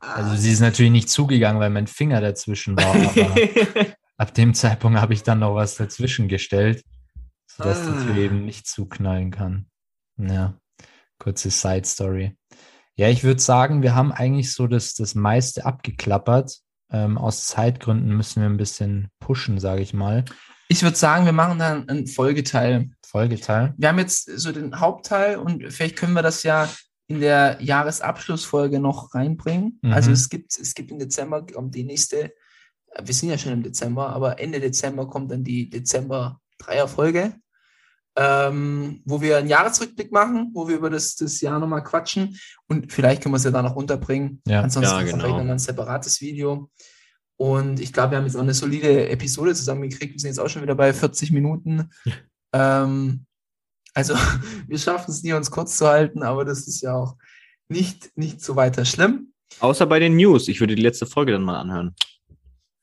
Also 0.00 0.36
sie 0.36 0.52
ist 0.52 0.60
natürlich 0.60 0.92
nicht 0.92 1.08
zugegangen, 1.08 1.60
weil 1.60 1.70
mein 1.70 1.86
Finger 1.86 2.20
dazwischen 2.20 2.76
war. 2.76 2.94
Aber 2.94 3.86
ab 4.18 4.34
dem 4.34 4.52
Zeitpunkt 4.54 5.00
habe 5.00 5.14
ich 5.14 5.22
dann 5.22 5.38
noch 5.38 5.54
was 5.54 5.76
dazwischen 5.76 6.28
gestellt, 6.28 6.84
sodass 7.46 7.86
Ah. 7.86 7.92
die 7.92 8.06
Tür 8.06 8.16
eben 8.16 8.44
nicht 8.44 8.66
zuknallen 8.66 9.30
kann. 9.30 9.66
Ja, 10.18 10.54
kurze 11.18 11.50
Side 11.50 11.86
Story. 11.86 12.36
Ja, 12.96 13.08
ich 13.08 13.24
würde 13.24 13.40
sagen, 13.40 13.82
wir 13.82 13.94
haben 13.94 14.12
eigentlich 14.12 14.52
so 14.52 14.66
das, 14.66 14.94
das 14.94 15.14
meiste 15.14 15.64
abgeklappert. 15.64 16.58
Ähm, 16.90 17.16
aus 17.16 17.46
Zeitgründen 17.46 18.16
müssen 18.16 18.42
wir 18.42 18.48
ein 18.48 18.56
bisschen 18.56 19.08
pushen, 19.20 19.58
sage 19.60 19.82
ich 19.82 19.94
mal. 19.94 20.24
Ich 20.68 20.82
würde 20.82 20.96
sagen, 20.96 21.24
wir 21.24 21.32
machen 21.32 21.58
dann 21.58 21.88
einen 21.88 22.06
Folgeteil. 22.06 22.90
Folgeteil. 23.04 23.74
Wir 23.78 23.88
haben 23.88 23.98
jetzt 23.98 24.26
so 24.38 24.52
den 24.52 24.78
Hauptteil 24.78 25.36
und 25.36 25.72
vielleicht 25.72 25.96
können 25.96 26.12
wir 26.12 26.22
das 26.22 26.42
ja 26.42 26.68
in 27.06 27.20
der 27.20 27.56
Jahresabschlussfolge 27.60 28.78
noch 28.78 29.14
reinbringen. 29.14 29.78
Mhm. 29.82 29.92
Also 29.92 30.10
es 30.10 30.28
gibt, 30.28 30.58
es 30.58 30.74
gibt 30.74 30.90
im 30.90 30.98
Dezember 30.98 31.44
kommt 31.46 31.74
die 31.74 31.84
nächste, 31.84 32.34
äh, 32.90 33.02
wir 33.02 33.14
sind 33.14 33.30
ja 33.30 33.38
schon 33.38 33.52
im 33.52 33.62
Dezember, 33.62 34.10
aber 34.10 34.38
Ende 34.38 34.60
Dezember 34.60 35.08
kommt 35.08 35.30
dann 35.32 35.42
die 35.42 35.70
Dezember 35.70 36.38
Dreier-Folge, 36.58 37.32
ähm, 38.16 39.00
wo 39.06 39.22
wir 39.22 39.38
einen 39.38 39.48
Jahresrückblick 39.48 40.12
machen, 40.12 40.50
wo 40.52 40.68
wir 40.68 40.76
über 40.76 40.90
das, 40.90 41.16
das 41.16 41.40
Jahr 41.40 41.58
nochmal 41.58 41.82
quatschen 41.82 42.38
und 42.66 42.92
vielleicht 42.92 43.22
können 43.22 43.32
wir 43.32 43.38
es 43.38 43.44
ja 43.44 43.52
da 43.52 43.62
noch 43.62 43.76
unterbringen. 43.76 44.42
Ja. 44.46 44.60
Ansonsten 44.60 44.92
Ja, 44.92 45.00
ist 45.00 45.06
es 45.06 45.10
genau. 45.12 45.24
vielleicht 45.24 45.38
nochmal 45.38 45.54
ein 45.54 45.58
separates 45.58 46.20
Video. 46.20 46.70
Und 47.38 47.78
ich 47.78 47.92
glaube, 47.92 48.10
wir 48.10 48.18
haben 48.18 48.24
jetzt 48.24 48.36
auch 48.36 48.42
eine 48.42 48.52
solide 48.52 49.08
Episode 49.08 49.54
zusammengekriegt. 49.54 50.12
Wir 50.14 50.20
sind 50.20 50.30
jetzt 50.30 50.40
auch 50.40 50.48
schon 50.48 50.62
wieder 50.62 50.74
bei 50.74 50.92
40 50.92 51.30
Minuten. 51.30 51.88
ähm, 52.52 53.24
also 53.94 54.14
wir 54.66 54.78
schaffen 54.78 55.10
es 55.10 55.22
nie, 55.22 55.32
uns 55.32 55.50
kurz 55.50 55.76
zu 55.76 55.86
halten, 55.86 56.22
aber 56.22 56.44
das 56.44 56.66
ist 56.66 56.82
ja 56.82 56.94
auch 56.94 57.16
nicht, 57.68 58.10
nicht 58.16 58.42
so 58.42 58.56
weiter 58.56 58.84
schlimm. 58.84 59.32
Außer 59.60 59.86
bei 59.86 60.00
den 60.00 60.16
News. 60.16 60.48
Ich 60.48 60.60
würde 60.60 60.74
die 60.74 60.82
letzte 60.82 61.06
Folge 61.06 61.32
dann 61.32 61.42
mal 61.42 61.58
anhören. 61.58 61.94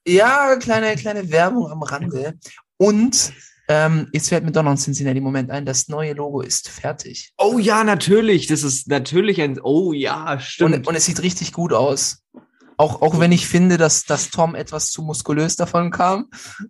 Ja, 0.07 0.55
kleine, 0.57 0.95
kleine 0.95 1.29
Werbung 1.31 1.69
am 1.69 1.83
Rande. 1.83 2.37
Und 2.77 3.33
ähm, 3.67 4.07
jetzt 4.13 4.29
fällt 4.29 4.45
mir 4.45 4.51
doch 4.51 4.63
noch 4.63 4.71
ein 4.71 4.77
Cincinnati-Moment 4.77 5.51
ein. 5.51 5.65
Das 5.65 5.87
neue 5.89 6.13
Logo 6.13 6.41
ist 6.41 6.69
fertig. 6.69 7.33
Oh 7.37 7.57
ja, 7.57 7.83
natürlich. 7.83 8.47
Das 8.47 8.63
ist 8.63 8.87
natürlich 8.87 9.41
ein. 9.41 9.59
Oh 9.61 9.91
ja, 9.91 10.39
stimmt. 10.39 10.75
Und, 10.75 10.87
und 10.87 10.95
es 10.95 11.05
sieht 11.05 11.21
richtig 11.21 11.51
gut 11.51 11.73
aus. 11.73 12.23
Auch, 12.77 13.01
auch 13.01 13.19
wenn 13.19 13.31
ich 13.31 13.47
finde, 13.47 13.77
dass, 13.77 14.03
dass 14.03 14.29
Tom 14.29 14.55
etwas 14.55 14.91
zu 14.91 15.01
muskulös 15.01 15.55
davon 15.55 15.91
kam 15.91 16.29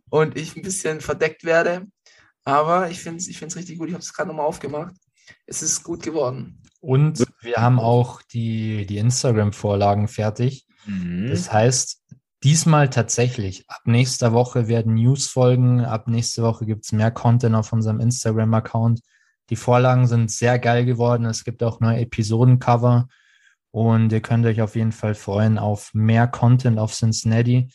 und 0.09 0.37
ich 0.37 0.55
ein 0.55 0.61
bisschen 0.61 1.01
verdeckt 1.01 1.43
werde. 1.43 1.87
Aber 2.43 2.91
ich 2.91 2.99
finde 2.99 3.17
es 3.17 3.27
ich 3.27 3.39
find's 3.39 3.55
richtig 3.55 3.79
gut. 3.79 3.87
Ich 3.87 3.93
habe 3.93 4.03
es 4.03 4.13
gerade 4.13 4.29
nochmal 4.29 4.45
aufgemacht. 4.45 4.93
Es 5.47 5.63
ist 5.63 5.83
gut 5.83 6.03
geworden. 6.03 6.61
Und 6.79 7.25
wir 7.41 7.55
haben 7.55 7.79
auch 7.79 8.21
die, 8.21 8.85
die 8.85 8.99
Instagram-Vorlagen 8.99 10.07
fertig. 10.07 10.67
Mhm. 10.85 11.27
Das 11.29 11.51
heißt, 11.51 12.03
diesmal 12.43 12.91
tatsächlich, 12.91 13.65
ab 13.67 13.81
nächster 13.85 14.33
Woche 14.33 14.67
werden 14.67 14.93
News 14.93 15.27
folgen, 15.27 15.83
ab 15.83 16.07
nächste 16.07 16.43
Woche 16.43 16.67
gibt 16.67 16.85
es 16.85 16.91
mehr 16.91 17.09
Content 17.09 17.55
auf 17.55 17.73
unserem 17.73 17.99
Instagram-Account. 17.99 19.01
Die 19.49 19.55
Vorlagen 19.55 20.05
sind 20.05 20.29
sehr 20.29 20.59
geil 20.59 20.85
geworden. 20.85 21.25
Es 21.25 21.43
gibt 21.43 21.63
auch 21.63 21.79
neue 21.79 22.01
Episodencover 22.01 23.07
und 23.75 24.13
ihr 24.13 24.21
könnt 24.21 24.45
euch 24.45 24.61
auf 24.61 24.77
jeden 24.77 24.93
Fall 24.93 25.15
freuen 25.15 25.57
auf 25.57 25.93
mehr 25.93 26.27
Content 26.27 26.79
auf 26.79 26.93
Cincinnati. 26.93 27.67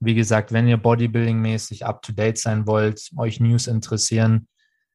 Wie 0.00 0.14
gesagt, 0.14 0.52
wenn 0.52 0.66
ihr 0.66 0.78
Bodybuilding-mäßig 0.78 1.84
up-to-date 1.84 2.38
sein 2.38 2.66
wollt, 2.66 3.10
euch 3.18 3.40
News 3.40 3.66
interessieren, 3.66 4.48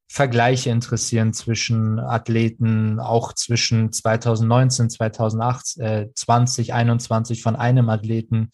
Vergleiche 0.07 0.71
interessieren 0.71 1.33
zwischen 1.33 1.99
Athleten, 1.99 2.99
auch 2.99 3.33
zwischen 3.33 3.91
2019, 3.91 4.89
2008, 4.89 5.77
äh, 5.77 6.07
2021 6.15 7.43
von 7.43 7.55
einem 7.55 7.87
Athleten, 7.89 8.49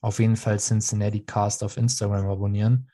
auf 0.00 0.20
jeden 0.20 0.36
Fall 0.36 0.60
Cincinnati 0.60 1.24
Cast 1.24 1.64
auf 1.64 1.76
Instagram 1.76 2.28
abonnieren. 2.28 2.88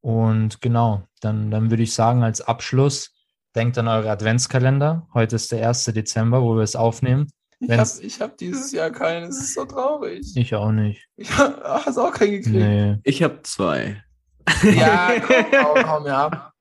Und 0.00 0.60
genau, 0.60 1.04
dann, 1.20 1.52
dann 1.52 1.70
würde 1.70 1.84
ich 1.84 1.94
sagen, 1.94 2.24
als 2.24 2.40
Abschluss, 2.40 3.14
denkt 3.54 3.78
an 3.78 3.86
eure 3.86 4.10
Adventskalender. 4.10 5.06
Heute 5.14 5.36
ist 5.36 5.52
der 5.52 5.68
1. 5.68 5.84
Dezember, 5.84 6.42
wo 6.42 6.56
wir 6.56 6.64
es 6.64 6.74
aufnehmen. 6.74 7.28
Ich 7.60 7.68
Wenn's- 7.68 7.96
habe 7.96 8.06
ich 8.06 8.20
hab 8.20 8.38
dieses 8.38 8.72
Jahr 8.72 8.90
keinen. 8.90 9.28
Es 9.28 9.38
ist 9.38 9.54
so 9.54 9.64
traurig. 9.66 10.32
Ich 10.34 10.54
auch 10.54 10.72
nicht. 10.72 11.06
Ich 11.16 11.30
hab, 11.36 11.60
ach, 11.64 11.86
hast 11.86 11.98
auch 11.98 12.12
keinen 12.12 12.32
gekriegt. 12.32 12.56
Nee. 12.56 12.96
Ich 13.04 13.22
habe 13.22 13.40
zwei. 13.42 14.02
Ja, 14.62 15.12
komm, 15.26 15.44
komm, 15.50 15.82
komm 15.84 16.06
ab. 16.06 16.52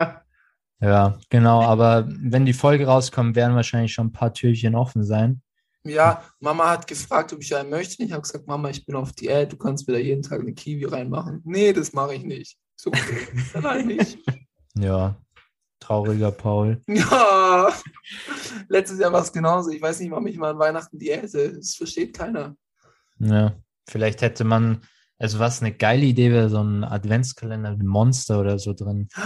Ja, 0.82 1.18
genau. 1.30 1.62
Aber 1.64 2.08
wenn 2.10 2.46
die 2.46 2.54
Folge 2.54 2.86
rauskommt, 2.86 3.36
werden 3.36 3.56
wahrscheinlich 3.56 3.94
schon 3.94 4.08
ein 4.08 4.12
paar 4.12 4.34
Türchen 4.34 4.76
offen 4.76 5.04
sein. 5.04 5.42
Ja, 5.86 6.22
Mama 6.42 6.70
hat 6.70 6.88
gefragt, 6.88 7.32
ob 7.34 7.42
ich 7.42 7.56
einen 7.56 7.70
möchte. 7.70 8.04
Ich 8.04 8.12
habe 8.12 8.22
gesagt, 8.22 8.46
Mama, 8.48 8.70
ich 8.70 8.86
bin 8.86 8.96
auf 8.96 9.14
Diät, 9.14 9.52
du 9.54 9.58
kannst 9.58 9.88
mir 9.88 9.94
da 9.94 10.00
jeden 10.00 10.22
Tag 10.22 10.42
eine 10.42 10.54
Kiwi 10.54 10.84
reinmachen. 10.86 11.42
Nee, 11.46 11.72
das 11.74 11.94
mache 11.94 12.16
ich 12.16 12.24
nicht. 12.24 12.58
So, 12.76 12.92
nein, 13.62 13.88
nicht. 13.88 14.18
Ja, 14.78 15.16
trauriger 15.80 16.32
Paul. 16.32 16.82
Ja, 16.88 17.74
letztes 18.68 19.00
Jahr 19.00 19.12
war 19.12 19.22
es 19.22 19.32
genauso. 19.32 19.70
Ich 19.72 19.82
weiß 19.82 20.00
nicht, 20.00 20.12
warum 20.12 20.28
ich 20.28 20.38
mal 20.38 20.52
an 20.52 20.60
Weihnachten 20.60 20.98
Diäte. 20.98 21.54
Das 21.54 21.76
versteht 21.76 22.16
keiner. 22.16 22.56
Ja, 23.20 23.56
vielleicht 23.88 24.22
hätte 24.22 24.44
man, 24.44 24.82
also 25.18 25.40
was 25.40 25.62
eine 25.62 25.74
geile 25.74 26.06
Idee 26.06 26.32
wäre, 26.32 26.50
so 26.50 26.62
ein 26.62 26.84
Adventskalender 26.84 27.72
mit 27.76 27.86
Monster 27.86 28.40
oder 28.40 28.60
so 28.60 28.74
drin. 28.74 29.08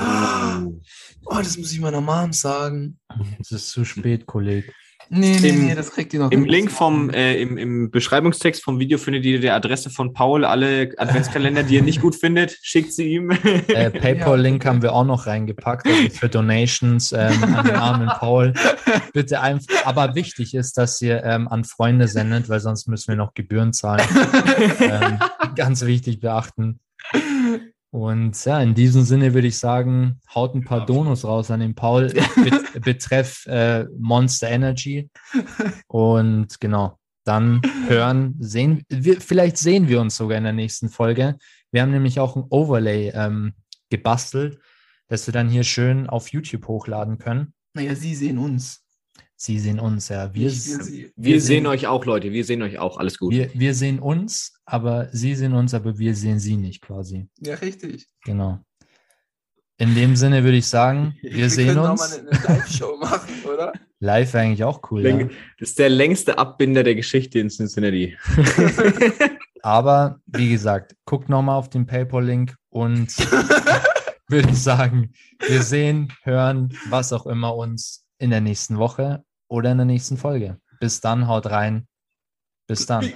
Oh, 1.25 1.37
das 1.37 1.57
muss 1.57 1.71
ich 1.73 1.79
meiner 1.79 1.99
Mom 1.99 2.31
sagen. 2.31 2.99
Es 3.39 3.51
ist 3.51 3.69
zu 3.69 3.83
spät, 3.83 4.25
Kollege. 4.25 4.71
Nee, 5.09 5.37
nee, 5.41 5.49
Im- 5.49 5.67
nee, 5.67 5.75
das 5.75 5.91
kriegt 5.91 6.13
die 6.13 6.17
noch 6.17 6.31
Im. 6.31 6.45
Link 6.45 6.71
vom, 6.71 7.09
äh, 7.09 7.35
im, 7.41 7.57
im 7.57 7.91
Beschreibungstext 7.91 8.63
vom 8.63 8.79
Video 8.79 8.97
findet 8.97 9.25
ihr 9.25 9.39
die 9.39 9.49
Adresse 9.49 9.89
von 9.89 10.13
Paul. 10.13 10.45
Alle 10.45 10.93
Adventskalender, 10.97 11.63
die 11.63 11.75
ihr 11.75 11.83
nicht 11.83 12.01
gut 12.01 12.15
findet, 12.15 12.57
schickt 12.61 12.93
sie 12.93 13.07
ihm. 13.13 13.31
Äh, 13.31 13.89
PayPal-Link 13.91 14.65
haben 14.65 14.81
wir 14.81 14.93
auch 14.93 15.05
noch 15.05 15.27
reingepackt, 15.27 15.87
also 15.87 16.09
für 16.09 16.29
Donations 16.29 17.11
ähm, 17.11 17.43
an 17.55 17.65
den 17.65 17.75
armen 17.75 18.07
Paul. 18.19 18.53
Bitte 19.13 19.41
einfach, 19.41 19.85
aber 19.85 20.15
wichtig 20.15 20.53
ist, 20.53 20.77
dass 20.77 21.01
ihr 21.01 21.23
ähm, 21.23 21.47
an 21.47 21.63
Freunde 21.63 22.07
sendet, 22.07 22.49
weil 22.49 22.59
sonst 22.59 22.87
müssen 22.87 23.09
wir 23.09 23.15
noch 23.15 23.33
Gebühren 23.33 23.73
zahlen. 23.73 24.07
ähm, 24.79 25.19
ganz 25.55 25.85
wichtig 25.85 26.19
beachten. 26.19 26.79
Und 27.93 28.43
ja, 28.45 28.59
in 28.59 28.73
diesem 28.73 29.03
Sinne 29.03 29.35
würde 29.35 29.45
ich 29.45 29.59
sagen, 29.59 30.19
haut 30.33 30.55
ein 30.55 30.63
paar 30.63 30.83
Donos 30.83 31.25
raus 31.25 31.51
an 31.51 31.59
den 31.59 31.75
Paul, 31.75 32.07
bet 32.43 32.81
betreff 32.83 33.45
äh, 33.45 33.85
Monster 33.99 34.49
Energy. 34.49 35.11
Und 35.85 36.59
genau, 36.59 36.97
dann 37.23 37.61
hören, 37.87 38.33
sehen 38.39 38.83
wir, 38.89 39.21
vielleicht 39.21 39.57
sehen 39.57 39.89
wir 39.89 40.01
uns 40.01 40.17
sogar 40.17 40.39
in 40.39 40.43
der 40.43 40.53
nächsten 40.53 40.89
Folge. 40.89 41.37
Wir 41.71 41.83
haben 41.83 41.91
nämlich 41.91 42.19
auch 42.19 42.35
ein 42.35 42.45
Overlay 42.49 43.11
ähm, 43.13 43.53
gebastelt, 43.91 44.59
dass 45.07 45.27
wir 45.27 45.31
dann 45.31 45.47
hier 45.47 45.63
schön 45.63 46.09
auf 46.09 46.29
YouTube 46.29 46.67
hochladen 46.67 47.19
können. 47.19 47.53
Naja, 47.75 47.93
sie 47.93 48.15
sehen 48.15 48.39
uns. 48.39 48.82
Sie 49.45 49.59
sehen 49.59 49.77
uns, 49.77 50.07
ja. 50.07 50.33
Wir, 50.33 50.49
wir. 50.49 51.11
Wir 51.17 51.41
sehen 51.41 51.67
euch 51.67 51.85
auch, 51.85 52.05
Leute. 52.05 52.31
Wir 52.31 52.45
sehen 52.45 52.61
euch 52.61 52.79
auch. 52.79 52.95
Alles 52.95 53.19
gut. 53.19 53.33
wir, 53.33 53.49
wir 53.53 53.75
sehen 53.75 53.99
uns, 53.99 54.53
aber 54.63 55.09
Sie 55.11 55.35
sehen 55.35 55.51
uns, 55.51 55.73
aber 55.73 55.99
wir 55.99 56.15
sehen 56.15 56.39
Sie 56.39 56.55
nicht 56.55 56.81
quasi. 56.81 57.27
Ja, 57.41 57.55
richtig. 57.55 58.07
Genau. 58.23 58.59
In 59.77 59.95
dem 59.95 60.15
Sinne 60.15 60.45
würde 60.45 60.55
ich 60.55 60.67
sagen, 60.67 61.17
wir, 61.21 61.49
sehen 61.49 61.67
können 61.67 61.79
auch 61.79 61.91
uns. 61.91 61.99
mal 61.99 62.19
eine, 62.19 62.29
eine 62.29 62.57
Live-Show 62.59 62.95
machen, 63.01 63.33
oder? 63.53 63.73
Live 63.99 64.33
wäre 64.33 64.45
eigentlich 64.45 64.63
auch 64.63 64.79
cool. 64.91 65.05
Ja. 65.05 65.17
Das 65.59 65.71
ist 65.71 65.79
der 65.79 65.89
längste 65.89 66.37
Abbinder 66.37 66.83
der 66.83 66.95
Geschichte 66.95 67.39
in 67.39 67.49
Cincinnati. 67.49 68.15
Aber 69.61 70.21
wie 70.25 70.51
gesagt, 70.51 70.95
guckt 71.03 71.27
nochmal 71.27 71.57
auf 71.57 71.69
den 71.69 71.85
PayPal-Link 71.85 72.55
und 72.69 73.13
würde 74.29 74.49
ich 74.49 74.63
sagen, 74.63 75.11
wir 75.45 75.61
sehen, 75.63 76.13
hören, 76.21 76.77
was 76.89 77.11
auch 77.11 77.25
immer 77.25 77.53
uns 77.57 78.05
in 78.19 78.29
der 78.29 78.39
nächsten 78.39 78.77
Woche 78.77 79.25
oder 79.47 79.71
in 79.71 79.77
der 79.77 79.85
nächsten 79.85 80.17
Folge. 80.17 80.59
Bis 80.79 81.01
dann, 81.01 81.27
haut 81.27 81.47
rein. 81.47 81.87
Bis 82.67 82.85
dann. 82.85 83.11